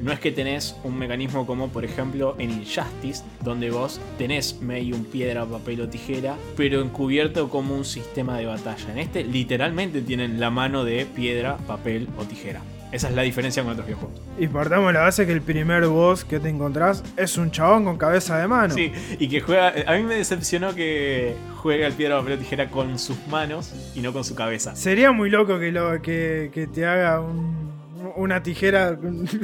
No 0.00 0.10
es 0.10 0.18
que 0.18 0.32
tenés 0.32 0.74
un 0.84 0.98
mecanismo 0.98 1.46
como 1.46 1.68
por 1.68 1.84
ejemplo 1.84 2.34
en 2.38 2.50
Injustice, 2.50 3.22
donde 3.44 3.70
vos 3.70 4.00
tenés 4.16 4.58
medio 4.62 4.96
un 4.96 5.04
piedra, 5.04 5.44
papel 5.44 5.82
o 5.82 5.88
tijera, 5.90 6.36
pero 6.56 6.80
encubierto 6.80 7.50
como 7.50 7.74
un 7.74 7.84
sistema 7.84 8.38
de 8.38 8.46
batalla. 8.46 8.90
En 8.90 9.00
este 9.00 9.22
literalmente 9.22 10.00
tienen 10.00 10.40
la 10.40 10.48
mano 10.48 10.82
de 10.82 11.04
piedra, 11.04 11.58
papel 11.66 12.08
o 12.18 12.24
tijera. 12.24 12.62
Esa 12.92 13.08
es 13.08 13.14
la 13.14 13.22
diferencia 13.22 13.62
con 13.62 13.72
otros 13.72 13.86
videojuegos. 13.86 14.20
Y 14.38 14.46
partamos 14.46 14.92
la 14.92 15.00
base 15.00 15.26
que 15.26 15.32
el 15.32 15.42
primer 15.42 15.86
boss 15.86 16.24
que 16.24 16.38
te 16.40 16.48
encontrás 16.48 17.02
es 17.16 17.36
un 17.36 17.50
chabón 17.50 17.84
con 17.84 17.98
cabeza 17.98 18.38
de 18.38 18.46
mano. 18.48 18.72
Sí, 18.74 18.92
y 19.18 19.28
que 19.28 19.40
juega. 19.40 19.72
A 19.86 19.96
mí 19.96 20.02
me 20.04 20.14
decepcionó 20.14 20.74
que 20.74 21.34
juega 21.56 21.86
el 21.88 21.92
piedra, 21.94 22.18
papel 22.18 22.34
o 22.34 22.38
tijera 22.38 22.68
con 22.70 22.98
sus 22.98 23.16
manos 23.26 23.74
y 23.94 24.00
no 24.00 24.12
con 24.12 24.24
su 24.24 24.34
cabeza. 24.34 24.76
Sería 24.76 25.10
muy 25.12 25.30
loco 25.30 25.58
que, 25.58 25.72
lo, 25.72 26.00
que, 26.00 26.50
que 26.54 26.66
te 26.68 26.86
haga 26.86 27.20
un- 27.20 27.66
una 28.14 28.42
tijera 28.42 28.96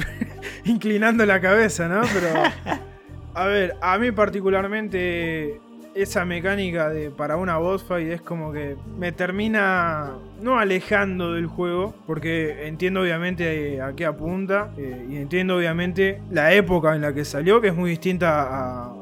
inclinando 0.65 1.25
la 1.25 1.39
cabeza, 1.41 1.87
¿no? 1.87 2.01
Pero, 2.13 2.43
a 3.33 3.45
ver, 3.45 3.75
a 3.81 3.97
mí 3.97 4.11
particularmente 4.11 5.59
esa 5.95 6.25
mecánica 6.25 6.89
de 6.89 7.11
para 7.11 7.35
una 7.35 7.57
boss 7.57 7.83
fight 7.83 8.07
es 8.13 8.21
como 8.21 8.51
que 8.51 8.75
me 8.97 9.11
termina 9.11 10.11
no 10.43 10.59
alejando 10.59 11.33
del 11.33 11.47
juego, 11.47 11.95
porque 12.05 12.67
entiendo 12.67 13.01
obviamente 13.01 13.81
a 13.81 13.93
qué 13.93 14.05
apunta 14.05 14.71
eh, 14.77 15.07
y 15.09 15.15
entiendo 15.15 15.55
obviamente 15.57 16.21
la 16.29 16.53
época 16.53 16.95
en 16.95 17.01
la 17.01 17.13
que 17.13 17.25
salió, 17.25 17.61
que 17.61 17.69
es 17.69 17.75
muy 17.75 17.89
distinta 17.89 18.41
a, 18.41 18.93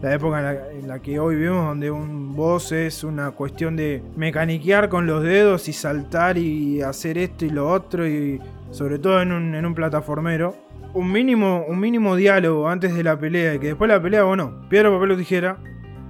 la 0.00 0.14
época 0.14 0.70
en 0.72 0.86
la, 0.86 1.00
que 1.00 1.18
hoy 1.18 1.34
vivimos, 1.34 1.66
donde 1.66 1.90
un 1.90 2.36
boss 2.36 2.70
es 2.70 3.02
una 3.02 3.32
cuestión 3.32 3.74
de 3.74 4.00
mecaniquear 4.16 4.88
con 4.88 5.06
los 5.06 5.24
dedos 5.24 5.68
y 5.68 5.72
saltar 5.72 6.38
y 6.38 6.82
hacer 6.82 7.18
esto 7.18 7.44
y 7.44 7.50
lo 7.50 7.68
otro, 7.68 8.06
y 8.06 8.40
sobre 8.70 9.00
todo 9.00 9.20
en 9.20 9.32
un, 9.32 9.54
en 9.56 9.66
un 9.66 9.74
plataformero. 9.74 10.56
Un 10.94 11.10
mínimo, 11.10 11.64
un 11.68 11.80
mínimo 11.80 12.14
diálogo 12.14 12.68
antes 12.68 12.94
de 12.94 13.02
la 13.02 13.18
pelea 13.18 13.54
y 13.54 13.58
que 13.58 13.66
después 13.68 13.88
de 13.88 13.96
la 13.96 14.02
pelea, 14.02 14.22
bueno, 14.22 14.68
piedra, 14.70 14.88
papel 14.90 15.10
o 15.10 15.16
tijera. 15.16 15.58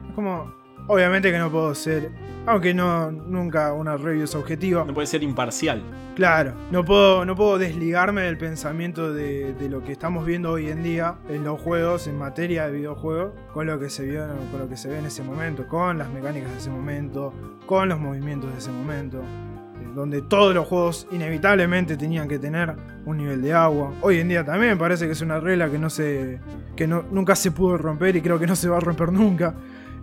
Es 0.09 0.15
como, 0.15 0.58
obviamente 0.89 1.31
que 1.31 1.39
no 1.39 1.51
puedo 1.51 1.75
ser, 1.75 2.11
aunque 2.47 2.75
no, 2.75 3.13
nunca 3.13 3.73
una 3.73 3.97
review 3.97 4.25
es 4.25 4.35
objetiva. 4.35 4.85
No 4.85 4.95
puede 4.95 5.07
ser 5.07 5.23
imparcial. 5.23 5.83
Claro, 6.17 6.55
no 6.73 6.85
puedo, 6.85 7.25
no 7.25 7.37
puedo 7.37 7.59
desligarme 7.59 8.23
del 8.23 8.37
pensamiento 8.37 9.13
de, 9.13 9.55
de 9.55 9.69
lo 9.69 9.85
que 9.85 9.93
estamos 9.93 10.27
viendo 10.27 10.51
hoy 10.51 10.69
en 10.69 10.83
día 10.83 11.15
en 11.29 11.45
los 11.45 11.61
juegos, 11.61 12.09
en 12.09 12.19
materia 12.19 12.67
de 12.67 12.73
videojuegos, 12.73 13.33
con 13.53 13.69
lo 13.69 13.79
que 13.79 13.89
se 13.89 14.05
vio, 14.05 14.27
con 14.51 14.59
lo 14.59 14.69
que 14.69 14.77
se 14.77 14.89
ve 14.89 14.99
en 14.99 15.07
ese 15.07 15.23
momento, 15.23 15.69
con 15.69 15.97
las 15.97 16.11
mecánicas 16.11 16.51
de 16.51 16.59
ese 16.59 16.71
momento, 16.71 17.33
con 17.67 17.89
los 17.89 18.01
movimientos 18.01 18.51
de 18.51 18.59
ese 18.59 18.73
momento. 18.73 19.19
Eh, 19.19 19.89
donde 19.95 20.23
todos 20.23 20.53
los 20.55 20.67
juegos 20.67 21.07
inevitablemente 21.13 21.97
tenían 21.97 22.27
que 22.27 22.41
tener 22.41 22.75
un 23.05 23.17
nivel 23.19 23.41
de 23.41 23.53
agua. 23.53 23.93
Hoy 24.01 24.19
en 24.19 24.29
día 24.29 24.45
también 24.45 24.77
parece 24.77 25.07
que 25.07 25.13
es 25.13 25.21
una 25.21 25.39
regla 25.39 25.71
que 25.71 25.79
no 25.79 25.89
se. 25.89 26.41
que 26.75 26.89
no, 26.89 27.05
nunca 27.13 27.37
se 27.37 27.53
pudo 27.53 27.79
romper 27.79 28.17
y 28.17 28.23
creo 28.23 28.41
que 28.41 28.47
no 28.47 28.57
se 28.57 28.69
va 28.69 28.79
a 28.79 28.81
romper 28.81 29.13
nunca. 29.13 29.55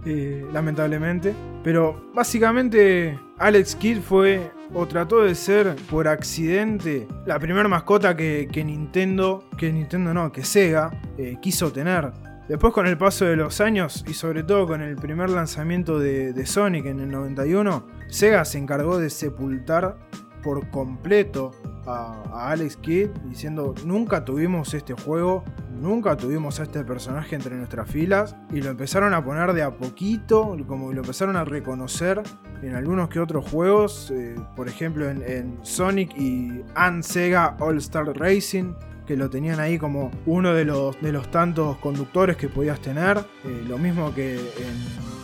Eh, 0.06 0.46
lamentablemente. 0.54 1.34
Pero 1.64 2.12
básicamente 2.14 3.20
Alex 3.40 3.76
Kidd 3.76 4.02
fue 4.02 4.52
o 4.72 4.86
trató 4.88 5.24
de 5.24 5.34
ser 5.34 5.76
por 5.90 6.08
accidente 6.08 7.08
la 7.26 7.40
primera 7.40 7.68
mascota 7.68 8.16
que, 8.16 8.48
Nintendo, 8.64 9.44
que 9.58 9.72
Nintendo 9.74 10.14
no, 10.14 10.32
que 10.32 10.44
Sega 10.44 10.92
eh, 11.18 11.38
quiso 11.42 11.72
tener. 11.72 12.12
Después 12.48 12.72
con 12.72 12.86
el 12.86 13.00
paso 13.00 13.26
de 13.26 13.36
los 13.36 13.60
años 13.60 14.06
y 14.08 14.14
sobre 14.14 14.44
todo 14.44 14.68
con 14.68 14.84
el 14.84 14.96
primer 14.96 15.32
lanzamiento 15.32 15.98
de, 15.98 16.34
de 16.34 16.46
Sonic 16.46 16.86
en 16.86 17.00
el 17.00 17.10
91, 17.10 17.88
Sega 18.08 18.46
se 18.46 18.60
encargó 18.60 19.00
de 19.00 19.10
sepultar 19.10 19.98
por 20.46 20.70
completo 20.70 21.52
a, 21.88 22.52
Alex 22.52 22.78
Kidd 22.78 23.10
diciendo 23.26 23.74
nunca 23.84 24.24
tuvimos 24.24 24.76
este 24.76 24.94
juego, 24.94 25.44
nunca 25.82 26.16
tuvimos 26.16 26.60
a 26.60 26.64
este 26.64 26.84
personaje 26.84 27.36
entre 27.36 27.56
nuestras 27.56 27.90
filas 27.90 28.36
y 28.52 28.62
lo 28.62 28.70
empezaron 28.70 29.16
a 29.16 29.26
poner 29.26 29.54
de 29.54 29.64
a 29.64 29.76
poquito, 29.76 30.56
como 30.68 30.94
lo 30.94 31.02
empezaron 31.02 31.36
a 31.36 31.46
reconocer 31.46 32.22
en 32.62 32.76
algunos 32.76 33.10
que 33.10 33.20
otros 33.20 33.50
juegos, 33.50 34.12
eh, 34.12 34.36
por 34.56 34.70
ejemplo 34.70 35.10
en, 35.10 35.58
Sonic 35.64 36.16
y 36.16 36.62
and 36.76 37.02
Sega 37.02 37.58
All 37.60 37.78
Star 37.78 38.06
Racing 38.06 38.74
que 39.08 39.18
lo 39.18 39.30
tenían 39.30 39.60
ahí 39.60 39.80
como 39.80 40.12
uno 40.28 40.54
de 40.54 40.66
los, 40.66 41.00
de 41.02 41.12
los 41.12 41.30
tantos 41.30 41.78
conductores 41.78 42.38
que 42.38 42.50
podías 42.50 42.80
tener. 42.82 43.20
Eh, 43.44 43.64
lo 43.68 43.78
mismo 43.78 44.12
que 44.16 44.36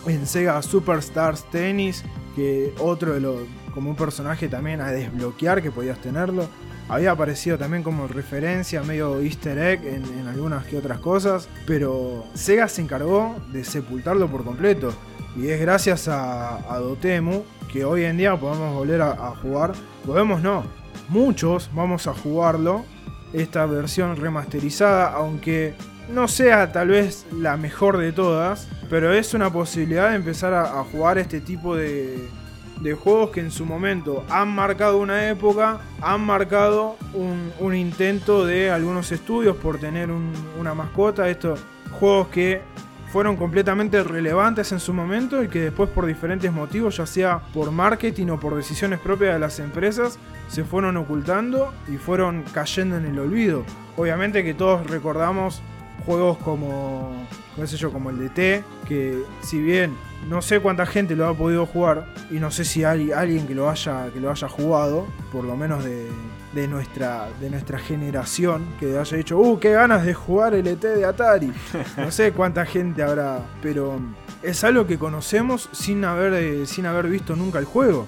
en, 0.06 0.14
en, 0.14 0.28
Sega 0.28 0.62
Superstars 0.62 1.50
Tennis, 1.50 2.04
que 2.36 2.76
otro 2.78 3.14
de 3.14 3.22
los, 3.22 3.40
como 3.72 3.90
un 3.90 3.96
personaje 3.96 4.48
también 4.48 4.82
a 4.82 4.92
desbloquear 4.92 5.62
que 5.62 5.72
podías 5.72 6.00
tenerlo. 6.00 6.48
Había 6.90 7.12
aparecido 7.12 7.58
también 7.58 7.84
como 7.84 8.08
referencia, 8.08 8.84
medio 8.84 9.22
easter 9.22 9.58
egg 9.58 9.86
en, 9.86 10.28
algunas 10.28 10.66
que 10.66 10.78
otras 10.78 11.00
cosas, 11.00 11.48
pero 11.66 12.26
Sega 12.34 12.68
se 12.68 12.82
encargó 12.82 13.36
de 13.52 13.64
sepultarlo 13.64 14.28
por 14.28 14.44
completo. 14.44 14.94
Y 15.36 15.48
es 15.48 15.62
gracias 15.62 16.08
a, 16.08 16.60
Dotemu 16.80 17.44
que 17.72 17.86
hoy 17.86 18.04
en 18.04 18.18
día 18.18 18.36
podemos 18.38 18.74
volver 18.74 19.02
a, 19.02 19.12
a 19.12 19.36
jugar. 19.36 19.72
Podemos 20.06 20.42
no, 20.42 20.64
muchos 21.08 21.70
vamos 21.74 22.08
a 22.08 22.14
jugarlo 22.14 22.84
esta 23.34 23.66
versión 23.66 24.18
remasterizada, 24.18 25.14
aunque 25.14 25.74
no 26.12 26.28
sea 26.28 26.72
tal 26.72 26.90
vez 26.90 27.26
la 27.32 27.58
mejor 27.58 27.98
de 27.98 28.12
todas, 28.12 28.68
pero 28.90 29.14
es 29.14 29.34
una 29.34 29.52
posibilidad 29.52 30.10
de 30.10 30.16
empezar 30.16 30.54
a, 30.54 30.84
jugar 30.84 31.18
este 31.18 31.40
tipo 31.40 31.76
de, 31.76 32.28
de, 32.82 32.94
juegos 32.94 33.32
que 33.32 33.40
en 33.40 33.52
su 33.52 33.66
momento 33.66 34.24
han 34.30 34.50
marcado 34.50 35.00
una 35.00 35.30
época, 35.30 35.80
han 36.02 36.22
marcado 36.22 36.98
un, 37.14 37.76
intento 37.76 38.46
de 38.46 38.72
algunos 38.72 39.12
estudios 39.12 39.56
por 39.56 39.78
tener 39.80 40.10
una 40.60 40.74
mascota, 40.74 41.30
estos 41.30 41.60
juegos 41.92 42.28
que 42.28 42.62
fueron 43.12 43.36
completamente 43.36 44.02
relevantes 44.04 44.72
en 44.72 44.80
su 44.80 44.94
momento 44.94 45.44
y 45.44 45.50
que 45.50 45.60
después 45.60 45.90
por 45.90 46.06
diferentes 46.06 46.52
motivos, 46.52 46.98
ya 46.98 47.06
sea 47.06 47.42
por 47.54 47.70
marketing 47.72 48.28
o 48.28 48.40
por 48.40 48.56
decisiones 48.56 49.00
propias 49.00 49.34
de 49.34 49.40
las 49.40 49.60
empresas, 49.60 50.18
se 50.48 50.64
fueron 50.64 50.96
ocultando 50.96 51.74
y 51.90 51.98
fueron 51.98 52.44
cayendo 52.54 52.98
en 52.98 53.06
el 53.06 53.20
olvido. 53.20 53.64
Obviamente 53.98 54.44
que 54.44 54.54
todos 54.54 54.90
recordamos 54.90 55.62
juegos 56.06 56.38
como, 56.38 57.28
no 57.58 57.68
sé 57.68 57.76
yo, 57.76 57.92
como 57.92 58.10
el 58.10 58.20
de 58.20 58.30
T, 58.30 58.64
que 58.88 59.22
si 59.42 59.62
bien 59.62 59.94
no 60.30 60.42
sé 60.42 60.60
cuánta 60.60 60.86
gente 60.86 61.16
lo 61.16 61.28
ha 61.28 61.34
podido 61.34 61.66
jugar 61.66 62.06
y 62.30 62.36
no 62.36 62.52
sé 62.52 62.66
si 62.66 62.84
hay 62.84 63.12
alguien 63.12 63.48
que 63.48 63.56
lo 63.56 63.70
haya, 63.70 64.10
que 64.14 64.20
lo 64.20 64.32
haya 64.32 64.48
jugado, 64.48 65.06
por 65.32 65.44
lo 65.44 65.56
menos 65.58 65.84
de, 65.84 66.08
de 66.54 66.68
nuestra, 66.68 67.30
de 67.40 67.50
nuestra 67.50 67.80
generación, 67.80 68.66
que 68.80 68.98
haya 68.98 69.18
dicho, 69.18 69.38
uh, 69.38 69.60
qué 69.60 69.72
ganas 69.72 70.06
de 70.06 70.14
jugar 70.14 70.54
el 70.54 70.68
ET 70.68 70.82
de 70.82 71.06
Atari. 71.06 71.52
No 71.98 72.12
sé 72.12 72.32
cuánta 72.32 72.66
gente 72.66 73.04
habrá, 73.04 73.40
pero 73.62 74.00
es 74.44 74.64
algo 74.64 74.86
que 74.86 74.98
conocemos 74.98 75.70
sin 75.72 76.04
haber, 76.06 76.34
eh, 76.34 76.66
sin 76.66 76.86
haber 76.86 77.08
visto 77.08 77.36
nunca 77.36 77.60
el 77.60 77.66
juego. 77.66 78.08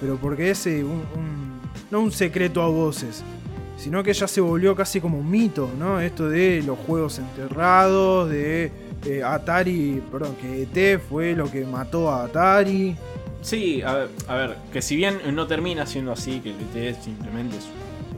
Pero 0.00 0.16
porque 0.16 0.50
es 0.50 0.66
eh, 0.66 0.82
un, 0.84 1.60
no 1.90 2.00
un 2.00 2.12
secreto 2.12 2.62
a 2.62 2.68
voces, 2.68 3.22
sino 3.76 4.02
que 4.02 4.12
ya 4.12 4.26
se 4.26 4.40
volvió 4.40 4.74
casi 4.74 5.00
como 5.00 5.18
un 5.18 5.30
mito, 5.30 5.70
¿no? 5.78 6.00
Esto 6.00 6.28
de 6.28 6.62
los 6.64 6.78
juegos 6.78 7.18
enterrados, 7.18 8.30
de 8.30 8.72
eh, 9.06 9.22
Atari, 9.22 10.02
perdón, 10.10 10.36
que 10.36 10.62
ET 10.62 11.00
fue 11.00 11.34
lo 11.34 11.50
que 11.50 11.64
mató 11.64 12.10
a 12.10 12.24
Atari. 12.24 12.96
Sí, 13.40 13.82
a 13.82 13.94
ver, 13.94 14.08
a 14.28 14.34
ver, 14.36 14.56
que 14.72 14.80
si 14.80 14.96
bien 14.96 15.18
no 15.34 15.46
termina 15.46 15.84
siendo 15.86 16.12
así, 16.12 16.40
que 16.40 16.50
el 16.50 16.86
ET 16.86 17.00
simplemente 17.00 17.56
es 17.56 17.68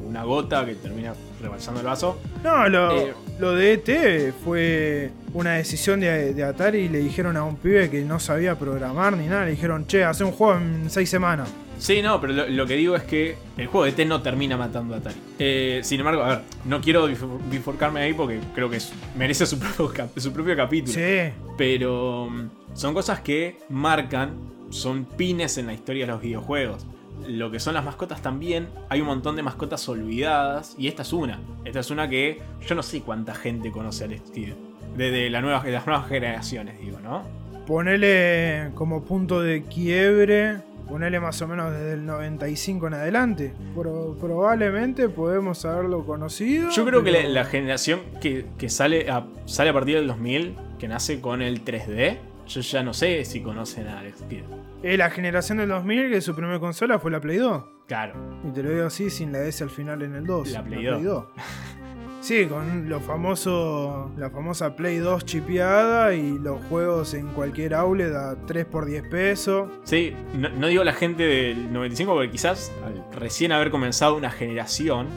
una 0.06 0.22
gota 0.24 0.64
que 0.66 0.74
termina 0.74 1.14
rebalsando 1.40 1.80
el 1.80 1.86
vaso. 1.86 2.18
No, 2.42 2.68
lo, 2.68 2.92
eh, 2.92 3.14
de 3.38 3.72
ET 3.72 4.34
fue 4.44 5.10
una 5.32 5.54
decisión 5.54 6.00
de, 6.00 6.44
Atari 6.44 6.80
y 6.80 6.88
le 6.88 6.98
dijeron 6.98 7.36
a 7.36 7.44
un 7.44 7.56
pibe 7.56 7.90
que 7.90 8.02
no 8.02 8.20
sabía 8.20 8.58
programar 8.58 9.16
ni 9.16 9.26
nada, 9.26 9.44
le 9.44 9.52
dijeron, 9.52 9.86
che, 9.86 10.04
hace 10.04 10.24
un 10.24 10.32
juego 10.32 10.58
en 10.58 10.90
seis 10.90 11.08
semanas. 11.08 11.48
Sí, 11.78 12.02
no, 12.02 12.20
pero 12.20 12.48
lo, 12.48 12.66
que 12.66 12.74
digo 12.74 12.96
es 12.96 13.02
que 13.02 13.36
el 13.56 13.66
juego 13.66 13.84
de 13.84 13.90
ET 13.90 14.08
no 14.08 14.22
termina 14.22 14.56
matando 14.56 14.94
a 14.94 14.98
Atari. 14.98 15.16
Eh, 15.38 15.80
sin 15.82 16.00
embargo, 16.00 16.22
a 16.22 16.28
ver, 16.28 16.40
no 16.64 16.80
quiero 16.80 17.06
bifurcarme 17.06 18.00
ahí 18.00 18.14
porque 18.14 18.40
creo 18.54 18.70
que 18.70 18.78
merece 19.16 19.46
su 19.46 19.58
propio, 19.76 20.08
su 20.16 20.32
propio 20.32 20.56
capítulo. 20.56 20.94
Sí. 20.94 21.32
Pero 21.56 22.28
mm, 22.30 22.74
son 22.74 22.94
cosas 22.94 23.20
que 23.20 23.58
marcan, 23.68 24.34
son 24.70 25.04
pines 25.04 25.58
en 25.58 25.66
la 25.66 25.74
historia 25.74 26.06
de 26.06 26.12
los 26.12 26.20
videojuegos 26.20 26.86
lo 27.28 27.50
que 27.50 27.60
son 27.60 27.74
las 27.74 27.84
mascotas 27.84 28.20
también, 28.22 28.68
hay 28.88 29.00
un 29.00 29.06
montón 29.06 29.36
de 29.36 29.42
mascotas 29.42 29.88
olvidadas 29.88 30.74
y 30.78 30.88
esta 30.88 31.02
es 31.02 31.12
una. 31.12 31.40
Esta 31.64 31.80
es 31.80 31.90
una 31.90 32.08
que 32.08 32.40
yo 32.66 32.74
no 32.74 32.82
sé 32.82 33.00
cuánta 33.00 33.34
gente 33.34 33.70
conoce 33.70 34.04
al 34.04 34.12
estilo. 34.12 34.54
Desde 34.96 35.30
la 35.30 35.40
nueva, 35.40 35.64
las 35.64 35.86
nuevas 35.86 36.08
generaciones, 36.08 36.80
digo, 36.80 37.00
¿no? 37.00 37.22
Ponele 37.66 38.70
como 38.74 39.04
punto 39.04 39.40
de 39.40 39.62
quiebre, 39.62 40.58
ponele 40.88 41.20
más 41.20 41.40
o 41.42 41.48
menos 41.48 41.72
desde 41.72 41.94
el 41.94 42.06
95 42.06 42.86
en 42.86 42.94
adelante. 42.94 43.54
probablemente 43.74 45.08
podemos 45.08 45.64
haberlo 45.64 46.04
conocido. 46.04 46.70
Yo 46.70 46.84
creo 46.84 47.02
que 47.02 47.28
la, 47.28 47.44
generación 47.44 48.00
que, 48.20 48.68
sale, 48.68 49.10
a, 49.10 49.26
sale 49.46 49.70
a 49.70 49.72
partir 49.72 49.96
del 49.96 50.06
2000, 50.06 50.56
que 50.78 50.88
nace 50.88 51.20
con 51.20 51.42
el 51.42 51.64
3D, 51.64 52.18
yo 52.46 52.60
ya 52.60 52.82
no 52.82 52.92
sé 52.92 53.24
si 53.24 53.40
conocen 53.40 53.88
a 53.88 54.00
Alex 54.00 54.22
Kidd. 54.28 54.42
Es 54.82 54.98
la 54.98 55.10
generación 55.10 55.58
del 55.58 55.70
2000 55.70 56.10
que 56.10 56.20
su 56.20 56.34
primera 56.34 56.60
consola 56.60 56.98
fue 56.98 57.10
la 57.10 57.20
Play 57.20 57.38
2. 57.38 57.64
Claro. 57.86 58.14
Y 58.46 58.52
te 58.52 58.62
lo 58.62 58.70
digo 58.70 58.86
así, 58.86 59.10
sin 59.10 59.32
la 59.32 59.42
S 59.44 59.62
al 59.62 59.70
final 59.70 60.02
en 60.02 60.14
el 60.14 60.26
2. 60.26 60.50
La 60.50 60.62
Play, 60.62 60.84
2. 60.84 61.24
sí, 62.24 62.46
con 62.46 62.88
lo 62.88 63.00
famoso, 63.00 64.10
la 64.16 64.30
famosa 64.30 64.74
Play 64.74 64.96
2 64.96 65.24
chipeada 65.26 66.14
y 66.14 66.38
los 66.38 66.64
juegos 66.64 67.12
en 67.12 67.28
cualquier 67.28 67.74
outlet 67.74 68.14
a 68.14 68.36
3 68.46 68.64
por 68.64 68.86
10 68.86 69.08
pesos. 69.08 69.70
Sí, 69.84 70.14
no, 70.34 70.66
digo 70.66 70.82
la 70.84 70.94
gente 70.94 71.22
del 71.22 71.70
95 71.72 72.14
porque 72.14 72.30
quizás 72.30 72.72
recién 73.12 73.52
haber 73.52 73.70
comenzado 73.70 74.16
una 74.16 74.30
generación, 74.30 75.08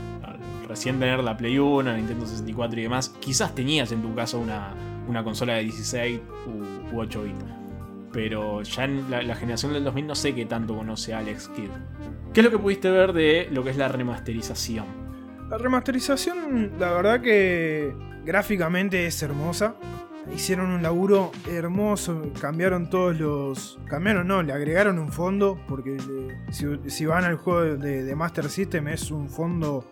recién 0.68 1.00
tener 1.00 1.24
la 1.24 1.38
Play 1.38 1.58
1, 1.58 1.96
Nintendo 1.96 2.26
64 2.26 2.80
y 2.80 2.84
demás, 2.84 3.10
quizás 3.22 3.56
tenías 3.56 3.92
en 3.94 4.02
tu 4.02 4.14
caso 4.14 4.40
una, 4.40 4.74
una 5.08 5.24
consola 5.24 5.54
de 5.54 5.64
16 5.64 6.20
u, 6.92 6.98
8 6.98 7.24
bits. 7.24 7.46
Pero 8.12 8.64
ya 8.64 8.84
en 8.84 9.10
la, 9.10 9.36
generación 9.36 9.74
del 9.74 9.84
2000 9.86 10.08
no 10.08 10.16
sé 10.16 10.36
qué 10.36 10.46
tanto 10.46 10.76
conoce 10.76 11.14
Alex 11.14 11.50
Kidd. 11.50 11.70
¿Qué 12.34 12.42
es 12.42 12.44
lo 12.44 12.52
que 12.52 12.60
pudiste 12.60 12.90
ver 12.90 13.14
de 13.14 13.48
lo 13.52 13.64
que 13.64 13.70
es 13.70 13.78
la 13.78 13.88
remasterización? 13.88 14.86
La 15.50 15.58
remasterización, 15.58 16.74
la 16.80 16.92
verdad 16.92 17.22
que 17.22 17.96
gráficamente 18.26 19.06
es 19.06 19.22
hermosa. 19.24 19.76
Hicieron 20.36 20.72
un 20.72 20.84
laburo 20.84 21.32
hermoso, 21.50 22.34
cambiaron 22.40 22.90
todos 22.90 23.18
los... 23.18 23.80
Cambiaron, 23.86 24.28
no, 24.28 24.44
le 24.44 24.52
agregaron 24.52 25.00
un 25.00 25.12
fondo, 25.12 25.58
porque 25.70 25.98
si, 26.52 27.06
van 27.06 27.24
al 27.24 27.36
juego 27.38 27.78
de 27.78 28.16
Master 28.16 28.50
System 28.50 28.90
es 28.90 29.10
un 29.10 29.30
fondo 29.30 29.86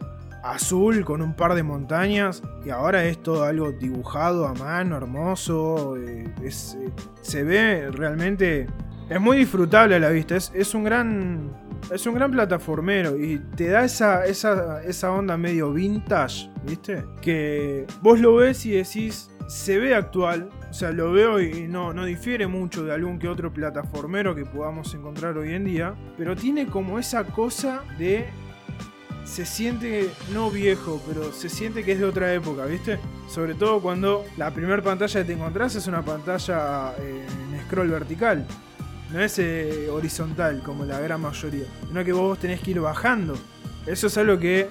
azul 0.46 1.04
con 1.04 1.24
un 1.24 1.34
par 1.34 1.56
de 1.56 1.64
montañas 1.64 2.44
y 2.64 2.70
ahora 2.70 3.04
es 3.06 3.22
todo 3.22 3.46
algo 3.46 3.72
dibujado 3.72 4.46
a 4.46 4.54
mano, 4.54 4.96
hermoso, 4.96 5.98
eh, 5.98 6.32
eh, 6.44 6.52
se 6.52 7.44
ve 7.44 7.90
realmente, 7.92 8.68
es 9.10 9.20
muy 9.20 9.38
disfrutable 9.38 9.96
a 9.96 10.00
la 10.00 10.10
vista, 10.10 10.36
es, 10.36 10.76
un 10.76 10.84
gran... 10.84 11.65
Es 11.92 12.06
un 12.08 12.16
gran 12.16 12.32
plataformero 12.32 13.18
y 13.18 13.40
te 13.56 13.68
da 13.68 13.86
esa, 13.86 14.26
esa, 14.26 14.84
esa 14.84 15.12
onda 15.12 15.38
medio 15.38 15.72
vintage, 15.72 16.50
¿viste? 16.64 17.06
Que 17.22 17.86
vos 18.02 18.20
lo 18.20 18.36
ves 18.36 18.66
y 18.66 18.72
decís, 18.72 19.30
se 19.48 19.78
ve 19.78 19.94
actual, 19.94 20.50
o 20.70 20.74
sea, 20.74 20.92
lo 20.92 21.12
veo 21.12 21.40
y 21.40 21.68
no, 21.68 21.94
no 21.94 22.06
difiere 22.06 22.48
mucho 22.48 22.84
de 22.84 22.94
algún 22.94 23.20
que 23.20 23.28
otro 23.28 23.54
plataformero 23.54 24.34
que 24.36 24.46
podamos 24.46 24.94
encontrar 24.94 25.38
hoy 25.38 25.54
en 25.54 25.66
día, 25.66 25.96
pero 26.18 26.36
tiene 26.36 26.66
como 26.68 26.98
esa 27.00 27.24
cosa 27.24 27.84
de 27.98 28.26
se 29.26 29.46
siente, 29.46 30.12
no 30.34 30.52
viejo, 30.52 31.02
pero 31.08 31.32
se 31.34 31.50
siente 31.50 31.84
que 31.84 31.94
es 31.94 32.00
de 32.00 32.06
otra 32.06 32.34
época, 32.34 32.66
¿viste? 32.66 33.00
Sobre 33.28 33.56
todo 33.56 33.82
cuando 33.82 34.24
la 34.38 34.52
primera 34.52 34.82
pantalla 34.82 35.22
que 35.22 35.26
te 35.26 35.34
encontrás 35.34 35.76
es 35.76 35.88
una 35.88 36.04
pantalla 36.04 36.94
eh, 37.00 37.26
en 37.52 37.62
scroll 37.66 37.90
vertical. 37.90 38.46
No 39.16 39.22
es 39.22 39.40
eh, 39.40 39.88
horizontal 39.90 40.62
como 40.62 40.84
la 40.84 41.00
gran 41.00 41.22
mayoría. 41.22 41.64
Sino 41.88 42.04
que 42.04 42.12
vos 42.12 42.38
tenés 42.38 42.60
que 42.60 42.72
ir 42.72 42.82
bajando. 42.82 43.38
Eso 43.86 44.08
es 44.08 44.18
algo 44.18 44.38
que 44.38 44.70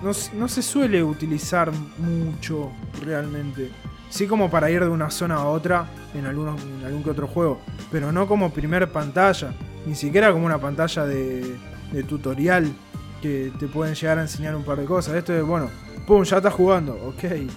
no, 0.00 0.12
no 0.34 0.46
se 0.46 0.62
suele 0.62 1.02
utilizar 1.02 1.72
mucho 1.98 2.70
realmente. 3.04 3.68
Sí 4.08 4.28
como 4.28 4.48
para 4.48 4.70
ir 4.70 4.80
de 4.80 4.88
una 4.88 5.10
zona 5.10 5.38
a 5.38 5.46
otra 5.46 5.88
en, 6.14 6.24
algunos, 6.24 6.62
en 6.62 6.84
algún 6.84 7.02
que 7.02 7.10
otro 7.10 7.26
juego. 7.26 7.60
Pero 7.90 8.12
no 8.12 8.28
como 8.28 8.52
primer 8.52 8.92
pantalla. 8.92 9.52
Ni 9.84 9.96
siquiera 9.96 10.30
como 10.30 10.46
una 10.46 10.58
pantalla 10.58 11.04
de, 11.04 11.56
de 11.90 12.02
tutorial 12.04 12.72
que 13.20 13.52
te 13.58 13.66
pueden 13.66 13.96
llegar 13.96 14.18
a 14.18 14.22
enseñar 14.22 14.54
un 14.54 14.62
par 14.62 14.78
de 14.78 14.84
cosas. 14.84 15.16
Esto 15.16 15.34
es, 15.34 15.42
bueno, 15.42 15.68
pum, 16.06 16.22
ya 16.22 16.36
estás 16.36 16.54
jugando. 16.54 16.94
Ok. 17.08 17.24
¿Y 17.24 17.48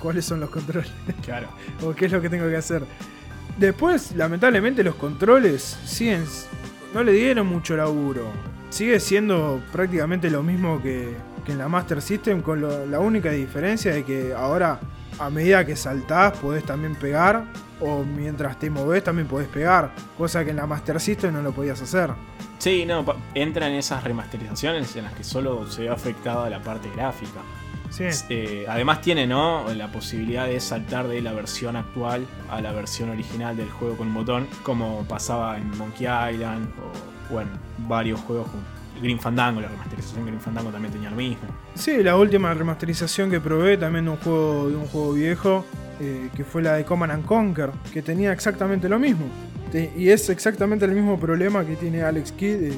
¿Cuáles 0.00 0.24
son 0.24 0.40
los 0.40 0.50
controles? 0.50 0.90
Claro. 1.24 1.46
o 1.84 1.94
qué 1.94 2.06
es 2.06 2.12
lo 2.12 2.20
que 2.20 2.28
tengo 2.28 2.48
que 2.48 2.56
hacer. 2.56 2.82
Después, 3.58 4.12
lamentablemente, 4.16 4.82
los 4.84 4.94
controles 4.94 5.78
siguen. 5.84 6.24
No 6.94 7.02
le 7.02 7.12
dieron 7.12 7.46
mucho 7.46 7.76
laburo. 7.76 8.26
Sigue 8.70 9.00
siendo 9.00 9.60
prácticamente 9.72 10.30
lo 10.30 10.42
mismo 10.42 10.80
que, 10.80 11.14
que 11.44 11.52
en 11.52 11.58
la 11.58 11.68
Master 11.68 12.00
System, 12.00 12.40
con 12.40 12.90
la 12.90 13.00
única 13.00 13.30
diferencia 13.30 13.92
de 13.92 14.04
que 14.04 14.32
ahora, 14.34 14.78
a 15.18 15.28
medida 15.30 15.66
que 15.66 15.74
saltás, 15.76 16.36
podés 16.38 16.64
también 16.64 16.94
pegar. 16.94 17.44
O 17.80 18.02
mientras 18.04 18.58
te 18.58 18.70
movés, 18.70 19.04
también 19.04 19.28
podés 19.28 19.48
pegar. 19.48 19.92
Cosa 20.16 20.44
que 20.44 20.50
en 20.50 20.56
la 20.56 20.66
Master 20.66 20.98
System 21.00 21.32
no 21.34 21.42
lo 21.42 21.52
podías 21.52 21.80
hacer. 21.80 22.10
Sí, 22.58 22.84
no, 22.86 23.04
pa- 23.04 23.16
entra 23.34 23.68
en 23.68 23.74
esas 23.74 24.02
remasterizaciones 24.02 24.94
en 24.96 25.04
las 25.04 25.12
que 25.14 25.22
solo 25.24 25.70
se 25.70 25.82
ve 25.82 25.88
afectada 25.88 26.48
la 26.50 26.60
parte 26.60 26.88
gráfica. 26.94 27.40
Sí. 27.90 28.04
Eh, 28.28 28.66
además 28.68 29.00
tiene 29.00 29.26
¿no? 29.26 29.64
la 29.74 29.90
posibilidad 29.90 30.46
de 30.46 30.60
saltar 30.60 31.08
de 31.08 31.20
la 31.22 31.32
versión 31.32 31.74
actual 31.76 32.26
a 32.50 32.60
la 32.60 32.72
versión 32.72 33.10
original 33.10 33.56
del 33.56 33.70
juego 33.70 33.96
con 33.96 34.08
un 34.08 34.14
botón, 34.14 34.46
como 34.62 35.04
pasaba 35.08 35.56
en 35.58 35.70
Monkey 35.78 36.06
Island 36.06 36.68
o, 37.30 37.34
o 37.34 37.40
en 37.40 37.48
varios 37.88 38.20
juegos 38.20 38.48
como 38.48 38.62
Green 39.00 39.20
Fandango, 39.20 39.60
la 39.60 39.68
remasterización 39.68 40.24
de 40.24 40.30
Green 40.32 40.40
Fandango 40.40 40.70
también 40.70 40.92
tenía 40.92 41.10
lo 41.10 41.16
mismo. 41.16 41.38
Sí, 41.74 42.02
la 42.02 42.16
última 42.16 42.52
remasterización 42.52 43.30
que 43.30 43.40
probé 43.40 43.76
también 43.76 44.04
de 44.06 44.10
un 44.10 44.16
juego, 44.16 44.68
de 44.68 44.76
un 44.76 44.86
juego 44.86 45.12
viejo, 45.12 45.64
eh, 46.00 46.28
que 46.36 46.44
fue 46.44 46.62
la 46.62 46.74
de 46.74 46.84
Command 46.84 47.12
and 47.12 47.24
Conquer, 47.24 47.70
que 47.92 48.02
tenía 48.02 48.32
exactamente 48.32 48.88
lo 48.88 48.98
mismo. 48.98 49.26
Te- 49.70 49.92
y 49.96 50.08
es 50.10 50.28
exactamente 50.30 50.84
el 50.84 50.92
mismo 50.92 51.18
problema 51.18 51.64
que 51.64 51.76
tiene 51.76 52.02
Alex 52.02 52.32
Kidd 52.32 52.62
eh, 52.64 52.72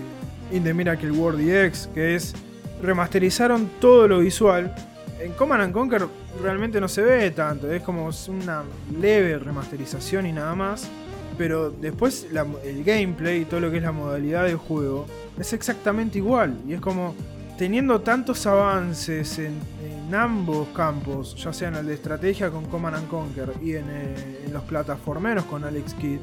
in 0.53 0.63
The 0.63 0.75
Miracle 0.75 1.11
World 1.11 1.41
DX, 1.41 1.87
que 1.95 2.15
es 2.17 2.35
remasterizaron 2.83 3.71
todo 3.81 4.09
lo 4.09 4.19
visual. 4.21 4.75
En 5.21 5.33
Command 5.33 5.63
and 5.63 5.73
Conquer 5.73 6.07
realmente 6.43 6.81
no 6.81 6.89
se 6.89 7.03
ve 7.03 7.31
tanto, 7.31 7.71
es 7.71 7.83
como 7.83 8.09
una 8.29 8.63
leve 8.99 9.39
remasterización 9.39 10.27
y 10.27 10.33
nada 10.33 10.55
más. 10.55 10.89
Pero 11.37 11.71
después 11.71 12.27
el 12.65 12.85
gameplay 12.85 13.43
y 13.43 13.45
todo 13.45 13.61
lo 13.61 13.71
que 13.71 13.79
es 13.79 13.83
la 13.83 13.93
modalidad 13.93 14.45
de 14.45 14.55
juego 14.55 15.07
es 15.39 15.53
exactamente 15.53 16.19
igual. 16.19 16.55
Y 16.67 16.75
es 16.75 16.81
como 16.81 17.15
teniendo 17.57 18.01
tantos 18.01 18.47
avances 18.47 19.39
en, 19.39 19.59
en 19.85 20.15
ambos 20.15 20.69
campos, 20.69 21.37
ya 21.37 21.53
sea 21.53 21.69
en 21.69 21.77
el 21.77 21.87
de 21.87 21.95
estrategia 21.95 22.51
con 22.51 22.65
Command 22.67 22.97
and 22.97 23.09
Conquer 23.09 23.53
y 23.63 23.75
en, 23.75 23.85
eh, 23.91 24.45
en 24.47 24.53
los 24.53 24.63
plataformeros 24.65 25.45
con 25.45 25.65
Alex 25.65 25.95
Kidd, 25.95 26.21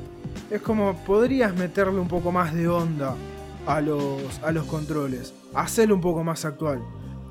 es 0.49 0.61
como 0.61 0.95
podrías 1.05 1.55
meterle 1.55 1.99
un 1.99 2.07
poco 2.07 2.31
más 2.31 2.53
de 2.53 2.67
onda 2.67 3.15
a 3.65 3.81
los, 3.81 4.39
a 4.43 4.51
los 4.51 4.65
controles, 4.65 5.33
hacerlo 5.53 5.95
un 5.95 6.01
poco 6.01 6.23
más 6.23 6.45
actual. 6.45 6.81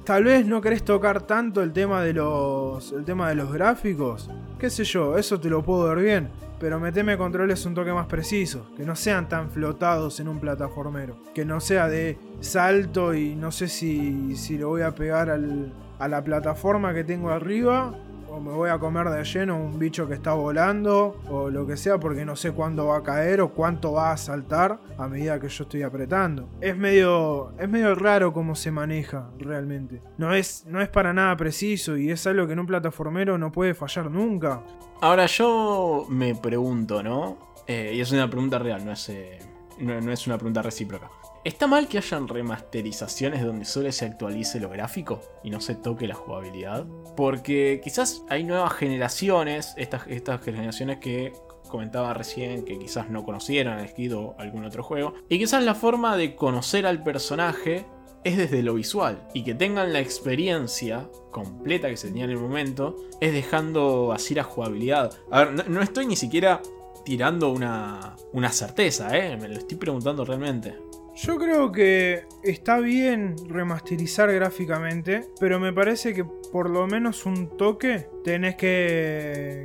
Tal 0.07 0.22
vez 0.22 0.46
no 0.46 0.61
querés 0.61 0.84
tocar 0.84 1.22
tanto 1.22 1.62
el 1.62 1.72
tema 1.72 2.00
de 2.00 2.12
los, 2.12 2.92
el 2.92 3.04
tema 3.04 3.28
de 3.28 3.34
los 3.34 3.52
gráficos, 3.52 4.30
qué 4.57 4.70
sé 4.70 4.84
yo, 4.84 5.18
eso 5.18 5.40
te 5.40 5.50
lo 5.50 5.62
puedo 5.64 5.88
ver 5.94 5.98
bien. 6.04 6.28
Pero 6.61 6.80
meteme 6.80 7.18
controles 7.18 7.66
un 7.66 7.74
toque 7.74 7.92
más 7.92 8.07
precisos, 8.07 8.62
que 8.76 8.84
no 8.84 8.94
sean 8.96 9.28
tan 9.28 9.50
flotados 9.50 10.20
en 10.20 10.28
un 10.28 10.38
plataformero. 10.40 11.18
Que 11.34 11.44
no 11.44 11.61
sea 11.61 11.86
de 11.88 12.18
salto 12.40 13.12
y 13.14 13.34
no 13.36 13.50
sé 13.52 13.68
si, 13.68 14.34
si 14.36 14.57
le 14.57 14.64
voy 14.64 14.80
a 14.82 14.94
pegar 14.94 15.28
al- 15.28 15.72
a 15.98 16.09
la 16.09 16.22
plataforma 16.24 16.94
que 16.94 17.04
tengo 17.04 17.28
arriba 17.30 17.92
o 18.37 18.41
me 18.41 18.53
voy 18.53 18.68
a 18.68 18.78
comer 18.78 19.09
de 19.09 19.24
lleno 19.24 19.57
un 19.57 19.78
bicho 19.78 20.07
que 20.07 20.14
está 20.14 20.34
volando 20.34 21.22
o 21.30 21.49
lo 21.49 21.66
que 21.66 21.76
sea 21.76 21.99
porque 21.99 22.26
no 22.26 22.37
sé 22.37 22.53
cuándo 22.53 22.87
va 22.87 22.99
a 22.99 23.03
caer 23.03 23.41
o 23.41 23.49
cuánto 23.53 23.93
va 23.93 24.12
a 24.12 24.16
saltar 24.18 24.78
a 24.99 25.09
medida 25.09 25.41
que 25.41 25.49
yo 25.49 25.64
estoy 25.64 25.82
apretando. 25.82 26.49
Es 26.61 26.76
medio 26.76 27.53
es 27.59 27.68
medio 27.68 27.95
raro 27.95 28.32
cómo 28.32 28.55
se 28.55 28.70
maneja 28.70 29.30
realmente. 29.39 30.03
No 30.18 30.34
es 30.34 30.66
no 30.66 30.82
es 30.82 30.89
para 30.89 31.14
nada 31.14 31.34
preciso 31.37 31.97
y 31.97 32.11
es 32.11 32.26
algo 32.26 32.47
que 32.47 32.53
en 32.53 32.61
un 32.61 32.66
plataformero 32.66 33.39
no 33.39 33.51
puede 33.51 33.72
fallar 33.72 34.11
nunca. 34.11 34.62
Ahora 35.01 35.26
yo 35.26 36.07
me 36.11 36.34
pregunto, 36.34 37.03
¿no? 37.03 37.39
Eh, 37.66 37.93
y 37.95 38.01
es 38.01 38.12
una 38.12 38.28
pregunta 38.28 38.59
real, 38.59 38.84
no 38.84 38.93
es, 38.93 39.09
eh, 39.09 39.39
no, 39.80 40.01
no 40.01 40.12
es 40.12 40.26
una 40.26 40.37
pregunta 40.37 40.62
recíproca. 40.62 41.11
¿Está 41.47 41.68
mal 41.68 41.86
que 41.86 41.99
hayan 41.99 42.26
remasterizaciones 42.26 43.44
donde 43.44 43.64
solo 43.64 43.92
se 43.92 44.05
actualice 44.05 44.59
lo 44.59 44.68
gráfico 44.68 45.20
y 45.44 45.51
no 45.51 45.61
se 45.61 45.76
toque 45.76 46.09
la 46.09 46.16
jugabilidad? 46.16 46.84
Porque 47.16 47.80
quizás 47.84 48.24
hay 48.28 48.42
nuevas 48.42 48.72
generaciones, 48.72 49.72
estas, 49.76 50.09
estas 50.09 50.42
generaciones 50.42 50.99
que 50.99 51.34
comentaba 51.68 52.12
recién 52.14 52.64
que 52.64 52.80
quizás 52.80 53.11
no 53.11 53.22
conocieran 53.22 53.78
el 53.78 53.88
Skid 53.88 54.16
o 54.16 54.34
algún 54.40 54.64
otro 54.64 54.82
juego, 54.82 55.14
y 55.28 55.38
quizás 55.38 55.62
la 55.62 55.76
forma 55.76 56.16
de 56.16 56.34
conocer 56.34 56.84
al 56.84 57.05
personaje 57.05 57.86
es 58.24 58.36
desde 58.36 58.64
lo 58.64 58.74
visual 58.74 59.28
y 59.32 59.44
que 59.44 59.55
tengan 59.55 59.92
la 59.92 60.01
experiencia 60.01 61.09
completa 61.30 61.88
que 61.88 61.97
se 61.97 62.09
tenía 62.09 62.24
en 62.24 62.30
el 62.30 62.38
momento 62.38 62.97
es 63.20 63.32
dejando 63.32 64.12
así 64.12 64.34
la 64.34 64.42
jugabilidad. 64.42 65.12
A 65.30 65.44
ver, 65.44 65.70
no, 65.70 65.80
estoy 65.80 66.07
ni 66.07 66.16
siquiera 66.16 66.61
tirando 67.05 67.53
una, 67.53 68.16
una 68.32 68.51
certeza, 68.51 69.16
¿eh? 69.16 69.36
me 69.36 69.47
lo 69.47 69.55
estoy 69.55 69.76
preguntando 69.76 70.24
realmente. 70.24 70.74
Yo 71.17 71.39
creo 71.39 71.73
que 71.73 72.27
está 72.43 72.79
bien 72.79 73.37
remasterizar 73.49 74.31
gráficamente, 74.31 75.31
pero 75.41 75.59
me 75.59 75.73
parece 75.73 76.12
que 76.12 76.27
por 76.53 76.69
lo 76.69 76.87
menos 76.87 77.25
un 77.25 77.57
toque 77.57 78.07
tenés 78.23 78.57
que, 78.57 79.64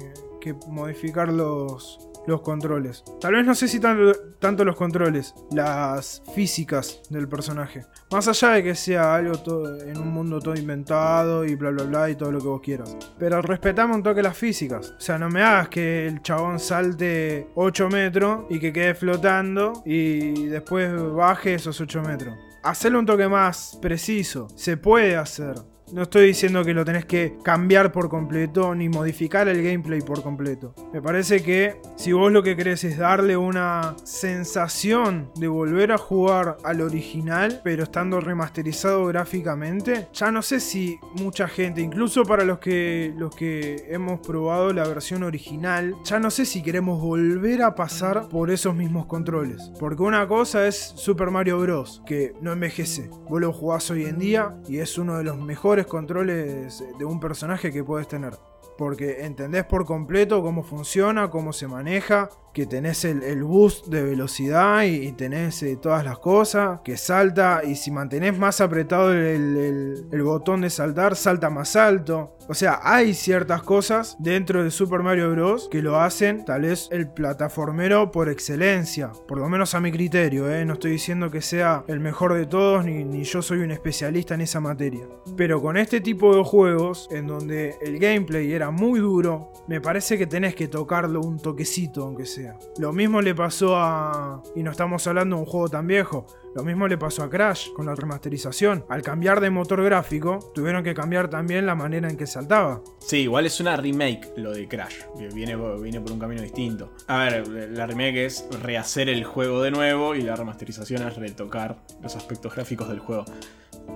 modificar 0.69 1.27
los, 1.27 2.07
los 2.27 2.41
controles. 2.41 3.03
Tal 3.19 3.33
vez 3.33 3.45
no 3.45 3.55
sé 3.55 3.67
si 3.67 3.79
tanto, 3.79 4.65
los 4.65 4.75
controles, 4.75 5.33
las 5.51 6.21
físicas 6.33 7.01
del 7.09 7.27
personaje. 7.27 7.85
Más 8.11 8.27
allá 8.27 8.51
de 8.51 8.63
que 8.63 8.75
sea 8.75 9.15
algo 9.15 9.37
todo, 9.37 9.79
en 9.81 9.97
un 9.97 10.13
mundo 10.13 10.39
todo 10.39 10.55
inventado 10.55 11.45
y 11.45 11.55
bla 11.55 11.71
bla 11.71 11.83
bla 11.83 12.09
y 12.09 12.15
todo 12.15 12.31
lo 12.31 12.39
que 12.39 12.47
vos 12.47 12.61
quieras. 12.61 12.95
Pero 13.17 13.41
respetame 13.41 13.95
un 13.95 14.03
toque 14.03 14.21
las 14.21 14.37
físicas. 14.37 14.93
O 14.97 15.01
sea, 15.01 15.17
no 15.17 15.29
me 15.29 15.41
hagas 15.41 15.69
que 15.69 16.07
el 16.07 16.21
chabón 16.21 16.59
salte 16.59 17.47
8 17.55 17.89
metros 17.89 18.45
y 18.49 18.59
que 18.59 18.73
quede 18.73 18.95
flotando 18.95 19.81
y 19.85 20.47
después 20.47 20.91
baje 21.13 21.55
esos 21.55 21.79
8 21.79 22.01
metros. 22.01 22.35
Hacerlo 22.63 22.99
un 22.99 23.05
toque 23.05 23.27
más 23.27 23.77
preciso. 23.81 24.47
Se 24.55 24.77
puede 24.77 25.15
hacer. 25.15 25.55
No 25.93 26.03
estoy 26.03 26.27
diciendo 26.27 26.63
que 26.63 26.73
lo 26.73 26.85
tenés 26.85 27.05
que 27.05 27.37
cambiar 27.43 27.91
por 27.91 28.07
completo 28.07 28.73
ni 28.73 28.87
modificar 28.87 29.49
el 29.49 29.61
gameplay 29.61 29.99
por 29.99 30.23
completo. 30.23 30.73
Me 30.93 31.01
parece 31.01 31.43
que 31.43 31.81
si 31.97 32.13
vos 32.13 32.31
lo 32.31 32.43
que 32.43 32.55
querés 32.55 32.85
es 32.85 32.97
darle 32.97 33.35
una 33.35 33.95
sensación 34.05 35.31
de 35.35 35.49
volver 35.49 35.91
a 35.91 35.97
jugar 35.97 36.57
al 36.63 36.79
original, 36.79 37.59
pero 37.63 37.83
estando 37.83 38.21
remasterizado 38.21 39.05
gráficamente, 39.07 40.07
ya 40.13 40.31
no 40.31 40.41
sé 40.41 40.61
si 40.61 40.97
mucha 41.15 41.49
gente, 41.49 41.81
incluso 41.81 42.23
para 42.23 42.45
los 42.45 42.59
que 42.59 43.13
los 43.17 43.35
que 43.35 43.85
hemos 43.89 44.19
probado 44.21 44.71
la 44.71 44.87
versión 44.87 45.23
original, 45.23 45.95
ya 46.05 46.19
no 46.19 46.31
sé 46.31 46.45
si 46.45 46.63
queremos 46.63 47.01
volver 47.01 47.63
a 47.63 47.75
pasar 47.75 48.29
por 48.29 48.49
esos 48.49 48.73
mismos 48.75 49.07
controles. 49.07 49.71
Porque 49.77 50.03
una 50.03 50.25
cosa 50.27 50.67
es 50.67 50.93
Super 50.95 51.31
Mario 51.31 51.59
Bros. 51.59 52.01
que 52.05 52.33
no 52.39 52.53
envejece. 52.53 53.09
Vos 53.29 53.41
lo 53.41 53.51
jugás 53.51 53.91
hoy 53.91 54.05
en 54.05 54.19
día 54.19 54.55
y 54.69 54.77
es 54.77 54.97
uno 54.97 55.17
de 55.17 55.25
los 55.25 55.37
mejores 55.37 55.80
controles 55.85 56.83
de 56.97 57.05
un 57.05 57.19
personaje 57.19 57.71
que 57.71 57.83
puedes 57.83 58.07
tener. 58.07 58.33
Porque 58.77 59.25
entendés 59.25 59.65
por 59.65 59.85
completo 59.85 60.41
cómo 60.41 60.63
funciona, 60.63 61.29
cómo 61.29 61.53
se 61.53 61.67
maneja, 61.67 62.29
que 62.53 62.65
tenés 62.65 63.05
el, 63.05 63.23
el 63.23 63.43
boost 63.43 63.87
de 63.87 64.03
velocidad 64.03 64.83
y, 64.83 65.11
tenés 65.13 65.61
eh, 65.63 65.77
todas 65.81 66.03
las 66.03 66.19
cosas, 66.19 66.79
que 66.83 66.97
salta 66.97 67.61
y 67.65 67.75
si 67.75 67.91
mantenés 67.91 68.37
más 68.37 68.61
apretado 68.61 69.11
el, 69.13 69.17
el- 69.57 70.05
el 70.11 70.23
botón 70.23 70.61
de 70.61 70.69
saltar, 70.69 71.15
salta 71.15 71.49
más 71.49 71.75
alto. 71.75 72.35
O 72.47 72.53
sea, 72.53 72.79
hay 72.83 73.13
ciertas 73.13 73.61
cosas 73.63 74.17
dentro 74.19 74.63
de 74.63 74.71
Super 74.71 75.01
Mario 75.01 75.31
Bros. 75.31 75.69
que 75.71 75.81
lo 75.81 75.99
hacen 76.01 76.43
tal 76.43 76.63
vez 76.63 76.89
el 76.91 77.07
plataformero 77.09 78.11
por 78.11 78.29
excelencia, 78.29 79.11
por 79.27 79.37
lo 79.37 79.47
menos 79.47 79.73
a 79.75 79.79
mi 79.79 79.91
criterio, 79.91 80.51
¿eh? 80.51 80.65
no 80.65 80.73
estoy 80.73 80.91
diciendo 80.91 81.31
que 81.31 81.41
sea 81.41 81.83
el 81.87 81.99
mejor 81.99 82.33
de 82.33 82.45
todos 82.45 82.83
ni, 82.85 83.03
ni 83.05 83.23
yo 83.23 83.41
soy 83.41 83.59
un 83.59 83.71
especialista 83.71 84.33
en 84.35 84.41
esa 84.41 84.59
materia. 84.59 85.07
Pero 85.37 85.61
con 85.61 85.77
este 85.77 86.01
tipo 86.01 86.35
de 86.35 86.43
juegos, 86.43 87.07
en 87.11 87.27
donde 87.27 87.75
el 87.81 87.99
gameplay 87.99 88.51
era 88.51 88.69
muy 88.71 88.99
duro, 88.99 89.51
me 89.67 89.79
parece 89.79 90.17
que 90.17 90.27
tenés 90.27 90.55
que 90.55 90.67
tocarlo 90.67 91.21
un 91.21 91.39
toquecito, 91.39 92.03
aunque 92.03 92.25
sea. 92.25 92.40
Lo 92.77 92.93
mismo 92.93 93.21
le 93.21 93.35
pasó 93.35 93.75
a... 93.77 94.41
Y 94.55 94.63
no 94.63 94.71
estamos 94.71 95.05
hablando 95.07 95.35
de 95.35 95.41
un 95.41 95.47
juego 95.47 95.69
tan 95.69 95.87
viejo. 95.87 96.25
Lo 96.53 96.63
mismo 96.63 96.87
le 96.87 96.97
pasó 96.97 97.23
a 97.23 97.29
Crash 97.29 97.71
con 97.73 97.85
la 97.85 97.95
remasterización. 97.95 98.85
Al 98.89 99.01
cambiar 99.01 99.39
de 99.39 99.49
motor 99.49 99.83
gráfico, 99.83 100.51
tuvieron 100.53 100.83
que 100.83 100.93
cambiar 100.93 101.29
también 101.29 101.65
la 101.65 101.75
manera 101.75 102.09
en 102.09 102.17
que 102.17 102.27
saltaba. 102.27 102.81
Sí, 102.99 103.19
igual 103.19 103.45
es 103.45 103.59
una 103.59 103.77
remake 103.77 104.33
lo 104.35 104.51
de 104.51 104.67
Crash. 104.67 104.95
Viene, 105.33 105.55
viene 105.55 106.01
por 106.01 106.11
un 106.11 106.19
camino 106.19 106.41
distinto. 106.41 106.91
A 107.07 107.19
ver, 107.19 107.47
la 107.47 107.87
remake 107.87 108.25
es 108.25 108.47
rehacer 108.61 109.07
el 109.07 109.23
juego 109.23 109.61
de 109.61 109.71
nuevo 109.71 110.15
y 110.15 110.21
la 110.21 110.35
remasterización 110.35 111.07
es 111.07 111.15
retocar 111.15 111.77
los 112.01 112.15
aspectos 112.15 112.53
gráficos 112.53 112.89
del 112.89 112.99
juego. 112.99 113.25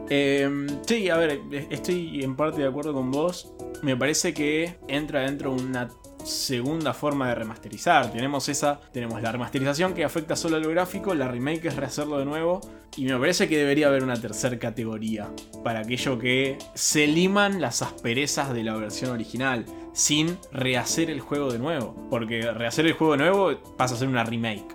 Eh, 0.10 0.68
sí, 0.86 1.10
a 1.10 1.18
ver, 1.18 1.42
estoy 1.70 2.24
en 2.24 2.36
parte 2.36 2.62
de 2.62 2.68
acuerdo 2.68 2.94
con 2.94 3.12
vos. 3.12 3.54
Me 3.82 3.98
parece 3.98 4.34
que 4.34 4.78
entra 4.88 5.22
dentro 5.22 5.52
una 5.52 5.90
segunda 6.26 6.94
forma 6.94 7.30
de 7.30 7.36
remasterizar. 7.36 8.12
Tenemos 8.12 8.50
esa, 8.50 8.80
tenemos 8.92 9.22
la 9.22 9.32
remasterización 9.32 9.94
que 9.94 10.04
afecta 10.04 10.36
solo 10.36 10.58
a 10.58 10.60
lo 10.60 10.70
gráfico, 10.70 11.14
la 11.14 11.28
remake 11.28 11.68
es 11.68 11.76
rehacerlo 11.76 12.18
de 12.18 12.26
nuevo. 12.26 12.62
Y 12.98 13.06
me 13.06 13.18
parece 13.18 13.48
que 13.48 13.58
debería 13.58 13.88
haber 13.88 14.04
una 14.04 14.20
tercera 14.20 14.58
categoría 14.58 15.30
para 15.64 15.80
aquello 15.82 16.18
que 16.18 16.58
se 16.74 17.08
liman 17.08 17.60
las 17.60 17.82
asperezas 17.82 18.54
de 18.54 18.64
la 18.64 18.76
versión 18.76 19.12
original 19.12 19.66
sin 19.96 20.38
rehacer 20.52 21.10
el 21.10 21.22
juego 21.22 21.52
de 21.52 21.58
nuevo. 21.58 21.96
Porque 22.10 22.52
rehacer 22.52 22.86
el 22.86 22.94
juego 22.94 23.14
de 23.14 23.20
nuevo 23.20 23.58
pasa 23.78 23.96
a 23.96 23.98
ser 23.98 24.10
una 24.10 24.24
remake, 24.24 24.68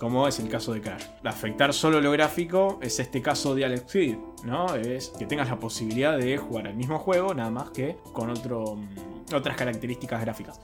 como 0.00 0.26
es 0.26 0.40
el 0.40 0.48
caso 0.48 0.72
de 0.72 0.80
Crash. 0.80 1.04
Afectar 1.22 1.72
solo 1.72 2.00
lo 2.00 2.10
gráfico 2.10 2.78
es 2.82 2.98
este 2.98 3.20
caso 3.20 3.54
de 3.54 3.66
Alex 3.66 3.92
Kidd, 3.92 4.16
¿no? 4.44 4.74
Es 4.74 5.12
que 5.18 5.26
tengas 5.26 5.50
la 5.50 5.60
posibilidad 5.60 6.16
de 6.16 6.38
jugar 6.38 6.66
el 6.66 6.74
mismo 6.74 6.98
juego, 6.98 7.34
nada 7.34 7.50
más 7.50 7.70
que 7.70 7.96
con 8.14 8.30
otro, 8.30 8.76
mm, 8.76 9.34
otras 9.34 9.56
características 9.56 10.22
gráficas. 10.22 10.58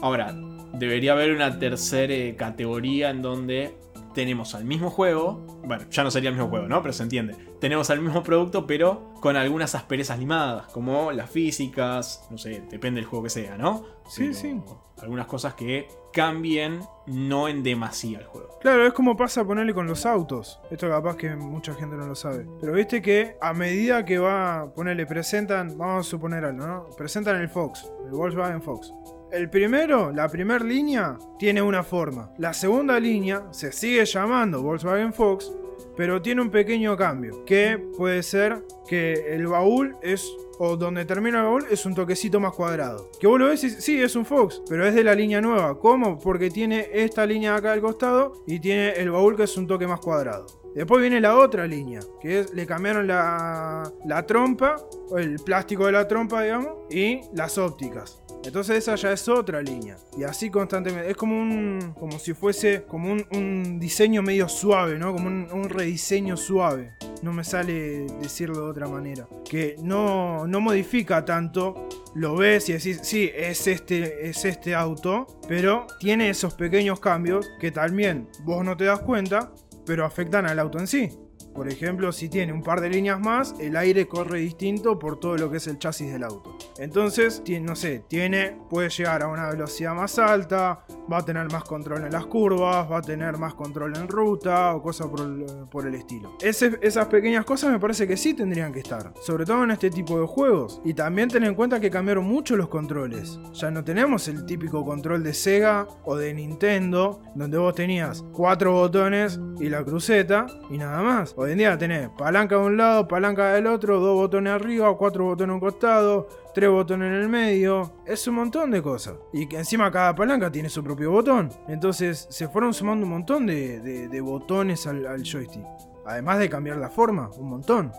Ahora, 0.00 0.34
debería 0.74 1.12
haber 1.12 1.32
una 1.32 1.58
tercera 1.58 2.36
categoría 2.36 3.10
en 3.10 3.22
donde 3.22 3.76
tenemos 4.12 4.54
al 4.54 4.64
mismo 4.64 4.90
juego, 4.90 5.44
bueno, 5.64 5.84
ya 5.90 6.04
no 6.04 6.10
sería 6.10 6.30
el 6.30 6.36
mismo 6.36 6.50
juego, 6.50 6.68
¿no? 6.68 6.82
Pero 6.82 6.92
se 6.92 7.02
entiende. 7.02 7.36
Tenemos 7.60 7.90
al 7.90 8.00
mismo 8.00 8.22
producto, 8.22 8.66
pero 8.66 9.14
con 9.20 9.36
algunas 9.36 9.74
asperezas 9.74 10.18
limadas, 10.18 10.66
como 10.72 11.12
las 11.12 11.30
físicas, 11.30 12.26
no 12.30 12.38
sé, 12.38 12.64
depende 12.70 13.00
del 13.00 13.08
juego 13.08 13.24
que 13.24 13.30
sea, 13.30 13.56
¿no? 13.56 13.84
Sí, 14.08 14.34
sí. 14.34 14.60
Algunas 15.00 15.26
cosas 15.26 15.54
que 15.54 15.88
cambien, 16.12 16.80
no 17.06 17.48
en 17.48 17.62
demasía 17.62 18.18
el 18.18 18.26
juego. 18.26 18.58
Claro, 18.60 18.86
es 18.86 18.92
como 18.92 19.16
pasa 19.16 19.44
ponerle 19.44 19.74
con 19.74 19.86
los 19.86 20.06
autos. 20.06 20.60
Esto 20.70 20.88
capaz 20.88 21.16
que 21.16 21.34
mucha 21.34 21.74
gente 21.74 21.96
no 21.96 22.06
lo 22.06 22.14
sabe. 22.14 22.46
Pero 22.60 22.72
viste 22.74 23.02
que 23.02 23.36
a 23.40 23.52
medida 23.52 24.04
que 24.04 24.18
va, 24.18 24.72
ponerle, 24.74 25.06
presentan, 25.06 25.76
vamos 25.76 26.06
a 26.06 26.10
suponer 26.10 26.44
algo, 26.44 26.66
¿no? 26.66 26.86
Presentan 26.96 27.40
el 27.40 27.48
Fox, 27.48 27.90
el 28.04 28.12
Volkswagen 28.12 28.62
Fox. 28.62 28.92
El 29.32 29.48
primero, 29.48 30.12
la 30.12 30.28
primera 30.28 30.62
línea, 30.62 31.16
tiene 31.38 31.62
una 31.62 31.82
forma. 31.82 32.30
La 32.36 32.52
segunda 32.52 33.00
línea 33.00 33.46
se 33.50 33.72
sigue 33.72 34.04
llamando 34.04 34.62
Volkswagen 34.62 35.14
Fox, 35.14 35.50
pero 35.96 36.20
tiene 36.20 36.42
un 36.42 36.50
pequeño 36.50 36.98
cambio. 36.98 37.42
Que 37.46 37.78
puede 37.96 38.22
ser 38.22 38.62
que 38.86 39.34
el 39.34 39.46
baúl 39.46 39.96
es 40.02 40.30
o 40.58 40.76
donde 40.76 41.06
termina 41.06 41.38
el 41.38 41.44
baúl 41.44 41.66
es 41.70 41.86
un 41.86 41.94
toquecito 41.94 42.40
más 42.40 42.52
cuadrado. 42.52 43.10
Que 43.18 43.26
vos 43.26 43.40
lo 43.40 43.46
ves 43.46 43.60
sí, 43.60 44.00
es 44.00 44.14
un 44.16 44.26
Fox, 44.26 44.62
pero 44.68 44.86
es 44.86 44.94
de 44.94 45.02
la 45.02 45.14
línea 45.14 45.40
nueva. 45.40 45.78
¿Cómo? 45.78 46.18
Porque 46.18 46.50
tiene 46.50 46.90
esta 46.92 47.24
línea 47.24 47.56
acá 47.56 47.72
al 47.72 47.80
costado 47.80 48.44
y 48.46 48.60
tiene 48.60 48.90
el 48.90 49.10
baúl 49.10 49.34
que 49.34 49.44
es 49.44 49.56
un 49.56 49.66
toque 49.66 49.86
más 49.86 50.00
cuadrado. 50.00 50.46
Después 50.74 51.00
viene 51.00 51.20
la 51.20 51.36
otra 51.36 51.66
línea, 51.66 52.00
que 52.20 52.40
es 52.40 52.54
le 52.54 52.64
cambiaron 52.66 53.06
la, 53.06 53.90
la 54.06 54.26
trompa, 54.26 54.76
el 55.16 55.36
plástico 55.36 55.86
de 55.86 55.92
la 55.92 56.06
trompa, 56.06 56.42
digamos, 56.42 56.72
y 56.90 57.20
las 57.34 57.58
ópticas. 57.58 58.21
Entonces 58.44 58.78
esa 58.78 58.96
ya 58.96 59.12
es 59.12 59.28
otra 59.28 59.62
línea. 59.62 59.96
Y 60.16 60.24
así 60.24 60.50
constantemente. 60.50 61.10
Es 61.10 61.16
como 61.16 61.40
un. 61.40 61.94
como 61.98 62.18
si 62.18 62.34
fuese. 62.34 62.84
como 62.84 63.12
un, 63.12 63.78
diseño 63.78 64.22
medio 64.22 64.48
suave, 64.48 64.98
¿no? 64.98 65.12
Como 65.12 65.28
un, 65.28 65.68
rediseño 65.68 66.36
suave. 66.36 66.94
No 67.22 67.32
me 67.32 67.44
sale 67.44 68.06
decirlo 68.20 68.64
de 68.64 68.70
otra 68.70 68.88
manera. 68.88 69.28
Que 69.48 69.76
no, 69.82 70.46
no 70.46 70.60
modifica 70.60 71.24
tanto. 71.24 71.88
Lo 72.14 72.36
ves 72.36 72.68
y 72.68 72.74
decís, 72.74 73.00
sí, 73.02 73.30
es 73.34 73.66
este, 73.66 74.28
es 74.28 74.44
este 74.44 74.74
auto. 74.74 75.26
Pero 75.48 75.86
tiene 75.98 76.28
esos 76.28 76.54
pequeños 76.54 77.00
cambios 77.00 77.48
que 77.60 77.70
también 77.70 78.28
vos 78.44 78.64
no 78.64 78.76
te 78.76 78.84
das 78.84 79.00
cuenta. 79.00 79.52
Pero 79.86 80.04
afectan 80.04 80.46
al 80.46 80.58
auto 80.58 80.78
en 80.78 80.86
sí. 80.86 81.10
Por 81.54 81.68
ejemplo, 81.68 82.12
si 82.12 82.28
tiene 82.28 82.52
un 82.52 82.62
par 82.62 82.80
de 82.80 82.88
líneas 82.88 83.20
más, 83.20 83.54
el 83.60 83.76
aire 83.76 84.08
corre 84.08 84.40
distinto 84.40 84.98
por 84.98 85.20
todo 85.20 85.36
lo 85.36 85.50
que 85.50 85.58
es 85.58 85.66
el 85.66 85.78
chasis 85.78 86.12
del 86.12 86.24
auto. 86.24 86.56
Entonces, 86.78 87.42
no 87.60 87.76
sé, 87.76 88.04
tiene, 88.08 88.58
puede 88.70 88.88
llegar 88.88 89.22
a 89.22 89.28
una 89.28 89.48
velocidad 89.50 89.94
más 89.94 90.18
alta, 90.18 90.84
va 91.10 91.18
a 91.18 91.24
tener 91.24 91.50
más 91.50 91.64
control 91.64 92.04
en 92.04 92.12
las 92.12 92.26
curvas, 92.26 92.90
va 92.90 92.98
a 92.98 93.02
tener 93.02 93.36
más 93.36 93.54
control 93.54 93.96
en 93.96 94.08
ruta 94.08 94.74
o 94.74 94.82
cosas 94.82 95.08
por 95.08 95.86
el, 95.86 95.94
estilo. 95.94 96.36
esas 96.40 97.06
pequeñas 97.06 97.44
cosas 97.44 97.70
me 97.70 97.78
parece 97.78 98.06
que 98.08 98.16
sí 98.16 98.34
tendrían 98.34 98.72
que 98.72 98.80
estar, 98.80 99.12
sobre 99.20 99.44
todo 99.44 99.64
en 99.64 99.72
este 99.72 99.90
tipo 99.90 100.18
de 100.18 100.26
juegos. 100.26 100.80
Y 100.84 100.94
también 100.94 101.28
ten 101.28 101.44
en 101.44 101.54
cuenta 101.54 101.80
que 101.80 101.90
cambiaron 101.90 102.24
mucho 102.24 102.56
los 102.56 102.68
controles. 102.68 103.38
Ya 103.52 103.70
no 103.70 103.84
tenemos 103.84 104.28
el 104.28 104.46
típico 104.46 104.84
control 104.84 105.22
de 105.22 105.34
Sega 105.34 105.86
o 106.04 106.16
de 106.16 106.32
Nintendo, 106.32 107.22
donde 107.34 107.58
vos 107.58 107.74
tenías 107.74 108.24
cuatro 108.32 108.72
botones 108.72 109.38
y 109.60 109.68
la 109.68 109.84
cruceta 109.84 110.46
y 110.70 110.78
nada 110.78 111.02
más. 111.02 111.34
Hoy 111.42 111.50
en 111.50 111.58
día 111.58 111.76
tenés 111.76 112.08
palanca 112.10 112.54
de 112.54 112.60
un 112.60 112.76
lado, 112.76 113.08
palanca 113.08 113.54
del 113.54 113.66
otro, 113.66 113.98
dos 113.98 114.14
botones 114.14 114.52
arriba, 114.52 114.96
cuatro 114.96 115.24
botones 115.24 115.50
a 115.50 115.54
un 115.54 115.58
costado, 115.58 116.28
tres 116.54 116.70
botones 116.70 117.08
en 117.08 117.14
el 117.14 117.28
medio. 117.28 117.94
Es 118.06 118.28
un 118.28 118.36
montón 118.36 118.70
de 118.70 118.80
cosas. 118.80 119.16
Y 119.32 119.48
que 119.48 119.58
encima 119.58 119.90
cada 119.90 120.14
palanca 120.14 120.52
tiene 120.52 120.68
su 120.68 120.84
propio 120.84 121.10
botón. 121.10 121.50
Entonces 121.66 122.28
se 122.30 122.46
fueron 122.46 122.72
sumando 122.72 123.04
un 123.04 123.10
montón 123.10 123.46
de, 123.46 124.20
botones 124.22 124.86
al, 124.86 125.24
joystick. 125.24 125.64
Además 126.06 126.38
de 126.38 126.48
cambiar 126.48 126.76
la 126.76 126.90
forma, 126.90 127.28
un 127.36 127.48
montón. 127.48 127.90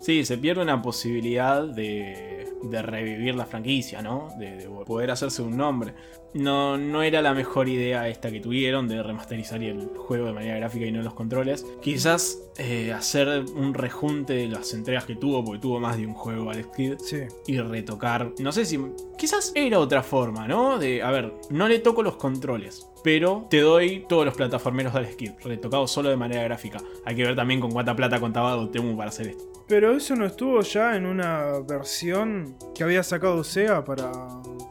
Sí, 0.00 0.24
se 0.24 0.38
pierde 0.38 0.62
una 0.62 0.80
posibilidad 0.80 1.68
de, 1.68 2.47
revivir 2.82 3.34
la 3.34 3.46
franquicia, 3.46 4.02
¿no? 4.02 4.28
De, 4.38 4.68
poder 4.86 5.10
hacerse 5.10 5.42
un 5.42 5.56
nombre. 5.56 5.94
No, 6.34 6.76
no 6.76 7.02
era 7.02 7.22
la 7.22 7.32
mejor 7.32 7.68
idea 7.68 8.08
esta 8.08 8.30
que 8.30 8.40
tuvieron 8.40 8.86
de 8.86 9.02
remasterizar 9.02 9.62
el 9.62 9.88
juego 9.96 10.26
de 10.26 10.32
manera 10.32 10.56
gráfica 10.56 10.86
y 10.86 10.92
no 10.92 11.02
los 11.02 11.14
controles. 11.14 11.64
Quizás 11.80 12.38
eh, 12.58 12.92
hacer 12.92 13.44
un 13.54 13.74
rejunte 13.74 14.34
de 14.34 14.48
las 14.48 14.74
entregas 14.74 15.04
que 15.04 15.16
tuvo, 15.16 15.44
porque 15.44 15.60
tuvo 15.60 15.80
más 15.80 15.96
de 15.96 16.06
un 16.06 16.14
juego 16.14 16.50
Alex 16.50 16.68
Kidd. 16.76 16.98
Sí. 16.98 17.20
Y 17.46 17.58
retocar. 17.58 18.32
No 18.38 18.52
sé 18.52 18.64
si. 18.66 18.78
Quizás 19.16 19.52
era 19.54 19.78
otra 19.78 20.02
forma, 20.02 20.46
¿no? 20.46 20.78
De, 20.78 21.02
a 21.02 21.10
ver, 21.10 21.32
no 21.50 21.66
le 21.66 21.78
toco 21.78 22.02
los 22.02 22.16
controles 22.16 22.88
pero 23.02 23.46
te 23.48 23.60
doy 23.60 24.04
todos 24.08 24.24
los 24.24 24.34
plataformeros 24.34 24.92
de 24.92 24.98
Alex 24.98 25.16
Kidd, 25.16 25.32
retocados 25.42 25.90
solo 25.90 26.10
de 26.10 26.16
manera 26.16 26.42
gráfica. 26.42 26.78
Hay 27.04 27.14
que 27.14 27.24
ver 27.24 27.36
también 27.36 27.60
con 27.60 27.70
cuánta 27.70 27.94
plata 27.94 28.20
contaba 28.20 28.52
Dotemu 28.52 28.96
para 28.96 29.08
hacer 29.10 29.28
esto. 29.28 29.57
Pero 29.68 29.94
eso 29.94 30.16
no 30.16 30.24
estuvo 30.24 30.62
ya 30.62 30.96
en 30.96 31.04
una 31.04 31.58
versión 31.60 32.56
que 32.74 32.82
había 32.84 33.02
sacado 33.02 33.44
Sega 33.44 33.84
para, 33.84 34.10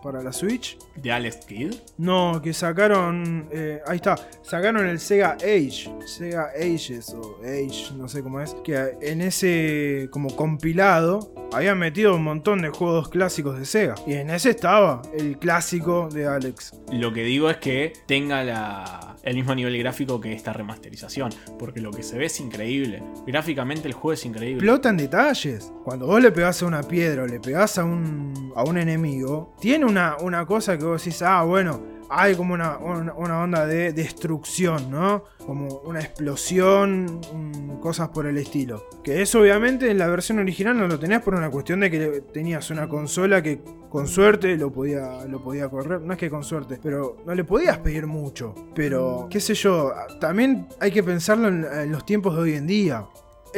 para 0.01 0.23
la 0.23 0.33
Switch. 0.33 0.77
¿De 0.95 1.11
Alex 1.11 1.45
Kidd? 1.45 1.75
No, 1.97 2.41
que 2.41 2.51
sacaron. 2.51 3.47
Eh, 3.51 3.79
ahí 3.85 3.97
está. 3.97 4.15
Sacaron 4.41 4.87
el 4.87 4.99
Sega 4.99 5.33
Age. 5.33 5.91
Sega 6.07 6.49
Ages 6.55 7.13
o 7.13 7.39
Age, 7.43 7.93
no 7.95 8.09
sé 8.09 8.23
cómo 8.23 8.41
es. 8.41 8.55
Que 8.63 8.97
en 9.01 9.21
ese 9.21 10.07
como 10.09 10.35
compilado 10.35 11.31
habían 11.53 11.77
metido 11.77 12.15
un 12.15 12.23
montón 12.23 12.63
de 12.63 12.69
juegos 12.69 13.09
clásicos 13.09 13.59
de 13.59 13.65
Sega. 13.65 13.95
Y 14.07 14.13
en 14.13 14.31
ese 14.31 14.49
estaba 14.49 15.03
el 15.13 15.37
clásico 15.37 16.09
de 16.09 16.25
Alex. 16.25 16.73
Lo 16.91 17.13
que 17.13 17.21
digo 17.21 17.51
es 17.51 17.57
que 17.57 17.93
tenga 18.07 18.43
la, 18.43 19.16
el 19.27 19.35
mismo 19.35 19.53
nivel 19.53 19.77
gráfico 19.77 20.21
que 20.21 20.33
esta 20.33 20.53
remasterización. 20.53 21.31
Porque 21.59 21.81
lo 21.81 21.91
que 21.91 22.01
se 22.01 22.17
ve 22.17 22.25
es 22.25 22.39
increíble. 22.39 23.03
Gráficamente 23.25 23.87
el 23.87 23.93
juego 23.93 24.13
es 24.13 24.25
increíble. 24.25 24.63
Explotan 24.63 24.95
detalles. 24.95 25.71
Cuando 25.83 26.07
vos 26.07 26.21
le 26.21 26.31
pegás 26.31 26.63
a 26.63 26.65
una 26.65 26.81
piedra 26.83 27.23
o 27.23 27.27
le 27.27 27.39
pegás 27.39 27.77
a 27.77 27.83
un, 27.83 28.53
a 28.55 28.63
un 28.63 28.77
enemigo, 28.77 29.53
tiene 29.59 29.85
una, 29.85 30.15
una 30.21 30.45
cosa 30.45 30.77
que 30.77 30.85
vos 30.85 31.03
decís, 31.03 31.21
ah, 31.21 31.43
bueno 31.43 31.96
hay 32.09 32.35
como 32.35 32.53
una, 32.53 32.77
onda 32.77 33.65
de 33.65 33.93
destrucción, 33.93 34.89
¿no? 34.89 35.23
Como 35.45 35.79
una 35.85 35.99
explosión, 35.99 37.19
cosas 37.81 38.09
por 38.09 38.25
el 38.27 38.37
estilo. 38.37 38.85
Que 39.03 39.21
eso 39.21 39.41
obviamente 39.41 39.89
en 39.89 39.97
la 39.97 40.07
versión 40.07 40.39
original 40.39 40.77
no 40.77 40.87
lo 40.87 40.99
tenías 40.99 41.21
por 41.21 41.35
una 41.35 41.49
cuestión 41.49 41.79
de 41.79 41.91
que 41.91 42.21
tenías 42.33 42.69
una 42.69 42.87
consola 42.87 43.41
que 43.41 43.61
con 43.89 44.07
suerte 44.07 44.57
lo 44.57 44.71
podía, 44.71 45.25
lo 45.25 45.41
podía 45.43 45.69
correr. 45.69 46.01
No 46.01 46.13
es 46.13 46.19
que 46.19 46.29
con 46.29 46.43
suerte, 46.43 46.79
pero 46.81 47.17
no 47.25 47.33
le 47.33 47.43
podías 47.43 47.77
pedir 47.79 48.07
mucho. 48.07 48.53
Pero, 48.75 49.27
qué 49.29 49.39
sé 49.39 49.53
yo, 49.53 49.91
también 50.19 50.67
hay 50.79 50.91
que 50.91 51.03
pensarlo 51.03 51.47
en 51.47 51.91
los 51.91 52.05
tiempos 52.05 52.35
de 52.35 52.41
hoy 52.41 52.53
en 52.53 52.67
día 52.67 53.05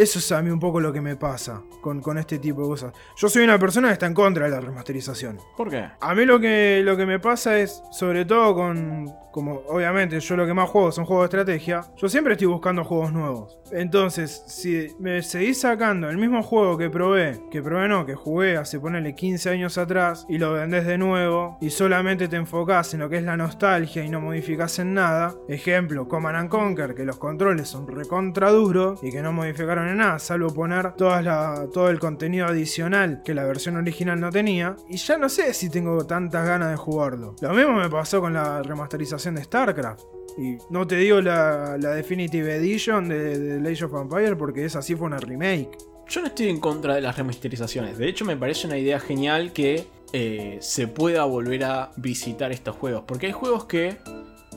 eso 0.01 0.19
es 0.19 0.31
a 0.31 0.41
mí 0.41 0.49
un 0.49 0.59
poco 0.59 0.79
lo 0.79 0.93
que 0.93 1.01
me 1.01 1.15
pasa 1.15 1.61
con, 1.81 2.01
con 2.01 2.17
este 2.17 2.39
tipo 2.39 2.61
de 2.61 2.67
cosas. 2.69 2.93
Yo 3.17 3.27
soy 3.27 3.43
una 3.43 3.59
persona 3.59 3.89
que 3.89 3.93
está 3.93 4.05
en 4.05 4.13
contra 4.13 4.45
de 4.45 4.51
la 4.51 4.61
remasterización. 4.61 5.39
¿Por 5.57 5.69
qué? 5.69 5.89
A 5.99 6.15
mí 6.15 6.25
lo 6.25 6.39
que, 6.39 6.81
lo 6.83 6.95
que 6.95 7.05
me 7.05 7.19
pasa 7.19 7.59
es, 7.59 7.83
sobre 7.91 8.23
todo 8.25 8.55
con, 8.55 9.13
como 9.31 9.61
obviamente 9.67 10.19
yo 10.19 10.35
lo 10.35 10.45
que 10.45 10.53
más 10.53 10.69
juego 10.69 10.91
son 10.91 11.05
juegos 11.05 11.29
de 11.29 11.37
estrategia, 11.37 11.83
yo 11.97 12.09
siempre 12.09 12.33
estoy 12.33 12.47
buscando 12.47 12.83
juegos 12.83 13.13
nuevos. 13.13 13.59
Entonces, 13.71 14.43
si 14.47 14.87
me 14.99 15.21
seguís 15.21 15.61
sacando 15.61 16.09
el 16.09 16.17
mismo 16.17 16.41
juego 16.41 16.77
que 16.77 16.89
probé, 16.89 17.39
que 17.51 17.61
probé 17.61 17.87
no, 17.87 18.05
que 18.05 18.15
jugué 18.15 18.57
hace 18.57 18.79
ponerle 18.79 19.13
15 19.15 19.49
años 19.49 19.77
atrás, 19.77 20.25
y 20.29 20.37
lo 20.37 20.53
vendés 20.53 20.85
de 20.85 20.97
nuevo, 20.97 21.57
y 21.61 21.69
solamente 21.69 22.27
te 22.27 22.37
enfocás 22.37 22.93
en 22.93 23.01
lo 23.01 23.09
que 23.09 23.17
es 23.17 23.23
la 23.23 23.37
nostalgia 23.37 24.03
y 24.03 24.09
no 24.09 24.21
modificás 24.21 24.79
en 24.79 24.93
nada, 24.93 25.35
ejemplo, 25.47 26.07
Command 26.07 26.37
and 26.37 26.49
Conquer, 26.49 26.95
que 26.95 27.05
los 27.05 27.17
controles 27.17 27.67
son 27.67 27.87
recontra 27.87 28.49
duros 28.51 28.99
y 29.03 29.11
que 29.11 29.21
no 29.21 29.33
modificaron 29.33 29.88
nada, 29.95 30.19
salvo 30.19 30.53
poner 30.53 30.93
toda 30.93 31.21
la, 31.21 31.67
todo 31.73 31.89
el 31.89 31.99
contenido 31.99 32.47
adicional 32.47 33.21
que 33.23 33.33
la 33.33 33.43
versión 33.43 33.77
original 33.77 34.19
no 34.19 34.29
tenía, 34.29 34.75
y 34.89 34.97
ya 34.97 35.17
no 35.17 35.29
sé 35.29 35.53
si 35.53 35.69
tengo 35.69 36.05
tantas 36.05 36.45
ganas 36.45 36.71
de 36.71 36.77
jugarlo. 36.77 37.35
Lo 37.41 37.53
mismo 37.53 37.73
me 37.73 37.89
pasó 37.89 38.21
con 38.21 38.33
la 38.33 38.61
remasterización 38.63 39.35
de 39.35 39.43
StarCraft. 39.43 40.03
Y 40.37 40.57
no 40.69 40.87
te 40.87 40.95
digo 40.95 41.19
la, 41.21 41.77
la 41.77 41.89
Definitive 41.91 42.55
Edition 42.55 43.09
de, 43.09 43.59
de 43.59 43.71
Age 43.71 43.85
of 43.85 43.93
Empire 43.93 44.35
porque 44.35 44.63
esa 44.63 44.81
sí 44.81 44.95
fue 44.95 45.07
una 45.07 45.17
remake. 45.17 45.77
Yo 46.07 46.21
no 46.21 46.27
estoy 46.27 46.49
en 46.49 46.59
contra 46.59 46.95
de 46.95 47.01
las 47.01 47.17
remasterizaciones. 47.17 47.97
De 47.97 48.07
hecho, 48.07 48.25
me 48.25 48.37
parece 48.37 48.65
una 48.65 48.77
idea 48.77 48.99
genial 48.99 49.53
que 49.53 49.85
eh, 50.11 50.57
se 50.59 50.87
pueda 50.87 51.23
volver 51.25 51.63
a 51.65 51.91
visitar 51.97 52.51
estos 52.51 52.75
juegos. 52.75 53.03
Porque 53.05 53.27
hay 53.27 53.31
juegos 53.31 53.65
que, 53.65 53.97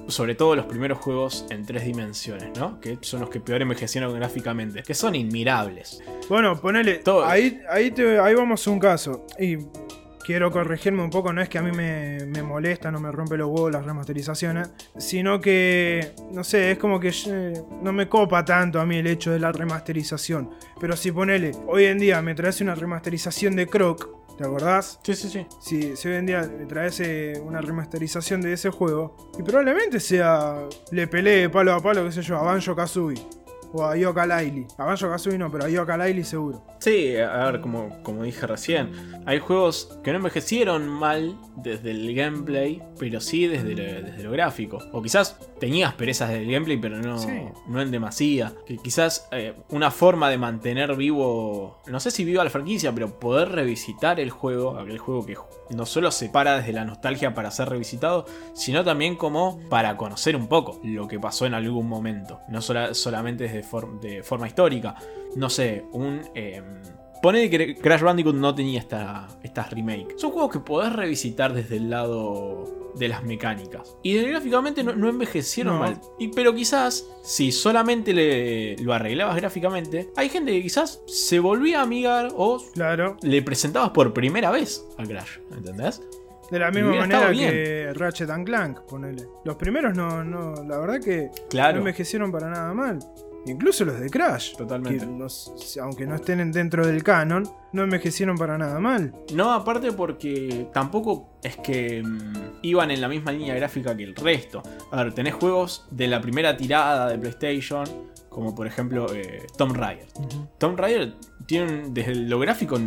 sobre 0.09 0.35
todo 0.35 0.57
los 0.57 0.67
primeros 0.67 0.99
juegos 0.99 1.47
en 1.51 1.65
tres 1.65 1.85
dimensiones, 1.85 2.59
¿no? 2.59 2.81
Que 2.81 2.99
son 3.03 3.21
los 3.21 3.31
que 3.31 3.41
peor 3.41 3.63
envejecieron 3.63 4.15
gráficamente. 4.15 4.83
Que 4.83 4.95
son 4.95 5.15
inmirables. 5.15 6.01
Bueno, 6.29 6.61
ponele. 6.61 6.97
Todo. 6.99 7.25
Ahí, 7.25 7.61
ahí, 7.71 7.91
te- 7.91 8.19
ahí 8.19 8.35
vamos 8.35 8.67
a 8.67 8.71
un 8.71 8.79
caso. 8.79 9.27
Y 9.39 9.59
quiero 10.25 10.51
corregirme 10.51 11.03
un 11.03 11.11
poco. 11.11 11.33
No 11.33 11.41
es 11.43 11.49
que 11.49 11.59
a 11.59 11.63
mí 11.63 11.73
me, 11.73 12.19
me 12.27 12.43
molesta, 12.43 12.91
no 12.91 13.01
me 13.01 13.11
rompe 13.13 13.37
los 13.37 13.49
huevos 13.49 13.73
las 13.73 13.85
remasterizaciones. 13.85 14.71
Sino 14.99 15.41
que, 15.41 16.13
no 16.33 16.45
sé, 16.45 16.73
es 16.73 16.79
como 16.79 16.99
que 17.01 17.13
eh, 17.29 17.55
no 17.83 17.93
me 17.93 18.09
copa 18.09 18.45
tanto 18.45 18.81
a 18.81 18.87
mí 18.87 18.97
el 18.99 19.07
hecho 19.07 19.31
de 19.33 19.39
la 19.41 19.53
remasterización. 19.53 20.51
Pero 20.81 20.97
si 20.97 21.13
ponele, 21.13 21.53
hoy 21.67 21.85
en 21.85 21.99
día 21.99 22.21
me 22.23 22.35
traes 22.35 22.61
una 22.61 22.75
remasterización 22.75 23.57
de 23.57 23.67
Croc. 23.67 24.22
¿Te 24.37 24.45
acordás? 24.45 24.99
Sí, 25.03 25.15
sí, 25.15 25.29
sí. 25.29 25.47
Si, 25.61 25.97
si 25.97 26.09
hoy 26.09 26.15
en 26.17 26.27
día 26.27 26.43
me 26.59 26.67
traes 26.67 27.01
eh, 27.01 27.41
una 27.45 27.61
remasterización 27.61 28.41
de 28.41 28.55
ese 28.55 28.71
juego, 28.71 29.31
y 29.39 29.43
probablemente 29.43 30.01
sea. 30.01 30.67
Le 30.91 31.07
pelee 31.07 31.49
palo 31.49 31.75
a 31.75 31.81
palo, 31.81 32.05
qué 32.05 32.13
sé 32.13 32.23
yo, 32.23 32.37
a 32.39 32.43
Banjo 32.43 32.75
Kazooie. 32.75 33.42
O 33.73 33.85
a 33.85 33.97
Yoka 33.97 34.27
Laili. 34.27 34.67
A 34.79 34.85
Banjo 34.85 35.09
Kazooie 35.09 35.39
no, 35.39 35.51
pero 35.51 35.65
a 35.65 35.97
Laili 35.97 36.25
seguro. 36.25 36.65
Sí, 36.79 37.17
a 37.17 37.45
ver, 37.51 37.61
como, 37.61 38.03
como 38.03 38.25
dije 38.25 38.47
recién, 38.47 38.91
hay 39.25 39.39
juegos 39.39 39.99
que 40.03 40.11
no 40.11 40.17
envejecieron 40.19 40.89
mal 40.89 41.39
desde 41.57 41.93
el 41.93 42.13
gameplay, 42.15 42.83
pero 42.99 43.21
sí 43.21 43.47
desde 43.47 43.75
lo, 43.77 43.83
desde 44.11 44.23
lo 44.25 44.31
gráfico. 44.33 44.79
O 44.93 45.01
quizás 45.01 45.39
tenías 45.61 45.95
perezas 45.95 46.31
del 46.31 46.51
gameplay, 46.51 46.77
pero 46.79 46.99
no, 46.99 47.19
Sí. 47.19 47.29
no 47.69 47.81
en 47.81 47.91
demasía. 47.93 48.53
Que 48.67 48.79
quizás 48.79 49.29
eh, 49.31 49.55
una 49.71 49.91
forma 49.93 50.29
de 50.29 50.39
mantener 50.39 50.97
vivo, 50.97 51.81
no 51.87 52.01
sé 52.01 52.11
si 52.11 52.25
viva 52.25 52.43
la 52.43 52.51
franquicia, 52.51 52.93
pero 52.93 53.19
poder 53.21 53.51
revisitar 53.51 54.19
el 54.19 54.31
juego, 54.31 54.77
aquel 54.79 54.99
juego 54.99 55.25
que 55.25 55.37
no 55.71 55.87
solo 55.87 56.11
se 56.11 56.29
para 56.29 56.57
desde 56.59 56.73
la 56.73 56.85
nostalgia 56.85 57.33
para 57.33 57.51
ser 57.53 57.69
revisitado, 57.69 58.27
sino 58.55 58.83
también 58.85 59.17
como 59.17 59.61
para 59.71 59.97
conocer 59.97 60.35
un 60.37 60.49
poco 60.49 60.81
lo 60.83 61.07
que 61.09 61.19
pasó 61.21 61.47
en 61.47 61.55
algún 61.55 61.89
momento. 61.89 62.41
No 62.49 62.61
sola- 62.61 62.93
solamente 62.95 63.45
desde 63.45 63.62
for- 63.63 64.01
de 64.01 64.23
forma 64.23 64.47
histórica. 64.47 64.95
No 65.37 65.49
sé, 65.51 65.85
un... 65.93 66.21
em, 66.35 66.65
Pone 67.23 67.49
que 67.49 67.77
Crash 67.77 68.01
Bandicoot 68.03 68.35
no 68.35 68.53
tenía 68.53 68.81
esta, 68.81 69.29
estas 69.45 69.71
remake. 69.71 70.15
Son 70.19 70.33
juegos 70.33 70.51
que 70.51 70.59
podés 70.59 70.93
revisitar 70.93 71.53
desde 71.53 71.77
el 71.77 71.89
lado 71.89 72.91
de 72.97 73.07
las 73.07 73.23
mecánicas. 73.23 73.97
Y 74.03 74.21
gráficamente 74.25 74.83
no, 74.83 74.93
no 74.97 75.09
envejecieron 75.09 75.75
No. 75.75 75.81
mal. 75.81 76.01
Y, 76.19 76.29
pero 76.29 76.53
quizás, 76.53 77.07
si 77.23 77.53
solamente 77.53 78.13
le, 78.13 78.77
lo 78.79 78.93
arreglabas 78.93 79.37
gráficamente, 79.37 80.11
hay 80.17 80.31
gente 80.31 80.51
que 80.51 80.63
quizás 80.63 81.01
se 81.07 81.39
volvía 81.39 81.79
a 81.79 81.83
amigar 81.85 82.31
o 82.37 82.61
Claro. 82.75 83.17
le 83.23 83.41
presentabas 83.43 83.91
por 83.91 84.13
primera 84.13 84.51
vez 84.51 84.85
a 84.99 85.05
Crash. 85.05 85.39
¿Entendés? 85.57 86.03
De 86.51 86.59
la 86.59 86.73
misma 86.73 86.91
manera 86.97 87.31
que 87.31 87.93
Ratchet 87.95 88.31
and 88.31 88.45
Clank, 88.45 88.81
ponele. 88.81 89.29
Los 89.45 89.55
primeros 89.55 89.95
no, 89.97 90.25
no, 90.25 90.55
la 90.65 90.77
verdad 90.77 91.01
que 91.01 91.31
no 91.55 91.69
envejecieron 91.79 92.33
para 92.33 92.51
nada 92.51 92.75
mal. 92.75 92.99
Incluso 93.47 93.85
los 93.85 93.99
de 93.99 94.09
Crash. 94.11 94.55
Totalmente. 94.57 95.05
que 95.75 95.81
aunque 95.81 96.07
no 96.07 96.15
estén 96.15 96.41
en- 96.41 96.53
dentro 96.53 96.87
del 96.87 97.03
canon, 97.03 97.49
no 97.73 97.83
envejecieron 97.83 98.37
para 98.37 98.59
nada 98.59 98.79
mal. 98.79 99.15
No, 99.35 99.53
aparte 99.53 99.93
porque 99.93 100.67
tampoco 100.73 101.39
es 101.43 101.57
que 101.57 102.03
mm, 102.03 102.33
iban 102.63 102.91
en 102.91 103.01
la 103.01 103.09
misma 103.09 103.33
línea 103.33 103.55
gráfica 103.55 103.97
que 103.97 104.05
el 104.05 104.15
resto. 104.15 104.63
A 104.91 105.03
ver, 105.05 105.13
tenés 105.15 105.35
juegos 105.35 105.87
de 105.91 106.07
la 106.09 106.21
primera 106.21 106.57
tirada 106.57 107.09
de 107.09 107.19
PlayStation, 107.19 107.85
como 108.29 108.55
por 108.55 108.67
ejemplo 108.67 109.07
eh, 109.15 109.47
Tomb 109.57 109.75
Raider. 109.77 110.07
Tomb 110.59 110.79
Raider 110.79 111.15
tiene 111.47 111.85
desde 111.91 112.15
lo 112.15 112.39
gráfico 112.39 112.79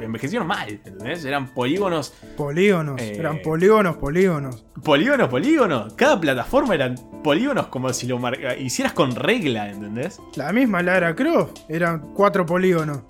envejecieron 0.00 0.46
mal, 0.46 0.68
¿entendés? 0.70 1.24
Eran 1.24 1.52
polígonos, 1.52 2.14
Polígonos. 2.36 3.00
Eh. 3.00 3.16
Eran 3.18 3.42
polígonos, 3.42 3.96
polígonos. 3.96 4.64
polígonos, 4.84 5.28
polígonos. 5.28 5.94
Cada 5.94 6.18
plataforma 6.20 6.74
eran 6.74 6.94
polígonos 7.24 7.66
como 7.66 7.92
si 7.92 8.06
lo 8.06 8.18
mar- 8.18 8.38
hicieras 8.58 8.92
con 8.92 9.14
regla, 9.14 9.68
¿entendés? 9.70 10.20
La 10.36 10.52
misma 10.52 10.82
Lara 10.82 11.14
Croft. 11.14 11.58
Eran 11.68 12.12
cuatro 12.14 12.46
polígonos. 12.46 13.00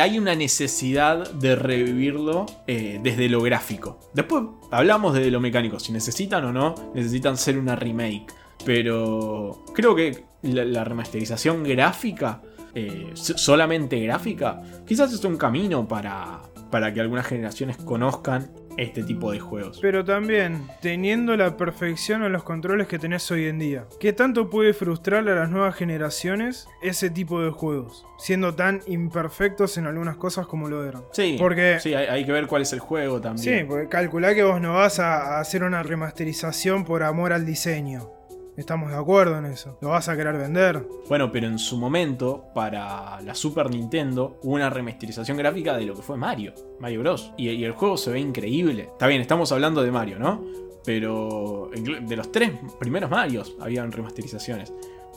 Hay 0.00 0.18
una 0.18 0.34
necesidad 0.34 1.30
de 1.32 1.56
revivirlo 1.56 2.46
eh, 2.66 3.00
desde 3.02 3.28
lo 3.28 3.40
gráfico. 3.42 3.98
Después 4.14 4.44
hablamos 4.70 5.14
de 5.14 5.30
lo 5.30 5.40
mecánico, 5.40 5.78
si 5.78 5.92
necesitan 5.92 6.44
o 6.44 6.52
no, 6.52 6.74
necesitan 6.94 7.36
ser 7.36 7.58
una 7.58 7.76
remake. 7.76 8.26
Pero 8.64 9.64
creo 9.74 9.94
que 9.94 10.24
la, 10.42 10.84
remasterización 10.84 11.64
gráfica, 11.64 12.42
eh, 12.74 13.10
so- 13.14 13.38
solamente 13.38 13.98
gráfica, 14.00 14.62
quizás 14.86 15.12
es 15.12 15.24
un 15.24 15.36
camino 15.36 15.88
para, 15.88 16.42
para 16.70 16.92
que 16.92 17.00
algunas 17.00 17.26
generaciones 17.26 17.76
conozcan 17.78 18.50
este 18.76 19.02
tipo 19.02 19.32
de 19.32 19.40
juegos. 19.40 19.78
Pero 19.82 20.04
también, 20.04 20.66
teniendo 20.80 21.36
la 21.36 21.56
perfección 21.56 22.22
en 22.24 22.32
los 22.32 22.42
controles 22.44 22.86
que 22.86 22.98
tenés 22.98 23.30
hoy 23.30 23.46
en 23.46 23.58
día, 23.58 23.84
¿qué 23.98 24.12
tanto 24.12 24.48
puede 24.50 24.72
frustrar 24.72 25.28
a 25.28 25.34
las 25.34 25.50
nuevas 25.50 25.74
generaciones 25.74 26.68
ese 26.82 27.10
tipo 27.10 27.42
de 27.42 27.50
juegos? 27.50 28.06
Siendo 28.18 28.54
tan 28.54 28.80
imperfectos 28.86 29.76
en 29.78 29.86
algunas 29.86 30.16
cosas 30.16 30.46
como 30.46 30.68
lo 30.68 30.84
eran. 30.84 31.02
Sí, 31.12 31.36
Porque- 31.38 31.78
sí 31.80 31.94
hay, 31.94 32.06
hay 32.06 32.24
que 32.24 32.32
ver 32.32 32.46
cuál 32.46 32.62
es 32.62 32.72
el 32.72 32.80
juego 32.80 33.16
Sí, 33.18 33.22
también. 33.22 33.66
porque 33.68 33.88
calculá 33.88 34.34
que 34.34 34.42
vos 34.44 34.60
no 34.60 34.74
vas 34.74 34.98
a 34.98 35.10
a 35.10 35.40
hacer 35.40 35.62
una 35.64 35.82
remasterización 35.82 36.84
por 36.84 37.02
amor 37.02 37.32
al 37.32 37.44
diseño. 37.46 38.10
Estamos 38.56 38.90
de 38.90 38.96
acuerdo 38.96 39.38
en 39.38 39.46
eso. 39.46 39.78
Lo 39.80 39.88
vas 39.90 40.08
a 40.08 40.16
querer 40.16 40.36
vender. 40.36 40.86
Bueno, 41.08 41.32
pero 41.32 41.46
en 41.46 41.58
su 41.58 41.78
momento, 41.78 42.46
para 42.54 43.20
la 43.22 43.34
Super 43.34 43.70
Nintendo, 43.70 44.38
hubo 44.42 44.54
una 44.54 44.68
remasterización 44.68 45.36
gráfica 45.36 45.76
de 45.76 45.86
lo 45.86 45.94
que 45.94 46.02
fue 46.02 46.16
Mario, 46.16 46.52
Mario 46.78 47.00
Bros. 47.00 47.32
Y, 47.38 47.64
el 47.64 47.72
juego 47.72 47.96
se 47.96 48.10
ve 48.10 48.20
increíble. 48.20 48.88
Está 48.92 49.06
bien, 49.06 49.22
estamos 49.22 49.50
hablando 49.52 49.82
de 49.82 49.90
Mario, 49.90 50.18
¿no? 50.18 50.44
Pero 50.84 51.70
de 51.72 52.16
los 52.16 52.32
tres 52.32 52.52
primeros 52.78 53.10
Marios 53.10 53.56
habían 53.60 53.92
remasterizaciones. 53.92 54.72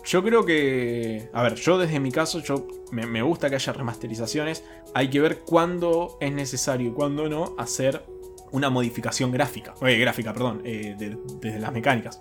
Yo 0.05 0.23
creo 0.23 0.45
que. 0.45 1.29
A 1.33 1.43
ver, 1.43 1.55
yo 1.55 1.77
desde 1.77 1.99
mi 1.99 2.11
caso, 2.11 2.39
yo 2.39 2.67
me, 2.91 3.21
gusta 3.21 3.49
que 3.49 3.55
haya 3.55 3.73
remasterizaciones. 3.73 4.63
Hay 4.93 5.09
que 5.09 5.19
ver 5.21 5.39
cuándo 5.39 6.17
es 6.19 6.31
necesario 6.31 6.89
y 6.89 6.91
cuándo 6.91 7.29
no 7.29 7.55
hacer 7.57 8.03
una 8.51 8.69
modificación 8.69 9.31
gráfica. 9.31 9.73
Oye, 9.81 9.97
gráfica, 9.97 10.33
perdón, 10.33 10.61
eh, 10.65 10.95
de- 10.97 11.17
desde 11.39 11.59
las 11.59 11.71
mecánicas. 11.73 12.19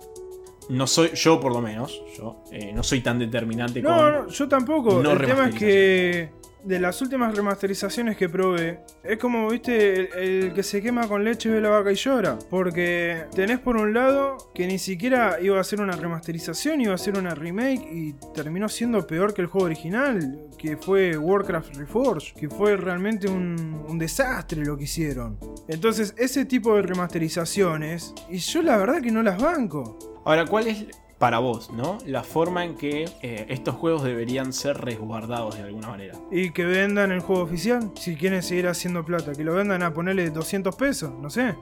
No 0.69 0.87
soy, 0.87 1.11
yo 1.13 1.39
por 1.39 1.51
lo 1.53 1.61
menos, 1.61 2.01
yo 2.17 2.43
eh, 2.51 2.71
no 2.73 2.83
soy 2.83 3.01
tan 3.01 3.19
determinante 3.19 3.81
No, 3.81 3.89
con. 3.89 4.11
no, 4.11 4.27
yo 4.27 4.47
tampoco. 4.47 5.01
no 5.03 5.11
el 5.11 5.25
tema 5.25 5.49
es 5.49 5.55
que 5.55 6.29
de 6.63 6.79
las 6.79 7.01
últimas 7.01 7.35
remasterizaciones 7.35 8.15
que 8.15 8.29
probé, 8.29 8.79
es 9.03 9.17
como, 9.17 9.49
viste, 9.49 9.95
el, 10.17 10.43
el 10.45 10.53
que 10.53 10.63
se 10.63 10.81
quema 10.81 11.09
con 11.09 11.21
leche 11.21 11.49
ve 11.49 11.59
la 11.59 11.69
vaca 11.69 11.91
y 11.91 11.95
llora. 11.95 12.39
Porque 12.49 13.25
tenés 13.35 13.59
por 13.59 13.75
un 13.75 13.93
lado 13.93 14.37
que 14.55 14.65
ni 14.65 14.79
siquiera 14.79 15.39
iba 15.41 15.59
a 15.59 15.63
ser 15.65 15.81
una 15.81 15.97
remasterización, 15.97 16.79
iba 16.79 16.93
a 16.93 16.97
ser 16.97 17.17
una 17.19 17.35
remake 17.35 17.85
y 17.91 18.13
terminó 18.33 18.69
siendo 18.69 19.05
peor 19.05 19.33
que 19.33 19.41
el 19.41 19.47
juego 19.47 19.65
original, 19.65 20.39
que 20.57 20.77
fue 20.77 21.17
Warcraft 21.17 21.75
Reforged, 21.75 22.33
que 22.39 22.49
fue 22.49 22.77
realmente 22.77 23.27
un, 23.27 23.83
un 23.85 23.99
desastre 23.99 24.63
lo 24.63 24.77
que 24.77 24.85
hicieron. 24.85 25.37
Entonces, 25.67 26.15
ese 26.17 26.45
tipo 26.45 26.77
de 26.77 26.83
remasterizaciones, 26.83 28.13
y 28.29 28.37
yo 28.37 28.61
la 28.61 28.77
verdad 28.77 29.01
que 29.01 29.11
no 29.11 29.21
las 29.21 29.37
banco. 29.41 29.97
Ahora, 30.25 30.45
¿cuál 30.45 30.67
es 30.67 30.85
para 31.17 31.39
vos, 31.39 31.71
no? 31.71 31.97
La 32.05 32.23
forma 32.23 32.65
en 32.65 32.75
que 32.75 33.05
eh, 33.21 33.45
estos 33.49 33.75
juegos 33.75 34.03
deberían 34.03 34.53
ser 34.53 34.77
resguardados 34.77 35.55
de 35.55 35.63
alguna 35.63 35.89
manera. 35.89 36.17
Y 36.31 36.51
que 36.51 36.65
vendan 36.65 37.11
el 37.11 37.21
juego 37.21 37.43
oficial, 37.43 37.91
si 37.95 38.15
quieren 38.15 38.43
seguir 38.43 38.67
haciendo 38.67 39.05
plata, 39.05 39.33
que 39.33 39.43
lo 39.43 39.53
vendan 39.53 39.83
a 39.83 39.93
ponerle 39.93 40.29
200 40.29 40.75
pesos, 40.75 41.13
no 41.21 41.29
sé. 41.29 41.55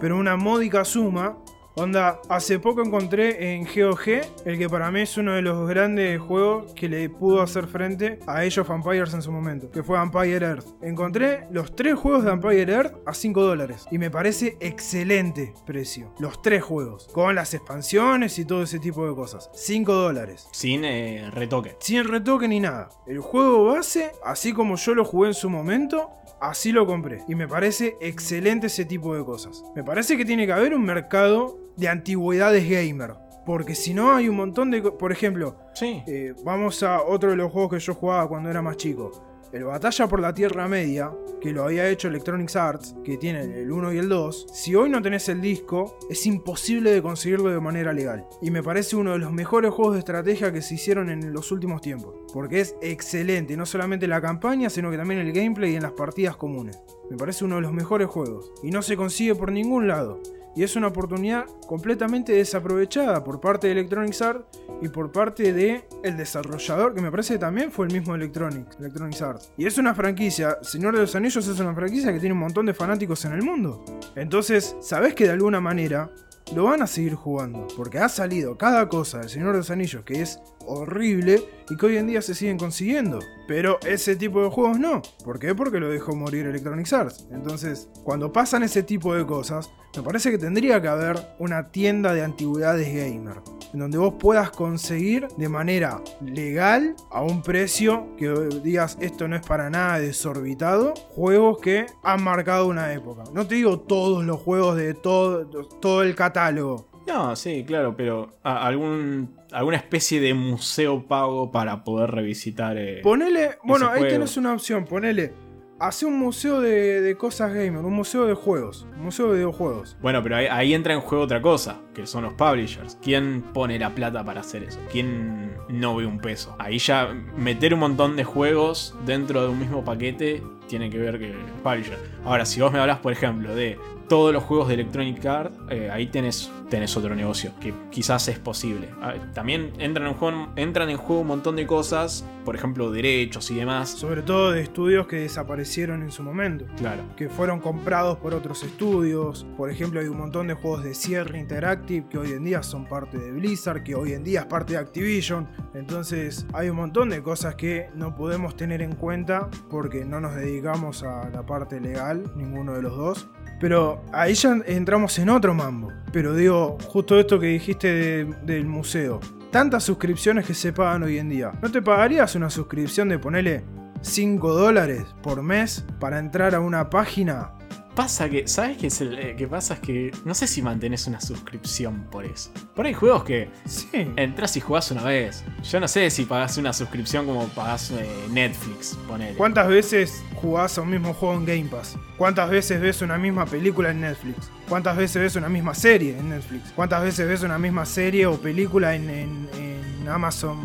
Pero 0.00 0.16
una 0.16 0.36
módica 0.36 0.84
suma 0.84 1.38
Onda, 1.74 2.20
hace 2.28 2.58
poco 2.58 2.82
encontré 2.82 3.54
en 3.54 3.64
GOG 3.64 4.20
el 4.44 4.58
que 4.58 4.68
para 4.68 4.90
mí 4.90 5.00
es 5.00 5.16
uno 5.16 5.32
de 5.32 5.40
los 5.40 5.66
grandes 5.66 6.20
juegos 6.20 6.70
que 6.74 6.86
le 6.86 7.08
pudo 7.08 7.40
hacer 7.40 7.66
frente 7.66 8.18
a 8.26 8.40
Age 8.40 8.60
of 8.60 8.68
Empires 8.68 9.14
en 9.14 9.22
su 9.22 9.32
momento, 9.32 9.70
que 9.70 9.82
fue 9.82 9.98
Empire 9.98 10.44
Earth. 10.44 10.66
Encontré 10.82 11.46
los 11.50 11.74
tres 11.74 11.94
juegos 11.94 12.24
de 12.24 12.32
Empire 12.32 12.70
Earth 12.70 12.96
a 13.06 13.14
5 13.14 13.42
dólares 13.42 13.86
y 13.90 13.96
me 13.96 14.10
parece 14.10 14.58
excelente 14.60 15.54
precio. 15.64 16.12
Los 16.18 16.42
tres 16.42 16.62
juegos, 16.62 17.08
con 17.10 17.34
las 17.34 17.54
expansiones 17.54 18.38
y 18.38 18.44
todo 18.44 18.64
ese 18.64 18.78
tipo 18.78 19.08
de 19.08 19.14
cosas. 19.14 19.48
5 19.54 19.94
dólares. 19.94 20.48
Sin 20.52 20.84
eh, 20.84 21.30
retoque. 21.30 21.76
Sin 21.80 22.04
retoque 22.04 22.48
ni 22.48 22.60
nada. 22.60 22.90
El 23.06 23.20
juego 23.20 23.64
base, 23.72 24.12
así 24.22 24.52
como 24.52 24.76
yo 24.76 24.94
lo 24.94 25.06
jugué 25.06 25.28
en 25.28 25.34
su 25.34 25.48
momento, 25.48 26.10
así 26.38 26.70
lo 26.70 26.86
compré. 26.86 27.22
Y 27.28 27.34
me 27.34 27.48
parece 27.48 27.96
excelente 28.02 28.66
ese 28.66 28.84
tipo 28.84 29.16
de 29.16 29.24
cosas. 29.24 29.64
Me 29.74 29.82
parece 29.82 30.18
que 30.18 30.26
tiene 30.26 30.44
que 30.44 30.52
haber 30.52 30.74
un 30.74 30.84
mercado 30.84 31.61
de 31.76 31.88
antigüedades 31.88 32.68
gamer. 32.68 33.14
Porque 33.44 33.74
si 33.74 33.92
no 33.92 34.14
hay 34.14 34.28
un 34.28 34.36
montón 34.36 34.70
de... 34.70 34.82
Por 34.82 35.10
ejemplo, 35.10 35.56
Sí. 35.74 36.02
eh, 36.06 36.32
vamos 36.44 36.82
a 36.82 37.02
otro 37.02 37.30
de 37.30 37.36
los 37.36 37.50
juegos 37.50 37.72
que 37.72 37.78
yo 37.80 37.94
jugaba 37.94 38.28
cuando 38.28 38.48
era 38.50 38.62
más 38.62 38.76
chico. 38.76 39.10
El 39.52 39.64
Batalla 39.64 40.06
por 40.08 40.18
la 40.20 40.32
Tierra 40.32 40.66
Media, 40.66 41.10
que 41.38 41.52
lo 41.52 41.64
había 41.64 41.86
hecho 41.90 42.08
Electronic 42.08 42.56
Arts, 42.56 42.94
que 43.04 43.18
tiene 43.18 43.40
el 43.42 43.70
1 43.70 43.92
y 43.92 43.98
el 43.98 44.08
2. 44.08 44.46
Si 44.50 44.74
hoy 44.74 44.88
no 44.88 45.02
tenés 45.02 45.28
el 45.28 45.42
disco, 45.42 45.98
es 46.08 46.24
imposible 46.24 46.90
de 46.90 47.02
conseguirlo 47.02 47.50
de 47.50 47.60
manera 47.60 47.92
legal. 47.92 48.24
Y 48.40 48.50
me 48.50 48.62
parece 48.62 48.96
uno 48.96 49.12
de 49.12 49.18
los 49.18 49.30
mejores 49.30 49.70
juegos 49.72 49.92
de 49.94 49.98
estrategia 49.98 50.52
que 50.54 50.62
se 50.62 50.76
hicieron 50.76 51.10
en 51.10 51.34
los 51.34 51.52
últimos 51.52 51.82
tiempos. 51.82 52.14
Porque 52.32 52.60
es 52.60 52.76
excelente, 52.80 53.54
no 53.58 53.66
solamente 53.66 54.06
la 54.08 54.22
campaña, 54.22 54.70
sino 54.70 54.90
que 54.90 54.96
también 54.96 55.20
el 55.20 55.32
gameplay 55.34 55.72
y 55.72 55.76
en 55.76 55.82
las 55.82 55.92
partidas 55.92 56.36
comunes. 56.36 56.80
Me 57.10 57.18
parece 57.18 57.44
uno 57.44 57.56
de 57.56 57.62
los 57.62 57.74
mejores 57.74 58.06
juegos. 58.08 58.52
Y 58.62 58.70
no 58.70 58.80
se 58.80 58.96
consigue 58.96 59.34
por 59.34 59.52
ningún 59.52 59.86
lado. 59.86 60.18
Y 60.54 60.62
es 60.62 60.76
una 60.76 60.88
oportunidad 60.88 61.46
completamente 61.66 62.32
desaprovechada 62.32 63.24
por 63.24 63.40
parte 63.40 63.66
de 63.66 63.72
Electronic 63.72 64.20
Arts 64.20 64.44
y 64.82 64.88
por 64.88 65.12
parte 65.12 65.52
de 65.52 65.84
el 66.02 66.16
desarrollador, 66.16 66.94
que 66.94 67.00
me 67.00 67.10
parece 67.10 67.34
que 67.34 67.40
también 67.40 67.70
fue 67.70 67.86
el 67.86 67.92
mismo 67.92 68.14
Electronic, 68.14 68.66
Electronic 68.78 69.20
Arts. 69.22 69.52
Y 69.56 69.66
es 69.66 69.78
una 69.78 69.94
franquicia, 69.94 70.58
Señor 70.62 70.94
de 70.94 71.02
los 71.02 71.14
Anillos 71.14 71.46
es 71.46 71.58
una 71.60 71.74
franquicia 71.74 72.12
que 72.12 72.20
tiene 72.20 72.34
un 72.34 72.40
montón 72.40 72.66
de 72.66 72.74
fanáticos 72.74 73.24
en 73.24 73.32
el 73.32 73.42
mundo. 73.42 73.84
Entonces, 74.14 74.76
sabes 74.80 75.14
que 75.14 75.24
de 75.24 75.30
alguna 75.30 75.60
manera 75.60 76.10
lo 76.54 76.64
van 76.64 76.82
a 76.82 76.86
seguir 76.86 77.14
jugando, 77.14 77.66
porque 77.76 77.98
ha 77.98 78.08
salido 78.08 78.58
cada 78.58 78.88
cosa 78.88 79.20
del 79.20 79.30
Señor 79.30 79.52
de 79.52 79.58
los 79.58 79.70
Anillos 79.70 80.04
que 80.04 80.20
es 80.20 80.40
horrible 80.66 81.42
y 81.68 81.76
que 81.76 81.86
hoy 81.86 81.96
en 81.96 82.06
día 82.06 82.22
se 82.22 82.34
siguen 82.34 82.58
consiguiendo. 82.58 83.18
Pero 83.46 83.78
ese 83.86 84.16
tipo 84.16 84.42
de 84.42 84.50
juegos 84.50 84.78
no. 84.78 85.02
¿Por 85.24 85.38
qué? 85.38 85.54
Porque 85.54 85.80
lo 85.80 85.88
dejó 85.88 86.14
morir 86.14 86.46
Electronic 86.46 86.92
Arts. 86.92 87.26
Entonces, 87.30 87.88
cuando 88.04 88.32
pasan 88.32 88.62
ese 88.62 88.82
tipo 88.82 89.14
de 89.14 89.26
cosas, 89.26 89.70
me 89.96 90.02
parece 90.02 90.30
que 90.30 90.38
tendría 90.38 90.80
que 90.80 90.88
haber 90.88 91.18
una 91.38 91.70
tienda 91.70 92.14
de 92.14 92.22
antigüedades 92.22 92.88
gamer. 92.88 93.42
En 93.74 93.80
donde 93.80 93.98
vos 93.98 94.14
puedas 94.18 94.50
conseguir 94.50 95.28
de 95.36 95.48
manera 95.48 96.02
legal, 96.20 96.94
a 97.10 97.22
un 97.22 97.42
precio 97.42 98.14
que 98.16 98.28
digas 98.62 98.98
esto 99.00 99.28
no 99.28 99.36
es 99.36 99.46
para 99.46 99.70
nada 99.70 99.98
desorbitado, 99.98 100.94
juegos 101.10 101.58
que 101.60 101.86
han 102.02 102.22
marcado 102.22 102.68
una 102.68 102.92
época. 102.92 103.24
No 103.32 103.46
te 103.46 103.54
digo 103.54 103.80
todos 103.80 104.24
los 104.24 104.40
juegos 104.40 104.76
de 104.76 104.94
todo, 104.94 105.46
todo 105.46 106.02
el 106.02 106.14
catálogo. 106.14 106.91
No, 107.06 107.34
sí, 107.36 107.64
claro, 107.66 107.94
pero 107.96 108.36
a- 108.42 108.66
algún, 108.66 109.34
alguna 109.50 109.76
especie 109.76 110.20
de 110.20 110.34
museo 110.34 111.06
pago 111.06 111.50
para 111.50 111.84
poder 111.84 112.10
revisitar. 112.10 112.76
eh, 112.78 113.00
Ponele, 113.02 113.58
bueno, 113.64 113.86
ahí 113.88 113.98
juego. 114.00 114.14
tenés 114.14 114.36
una 114.36 114.52
opción, 114.52 114.84
ponele, 114.84 115.32
hace 115.80 116.06
un 116.06 116.16
museo 116.16 116.60
de, 116.60 117.00
de 117.00 117.16
cosas 117.16 117.52
gamer, 117.52 117.84
un 117.84 117.92
museo 117.92 118.24
de 118.26 118.34
juegos, 118.34 118.86
un 118.96 119.04
museo 119.04 119.30
de 119.32 119.38
videojuegos. 119.38 119.96
Bueno, 120.00 120.22
pero 120.22 120.36
ahí, 120.36 120.46
ahí 120.48 120.74
entra 120.74 120.94
en 120.94 121.00
juego 121.00 121.24
otra 121.24 121.42
cosa, 121.42 121.80
que 121.92 122.06
son 122.06 122.22
los 122.22 122.34
publishers. 122.34 122.96
¿Quién 123.02 123.42
pone 123.52 123.78
la 123.80 123.90
plata 123.94 124.24
para 124.24 124.40
hacer 124.40 124.62
eso? 124.62 124.78
¿Quién 124.92 125.56
no 125.68 125.96
ve 125.96 126.06
un 126.06 126.18
peso? 126.20 126.54
Ahí 126.60 126.78
ya 126.78 127.08
meter 127.36 127.74
un 127.74 127.80
montón 127.80 128.14
de 128.14 128.22
juegos 128.24 128.94
dentro 129.04 129.42
de 129.42 129.48
un 129.48 129.58
mismo 129.58 129.84
paquete 129.84 130.40
tiene 130.68 130.88
que 130.88 130.98
ver 130.98 131.18
que 131.18 131.34
publisher. 131.64 131.98
Ahora, 132.24 132.46
si 132.46 132.60
vos 132.60 132.72
me 132.72 132.78
hablas, 132.78 132.98
por 133.00 133.12
ejemplo, 133.12 133.52
de 133.54 133.76
todos 134.12 134.30
los 134.30 134.42
juegos 134.44 134.68
de 134.68 134.74
Electronic 134.74 135.24
Arts, 135.24 135.56
eh, 135.70 135.88
ahí 135.90 136.06
tenés, 136.06 136.50
tenés 136.68 136.94
otro 136.98 137.14
negocio, 137.14 137.52
que 137.58 137.72
quizás 137.90 138.28
es 138.28 138.38
posible. 138.38 138.90
Ah, 139.00 139.14
También 139.32 139.72
entran 139.78 140.06
en, 140.06 140.12
juego, 140.12 140.48
entran 140.54 140.90
en 140.90 140.98
juego 140.98 141.22
un 141.22 141.28
montón 141.28 141.56
de 141.56 141.66
cosas, 141.66 142.22
por 142.44 142.54
ejemplo, 142.54 142.90
derechos 142.90 143.50
y 143.50 143.54
demás. 143.54 143.88
Sobre 143.88 144.20
todo 144.20 144.50
de 144.50 144.60
estudios 144.60 145.06
que 145.06 145.16
desaparecieron 145.16 146.02
en 146.02 146.10
su 146.10 146.22
momento. 146.22 146.66
Claro. 146.76 147.04
Que 147.16 147.30
fueron 147.30 147.60
comprados 147.60 148.18
por 148.18 148.34
otros 148.34 148.62
estudios. 148.62 149.46
Por 149.56 149.70
ejemplo, 149.70 149.98
hay 149.98 150.08
un 150.08 150.18
montón 150.18 150.46
de 150.46 150.52
juegos 150.52 150.84
de 150.84 150.92
Sierra 150.92 151.38
Interactive 151.38 152.06
que 152.10 152.18
hoy 152.18 152.32
en 152.32 152.44
día 152.44 152.62
son 152.62 152.84
parte 152.84 153.16
de 153.16 153.32
Blizzard, 153.32 153.82
que 153.82 153.94
hoy 153.94 154.12
en 154.12 154.24
día 154.24 154.40
es 154.40 154.46
parte 154.46 154.74
de 154.74 154.80
Activision. 154.80 155.48
Entonces, 155.72 156.44
hay 156.52 156.68
un 156.68 156.76
montón 156.76 157.08
de 157.08 157.22
cosas 157.22 157.54
que 157.54 157.88
no 157.94 158.14
podemos 158.14 158.56
tener 158.56 158.82
en 158.82 158.94
cuenta 158.94 159.48
porque 159.70 160.04
no 160.04 160.20
nos 160.20 160.34
dedicamos 160.34 161.02
a 161.02 161.30
la 161.30 161.46
parte 161.46 161.80
legal, 161.80 162.30
ninguno 162.36 162.74
de 162.74 162.82
los 162.82 162.94
dos. 162.94 163.28
Pero 163.62 164.02
ahí 164.12 164.34
ya 164.34 164.58
entramos 164.66 165.16
en 165.20 165.28
otro 165.30 165.54
mambo. 165.54 165.92
Pero 166.12 166.34
digo, 166.34 166.76
justo 166.88 167.18
esto 167.18 167.38
que 167.38 167.46
dijiste 167.46 167.86
de- 167.94 168.24
del 168.44 168.66
museo. 168.66 169.20
Tantas 169.52 169.84
suscripciones 169.84 170.44
que 170.44 170.52
se 170.52 170.72
pagan 170.72 171.04
hoy 171.04 171.18
en 171.18 171.28
día. 171.28 171.52
¿No 171.62 171.70
te 171.70 171.80
pagarías 171.80 172.34
una 172.34 172.50
suscripción 172.50 173.08
de 173.08 173.20
ponerle 173.20 173.64
5 174.00 174.52
dólares 174.52 175.04
por 175.22 175.42
mes 175.44 175.84
para 176.00 176.18
entrar 176.18 176.56
a 176.56 176.60
una 176.60 176.90
página? 176.90 177.52
Pasa 177.94 178.30
que, 178.30 178.48
¿sabes 178.48 178.78
qué 178.78 178.86
es 178.86 179.00
el 179.02 179.18
eh, 179.18 179.36
que 179.36 179.46
pasa? 179.46 179.74
Es 179.74 179.80
que 179.80 180.12
no 180.24 180.32
sé 180.34 180.46
si 180.46 180.62
mantenés 180.62 181.06
una 181.06 181.20
suscripción 181.20 182.04
por 182.10 182.24
eso. 182.24 182.50
Por 182.74 182.86
ahí 182.86 182.92
hay 182.92 182.94
juegos 182.94 183.24
que 183.24 183.50
Sí. 183.66 183.88
entras 184.16 184.56
y 184.56 184.60
jugás 184.60 184.90
una 184.90 185.02
vez. 185.02 185.44
Yo 185.70 185.78
no 185.78 185.86
sé 185.86 186.08
si 186.08 186.24
pagás 186.24 186.56
una 186.56 186.72
suscripción 186.72 187.26
como 187.26 187.46
pagás 187.48 187.90
eh, 187.90 188.08
Netflix, 188.30 188.96
ponele. 189.06 189.34
¿Cuántas 189.36 189.68
veces 189.68 190.22
jugás 190.36 190.78
a 190.78 190.80
un 190.82 190.90
mismo 190.90 191.12
juego 191.12 191.34
en 191.34 191.44
Game 191.44 191.64
Pass? 191.70 191.98
¿Cuántas 192.16 192.48
veces 192.48 192.80
ves 192.80 193.02
una 193.02 193.18
misma 193.18 193.44
película 193.44 193.90
en 193.90 194.00
Netflix? 194.00 194.50
¿Cuántas 194.70 194.96
veces 194.96 195.20
ves 195.20 195.36
una 195.36 195.50
misma 195.50 195.74
serie 195.74 196.16
en 196.18 196.30
Netflix? 196.30 196.72
¿Cuántas 196.74 197.02
veces 197.02 197.28
ves 197.28 197.42
una 197.42 197.58
misma 197.58 197.84
serie 197.84 198.24
o 198.26 198.40
película 198.40 198.94
en, 198.94 199.10
en- 199.10 199.48
en 199.58 200.08
Amazon 200.08 200.58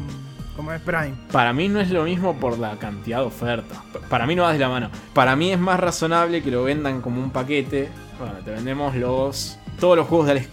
como 0.58 0.74
es 0.74 0.82
Prime? 0.82 1.14
Para 1.32 1.54
mí 1.54 1.70
no 1.70 1.80
es 1.80 1.90
lo 1.90 2.04
mismo 2.04 2.36
por 2.38 2.60
la 2.60 2.78
cantidad 2.78 3.20
de 3.20 3.26
oferta. 3.26 3.82
Para 4.10 4.28
mí 4.28 4.36
no 4.36 4.44
vas 4.44 4.54
de 4.54 4.60
la 4.60 4.68
mano. 4.68 4.90
Para 5.14 5.38
mí 5.38 5.52
es 5.52 5.60
más 5.60 5.80
razonable 5.80 6.44
que 6.44 6.52
lo 6.52 6.64
vendan 6.64 7.02
como 7.02 7.22
un 7.22 7.30
paquete. 7.30 7.90
Bueno, 8.20 8.34
te 8.44 8.52
vendemos 8.52 8.96
los 8.96 9.58
todos 9.80 9.96
los 9.96 10.08
juegos 10.08 10.26
de 10.26 10.32
Alex 10.34 10.50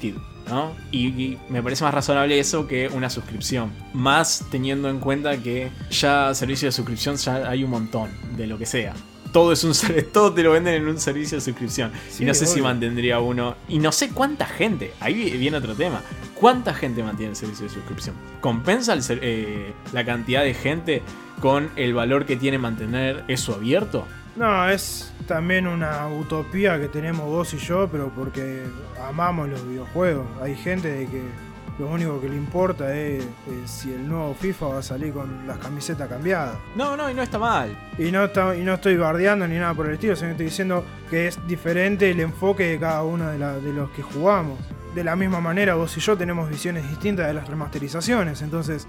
¿no? 0.48 0.72
Y, 0.90 1.06
y 1.06 1.38
me 1.48 1.62
parece 1.62 1.82
más 1.84 1.94
razonable 1.94 2.38
eso 2.38 2.68
que 2.68 2.88
una 2.88 3.10
suscripción. 3.10 3.72
Más 3.92 4.44
teniendo 4.50 4.88
en 4.90 5.00
cuenta 5.00 5.38
que 5.38 5.70
ya 5.90 6.34
servicio 6.34 6.68
de 6.68 6.72
suscripción 6.72 7.16
ya 7.16 7.48
hay 7.48 7.64
un 7.64 7.70
montón, 7.70 8.10
de 8.36 8.46
lo 8.46 8.58
que 8.58 8.66
sea. 8.66 8.94
Todo 9.34 9.50
es 9.52 9.64
un 9.64 9.72
todo 10.12 10.32
te 10.32 10.44
lo 10.44 10.52
venden 10.52 10.74
en 10.74 10.86
un 10.88 10.98
servicio 11.00 11.36
de 11.36 11.40
suscripción. 11.42 11.90
Sí, 12.08 12.22
y 12.22 12.26
no 12.26 12.32
sé 12.34 12.46
si 12.46 12.62
mantendría 12.62 13.18
uno. 13.18 13.56
Y 13.68 13.80
no 13.80 13.90
sé 13.90 14.10
cuánta 14.10 14.46
gente. 14.46 14.92
Ahí 15.00 15.36
viene 15.36 15.56
otro 15.56 15.74
tema. 15.74 16.00
¿Cuánta 16.34 16.72
gente 16.72 17.02
mantiene 17.02 17.30
el 17.30 17.36
servicio 17.36 17.64
de 17.66 17.74
suscripción? 17.74 18.14
¿Compensa 18.40 18.92
el 18.92 19.02
ser- 19.02 19.18
eh, 19.22 19.72
la 19.92 20.04
cantidad 20.04 20.42
de 20.44 20.54
gente 20.54 21.02
con 21.40 21.68
el 21.74 21.94
valor 21.94 22.26
que 22.26 22.36
tiene 22.36 22.58
mantener 22.58 23.24
eso 23.26 23.54
abierto? 23.54 24.06
No, 24.36 24.68
es 24.68 25.12
también 25.26 25.66
una 25.66 26.06
utopía 26.08 26.78
que 26.80 26.86
tenemos 26.86 27.26
vos 27.26 27.52
y 27.54 27.58
yo, 27.58 27.88
pero 27.90 28.10
porque 28.14 28.62
amamos 29.08 29.48
los 29.48 29.66
videojuegos. 29.66 30.26
Hay 30.42 30.54
gente 30.54 30.88
de 30.92 31.06
que 31.06 31.22
lo 31.78 31.88
único 31.88 32.20
que 32.20 32.28
le 32.28 32.36
importa 32.36 32.94
es, 32.96 33.24
es 33.24 33.70
si 33.70 33.92
el 33.92 34.08
nuevo 34.08 34.34
FIFA 34.34 34.66
va 34.66 34.78
a 34.78 34.82
salir 34.82 35.12
con 35.12 35.46
las 35.46 35.58
camisetas 35.58 36.08
cambiadas. 36.08 36.54
No, 36.76 36.96
no, 36.96 37.10
y 37.10 37.14
no 37.14 37.22
está 37.22 37.38
mal. 37.38 37.76
Y 37.98 38.10
no, 38.12 38.24
está- 38.24 38.54
y 38.56 38.62
no 38.62 38.74
estoy 38.74 38.96
bardeando 38.96 39.46
ni 39.48 39.56
nada 39.56 39.74
por 39.74 39.86
el 39.86 39.94
estilo, 39.94 40.14
sino 40.14 40.30
estoy 40.30 40.46
diciendo 40.46 40.84
que 41.10 41.26
es 41.26 41.38
diferente 41.48 42.10
el 42.10 42.20
enfoque 42.20 42.64
de 42.68 42.78
cada 42.78 43.02
uno 43.02 43.28
de, 43.30 43.38
la- 43.38 43.58
de 43.58 43.72
los 43.72 43.90
que 43.90 44.02
jugamos. 44.02 44.58
De 44.94 45.02
la 45.02 45.16
misma 45.16 45.40
manera, 45.40 45.74
vos 45.74 45.96
y 45.96 46.00
yo 46.00 46.16
tenemos 46.16 46.48
visiones 46.48 46.88
distintas 46.88 47.26
de 47.26 47.34
las 47.34 47.48
remasterizaciones, 47.48 48.40
entonces 48.42 48.86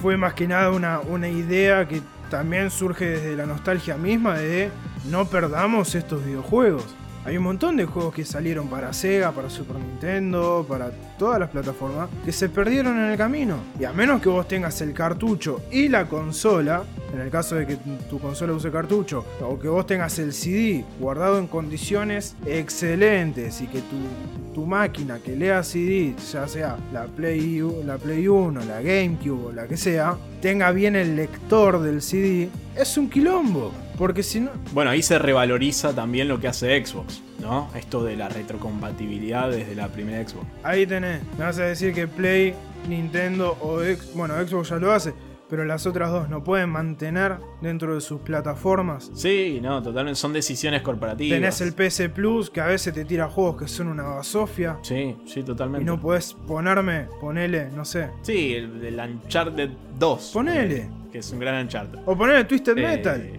fue 0.00 0.16
más 0.16 0.34
que 0.34 0.46
nada 0.46 0.70
una, 0.70 1.00
una 1.00 1.28
idea 1.28 1.88
que 1.88 2.00
también 2.30 2.70
surge 2.70 3.06
desde 3.06 3.36
la 3.36 3.44
nostalgia 3.46 3.96
misma 3.96 4.38
de 4.38 4.70
no 5.10 5.24
perdamos 5.24 5.96
estos 5.96 6.24
videojuegos. 6.24 6.84
Hay 7.30 7.36
un 7.36 7.44
montón 7.44 7.76
de 7.76 7.84
juegos 7.84 8.12
que 8.12 8.24
salieron 8.24 8.66
para 8.66 8.92
Sega, 8.92 9.30
para 9.30 9.48
Super 9.48 9.76
Nintendo, 9.76 10.66
para 10.68 10.90
todas 11.16 11.38
las 11.38 11.48
plataformas, 11.48 12.08
que 12.24 12.32
se 12.32 12.48
perdieron 12.48 12.98
en 12.98 13.12
el 13.12 13.16
camino. 13.16 13.58
Y 13.78 13.84
a 13.84 13.92
menos 13.92 14.20
que 14.20 14.28
vos 14.28 14.48
tengas 14.48 14.80
el 14.80 14.92
cartucho 14.92 15.60
y 15.70 15.86
la 15.86 16.08
consola, 16.08 16.82
en 17.14 17.20
el 17.20 17.30
caso 17.30 17.54
de 17.54 17.68
que 17.68 17.76
tu 17.76 18.18
consola 18.18 18.52
use 18.52 18.72
cartucho, 18.72 19.24
o 19.42 19.56
que 19.60 19.68
vos 19.68 19.86
tengas 19.86 20.18
el 20.18 20.32
CD 20.32 20.84
guardado 20.98 21.38
en 21.38 21.46
condiciones 21.46 22.34
excelentes 22.46 23.60
y 23.60 23.68
que 23.68 23.78
tu, 23.78 24.52
tu 24.52 24.66
máquina 24.66 25.20
que 25.20 25.36
lea 25.36 25.62
CD, 25.62 26.16
ya 26.32 26.48
sea 26.48 26.78
la 26.92 27.04
Play, 27.04 27.62
la 27.84 27.96
Play 27.96 28.26
1, 28.26 28.60
la 28.64 28.82
GameCube 28.82 29.46
o 29.46 29.52
la 29.52 29.68
que 29.68 29.76
sea, 29.76 30.16
tenga 30.42 30.72
bien 30.72 30.96
el 30.96 31.14
lector 31.14 31.80
del 31.80 32.02
CD, 32.02 32.48
es 32.74 32.98
un 32.98 33.08
quilombo. 33.08 33.70
Porque 34.00 34.22
si 34.22 34.40
no, 34.40 34.50
Bueno, 34.72 34.90
ahí 34.90 35.02
se 35.02 35.18
revaloriza 35.18 35.94
también 35.94 36.26
lo 36.26 36.40
que 36.40 36.48
hace 36.48 36.82
Xbox. 36.84 37.22
¿no? 37.38 37.68
Esto 37.76 38.02
de 38.02 38.16
la 38.16 38.28
retrocompatibilidad 38.74 39.50
desde 39.50 39.74
la 39.74 39.88
primera 39.88 40.26
Xbox. 40.26 40.46
Ahí 40.62 40.86
tenés. 40.86 41.20
Me 41.38 41.44
vas 41.44 41.58
a 41.58 41.64
decir 41.64 41.92
que 41.94 42.08
Play, 42.08 42.54
Nintendo 42.88 43.56
o 43.60 43.82
X, 43.82 44.12
bueno, 44.14 44.34
Xbox 44.46 44.70
ya 44.70 44.76
lo 44.76 44.92
hace, 44.92 45.12
pero 45.48 45.64
las 45.64 45.86
otras 45.86 46.10
dos 46.10 46.28
no 46.30 46.42
pueden 46.44 46.70
mantener 46.70 47.36
dentro 47.60 47.94
de 47.94 48.00
sus 48.00 48.20
plataformas. 48.22 49.10
Sí, 49.14 49.58
no, 49.62 49.82
totalmente 49.82 50.18
son 50.18 50.32
decisiones 50.32 50.80
corporativas. 50.82 51.36
Tenés 51.38 51.60
el 51.60 51.72
PC 51.74 52.08
Plus 52.08 52.48
que 52.50 52.60
a 52.60 52.66
veces 52.66 52.94
te 52.94 53.04
tira 53.04 53.28
juegos 53.28 53.60
que 53.62 53.68
son 53.68 53.88
una 53.88 54.04
basofia. 54.04 54.78
Sí, 54.82 55.16
sí, 55.26 55.42
totalmente. 55.42 55.82
Y 55.82 55.86
no 55.86 56.00
podés 56.00 56.32
ponerme, 56.46 57.06
ponele, 57.20 57.68
no 57.70 57.84
sé. 57.84 58.08
Sí, 58.22 58.54
el, 58.54 58.82
el 58.84 58.98
Uncharted 58.98 59.70
2. 59.98 60.30
Ponele. 60.32 60.88
Que 61.12 61.18
es 61.18 61.30
un 61.32 61.40
gran 61.40 61.64
Uncharted. 61.64 61.98
O 62.06 62.16
ponele 62.16 62.44
Twisted 62.44 62.78
Eh, 62.78 62.82
Metal. 62.82 63.30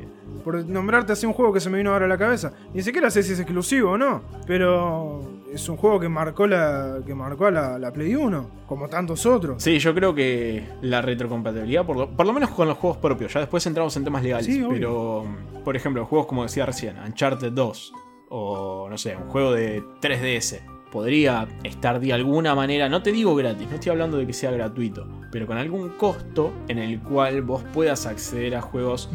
Por 0.41 0.65
nombrarte 0.65 1.13
así 1.13 1.25
un 1.25 1.33
juego 1.33 1.53
que 1.53 1.59
se 1.59 1.69
me 1.69 1.77
vino 1.77 1.91
ahora 1.93 2.05
a 2.05 2.09
la 2.09 2.17
cabeza. 2.17 2.53
Ni 2.73 2.81
siquiera 2.81 3.09
sé 3.09 3.23
si 3.23 3.33
es 3.33 3.39
exclusivo 3.39 3.91
o 3.91 3.97
no. 3.97 4.21
Pero 4.47 5.21
es 5.53 5.67
un 5.69 5.77
juego 5.77 5.99
que 5.99 6.09
marcó 6.09 6.47
la. 6.47 6.99
que 7.05 7.13
marcó 7.15 7.47
a 7.47 7.51
la, 7.51 7.79
la 7.79 7.91
Play 7.91 8.15
1. 8.15 8.61
Como 8.67 8.87
tantos 8.87 9.25
otros. 9.25 9.61
Sí, 9.61 9.79
yo 9.79 9.93
creo 9.93 10.15
que 10.15 10.67
la 10.81 11.01
retrocompatibilidad, 11.01 11.85
por 11.85 11.97
lo, 11.97 12.09
por 12.09 12.25
lo 12.25 12.33
menos 12.33 12.51
con 12.51 12.67
los 12.67 12.77
juegos 12.77 12.97
propios, 12.99 13.33
ya 13.33 13.41
después 13.41 13.65
entramos 13.67 13.95
en 13.97 14.03
temas 14.03 14.23
legales, 14.23 14.45
Sí, 14.45 14.63
pero 14.69 15.25
por 15.63 15.75
ejemplo, 15.75 16.05
juegos 16.05 16.27
como 16.27 16.43
decía 16.43 16.65
recién, 16.65 16.97
Uncharted 16.97 17.51
2 17.51 17.93
o 18.29 18.87
no 18.89 18.97
sé, 18.97 19.15
un 19.17 19.29
juego 19.29 19.51
de 19.51 19.83
3DS, 20.01 20.61
podría 20.91 21.47
estar 21.63 21.99
de 21.99 22.13
alguna 22.13 22.53
manera, 22.53 22.89
no 22.89 23.01
te 23.01 23.11
digo 23.11 23.33
gratis, 23.35 23.67
no 23.69 23.75
estoy 23.75 23.91
hablando 23.91 24.17
de 24.17 24.27
que 24.27 24.33
sea 24.33 24.51
gratuito, 24.51 25.07
pero 25.31 25.47
con 25.47 25.57
algún 25.57 25.89
costo 25.89 26.51
en 26.67 26.77
el 26.77 26.99
cual 26.99 27.41
vos 27.41 27.63
puedas 27.73 28.05
acceder 28.05 28.55
a 28.55 28.61
juegos 28.61 29.09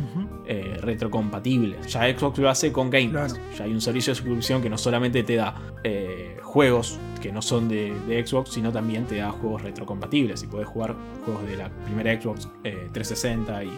eh, 0.47 0.79
retrocompatibles. 0.81 1.93
Ya 1.93 2.09
Xbox 2.09 2.39
lo 2.39 2.49
hace 2.49 2.73
con 2.73 2.91
Game 2.91 3.11
Pass. 3.11 3.35
Claro. 3.35 3.49
Ya 3.57 3.65
hay 3.65 3.73
un 3.73 3.81
servicio 3.81 4.13
de 4.13 4.15
suscripción 4.17 4.63
que 4.63 4.71
no 4.71 4.79
solamente 4.79 5.23
te 5.23 5.37
da 5.37 5.55
eh, 5.85 6.39
juegos 6.43 6.99
que 7.21 7.33
no 7.33 7.43
son 7.43 7.69
de, 7.69 7.93
de 8.09 8.27
Xbox, 8.27 8.51
sino 8.51 8.73
también 8.73 9.05
te 9.05 9.17
da 9.17 9.31
juegos 9.31 9.63
retrocompatibles. 9.63 10.43
Y 10.43 10.47
puedes 10.47 10.69
jugar 10.69 10.95
juegos 11.25 11.47
de 11.47 11.57
la 11.57 11.69
primera 11.85 12.19
Xbox 12.21 12.49
eh, 12.65 12.89
360 12.93 13.65
y, 13.65 13.71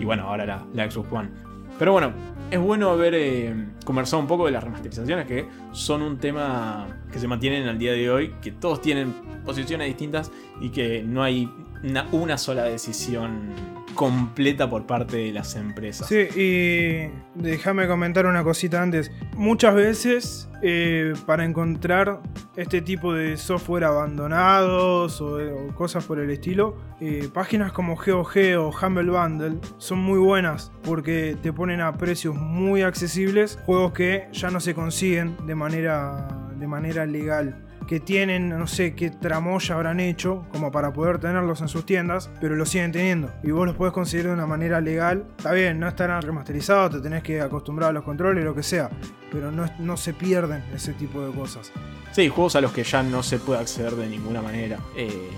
y 0.00 0.04
bueno, 0.04 0.24
ahora 0.24 0.46
la, 0.46 0.66
la 0.72 0.90
Xbox 0.90 1.12
One. 1.12 1.53
Pero 1.78 1.92
bueno, 1.92 2.12
es 2.50 2.60
bueno 2.60 2.90
haber 2.90 3.14
eh, 3.14 3.54
conversado 3.84 4.22
un 4.22 4.28
poco 4.28 4.46
de 4.46 4.52
las 4.52 4.62
remasterizaciones 4.62 5.26
que 5.26 5.46
son 5.72 6.02
un 6.02 6.18
tema 6.18 6.86
que 7.12 7.18
se 7.18 7.26
mantienen 7.26 7.66
al 7.66 7.78
día 7.78 7.92
de 7.92 8.10
hoy, 8.10 8.34
que 8.40 8.52
todos 8.52 8.80
tienen 8.80 9.12
posiciones 9.44 9.88
distintas 9.88 10.30
y 10.60 10.70
que 10.70 11.02
no 11.02 11.22
hay 11.22 11.50
una, 11.82 12.06
una 12.12 12.38
sola 12.38 12.64
decisión 12.64 13.50
completa 13.94 14.68
por 14.68 14.86
parte 14.86 15.16
de 15.16 15.32
las 15.32 15.56
empresas. 15.56 16.08
Sí, 16.08 16.28
y 16.36 17.10
déjame 17.34 17.86
comentar 17.86 18.26
una 18.26 18.42
cosita 18.42 18.82
antes. 18.82 19.10
Muchas 19.36 19.74
veces, 19.74 20.48
eh, 20.62 21.14
para 21.26 21.44
encontrar 21.44 22.20
este 22.56 22.80
tipo 22.82 23.12
de 23.12 23.36
software 23.36 23.84
abandonados 23.84 25.20
o, 25.20 25.36
o 25.36 25.74
cosas 25.74 26.04
por 26.04 26.18
el 26.18 26.30
estilo, 26.30 26.76
eh, 27.00 27.28
páginas 27.32 27.72
como 27.72 27.96
GOG 27.96 28.56
o 28.58 28.70
Humble 28.70 29.10
Bundle 29.10 29.58
son 29.78 29.98
muy 29.98 30.18
buenas 30.18 30.72
porque 30.82 31.36
te 31.42 31.52
ponen 31.52 31.80
a 31.80 31.92
precios 31.92 32.34
muy 32.34 32.82
accesibles 32.82 33.58
juegos 33.66 33.92
que 33.92 34.28
ya 34.32 34.50
no 34.50 34.60
se 34.60 34.74
consiguen 34.74 35.36
de 35.46 35.54
manera, 35.54 36.28
de 36.58 36.66
manera 36.66 37.04
legal 37.06 37.64
que 37.86 38.00
tienen, 38.00 38.48
no 38.48 38.66
sé 38.66 38.94
qué 38.94 39.10
tramoya 39.10 39.74
habrán 39.74 40.00
hecho 40.00 40.44
como 40.50 40.70
para 40.70 40.92
poder 40.92 41.18
tenerlos 41.18 41.60
en 41.60 41.68
sus 41.68 41.84
tiendas, 41.86 42.30
pero 42.40 42.54
los 42.56 42.68
siguen 42.68 42.92
teniendo. 42.92 43.30
Y 43.42 43.50
vos 43.50 43.66
los 43.66 43.76
podés 43.76 43.92
conseguir 43.92 44.26
de 44.26 44.32
una 44.32 44.46
manera 44.46 44.80
legal. 44.80 45.24
Está 45.36 45.52
bien, 45.52 45.78
no 45.80 45.88
estarán 45.88 46.22
remasterizados, 46.22 46.92
te 46.92 47.00
tenés 47.00 47.22
que 47.22 47.40
acostumbrar 47.40 47.90
a 47.90 47.92
los 47.92 48.04
controles, 48.04 48.44
lo 48.44 48.54
que 48.54 48.62
sea, 48.62 48.90
pero 49.30 49.50
no, 49.50 49.66
no 49.78 49.96
se 49.96 50.12
pierden 50.14 50.62
ese 50.74 50.92
tipo 50.94 51.24
de 51.26 51.32
cosas. 51.32 51.72
Sí, 52.12 52.28
juegos 52.28 52.56
a 52.56 52.60
los 52.60 52.72
que 52.72 52.84
ya 52.84 53.02
no 53.02 53.22
se 53.22 53.38
puede 53.38 53.60
acceder 53.60 53.92
de 53.96 54.08
ninguna 54.08 54.40
manera. 54.42 54.78
eh, 54.96 55.28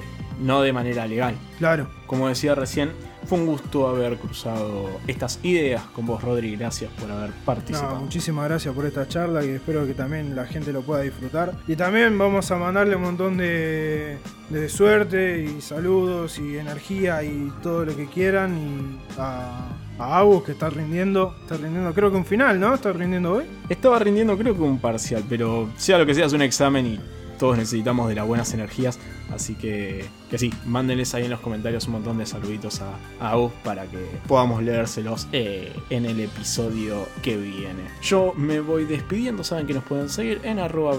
no 0.41 0.61
de 0.61 0.71
manera 0.71 1.07
legal. 1.07 1.35
Claro, 1.59 1.89
Como 2.07 2.29
decía 2.29 2.55
recién, 2.55 2.91
fue 3.27 3.39
un 3.39 3.47
gusto 3.47 3.89
haber 3.89 4.17
cruzado 4.17 5.01
estas 5.07 5.41
ideas 5.43 5.83
con 5.95 6.07
vos, 6.07 6.23
Rodri. 6.23 6.57
Gracias 6.57 6.91
por 6.93 7.11
haber 7.11 7.31
no, 7.31 7.45
participado. 7.45 7.97
muchísimas 7.97 8.49
gracias 8.49 8.75
por 8.75 8.87
esta 8.87 9.07
charla 9.09 9.45
y 9.45 9.51
espero 9.51 9.87
que 9.87 9.95
también 9.95 10.35
la 10.37 10.47
gente 10.47 10.73
lo 10.73 10.83
pueda 10.83 11.03
disfrutar. 11.03 11.55
Y 11.67 11.77
también 11.77 12.17
vamos 12.17 12.51
a 12.51 12.57
mandarle 12.57 12.97
un 12.97 13.03
montón 13.03 13.37
de, 13.37 14.19
de 14.49 14.69
suerte 14.69 15.43
y 15.43 15.61
saludos 15.61 16.39
y 16.39 16.59
energía 16.59 17.23
y 17.23 17.53
todo 17.63 17.85
lo 17.85 17.97
que 17.97 18.07
quieran 18.07 18.57
y 18.57 18.99
a, 19.19 19.69
a 19.99 20.19
Agus 20.19 20.45
que 20.45 20.53
está 20.53 20.71
rindiendo, 20.71 21.35
está 21.43 21.57
rindiendo 21.57 21.93
creo 21.95 22.11
que 22.11 22.17
un 22.17 22.25
final, 22.25 22.61
¿no? 22.61 22.75
Está 22.75 22.93
rindiendo 22.93 23.33
hoy. 23.33 23.45
Estaba 23.69 23.99
rindiendo 23.99 24.37
creo 24.39 24.55
que 24.55 24.63
un 24.63 24.79
parcial, 24.79 25.25
pero 25.29 25.69
sea 25.77 25.99
lo 25.99 26.07
que 26.07 26.15
sea, 26.15 26.27
es 26.27 26.33
un 26.33 26.43
examen 26.43 26.87
y 26.87 27.01
todos 27.39 27.57
necesitamos 27.57 28.09
de 28.09 28.15
las 28.15 28.27
buenas 28.27 28.53
energías. 28.55 28.99
Así 29.35 29.55
que, 29.55 30.05
que 30.31 30.39
sí, 30.39 30.53
mándenles 30.67 31.15
ahí 31.15 31.25
en 31.25 31.31
los 31.31 31.41
comentarios 31.41 31.87
un 31.87 31.95
montón 31.95 32.19
de 32.19 32.27
saluditos 32.27 32.81
a, 32.81 32.95
Agus 33.21 33.53
para 33.65 33.85
que 33.87 33.99
podamos 34.29 34.63
leérselos 34.63 35.27
eh, 35.33 35.73
en 35.91 36.07
el 36.07 36.21
episodio 36.21 37.07
que 37.23 37.37
viene. 37.37 37.83
Yo 38.03 38.33
me 38.37 38.61
voy 38.61 38.85
despidiendo, 38.85 39.43
saben 39.43 39.67
que 39.67 39.75
nos 39.75 39.85
pueden 39.85 40.09
seguir 40.09 40.41
en 40.45 40.59
arroba 40.59 40.97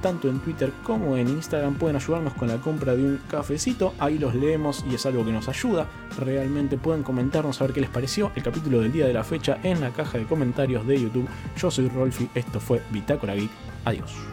tanto 0.00 0.28
en 0.28 0.38
Twitter 0.40 0.72
como 0.84 1.16
en 1.16 1.28
Instagram. 1.28 1.74
Pueden 1.74 1.96
ayudarnos 1.96 2.34
con 2.34 2.48
la 2.48 2.58
compra 2.58 2.94
de 2.94 3.04
un 3.04 3.20
cafecito, 3.28 3.94
ahí 3.98 4.18
los 4.18 4.34
leemos 4.34 4.84
y 4.90 4.94
es 4.94 5.06
algo 5.06 5.24
que 5.24 5.32
nos 5.32 5.48
ayuda. 5.48 5.86
Realmente 6.18 6.76
pueden 6.78 7.02
comentarnos 7.02 7.60
a 7.60 7.64
ver 7.64 7.74
qué 7.74 7.80
les 7.80 7.90
pareció 7.90 8.30
el 8.36 8.42
capítulo 8.42 8.80
del 8.80 8.92
día 8.92 9.06
de 9.06 9.12
la 9.12 9.24
fecha 9.24 9.58
en 9.62 9.80
la 9.80 9.90
caja 9.90 10.18
de 10.18 10.24
comentarios 10.24 10.86
de 10.86 11.00
YouTube. 11.00 11.28
Yo 11.56 11.70
soy 11.70 11.88
Rolfi, 11.88 12.28
esto 12.34 12.60
fue 12.60 12.82
Bitácora 12.90 13.34
Geek. 13.34 13.50
Adiós. 13.84 14.27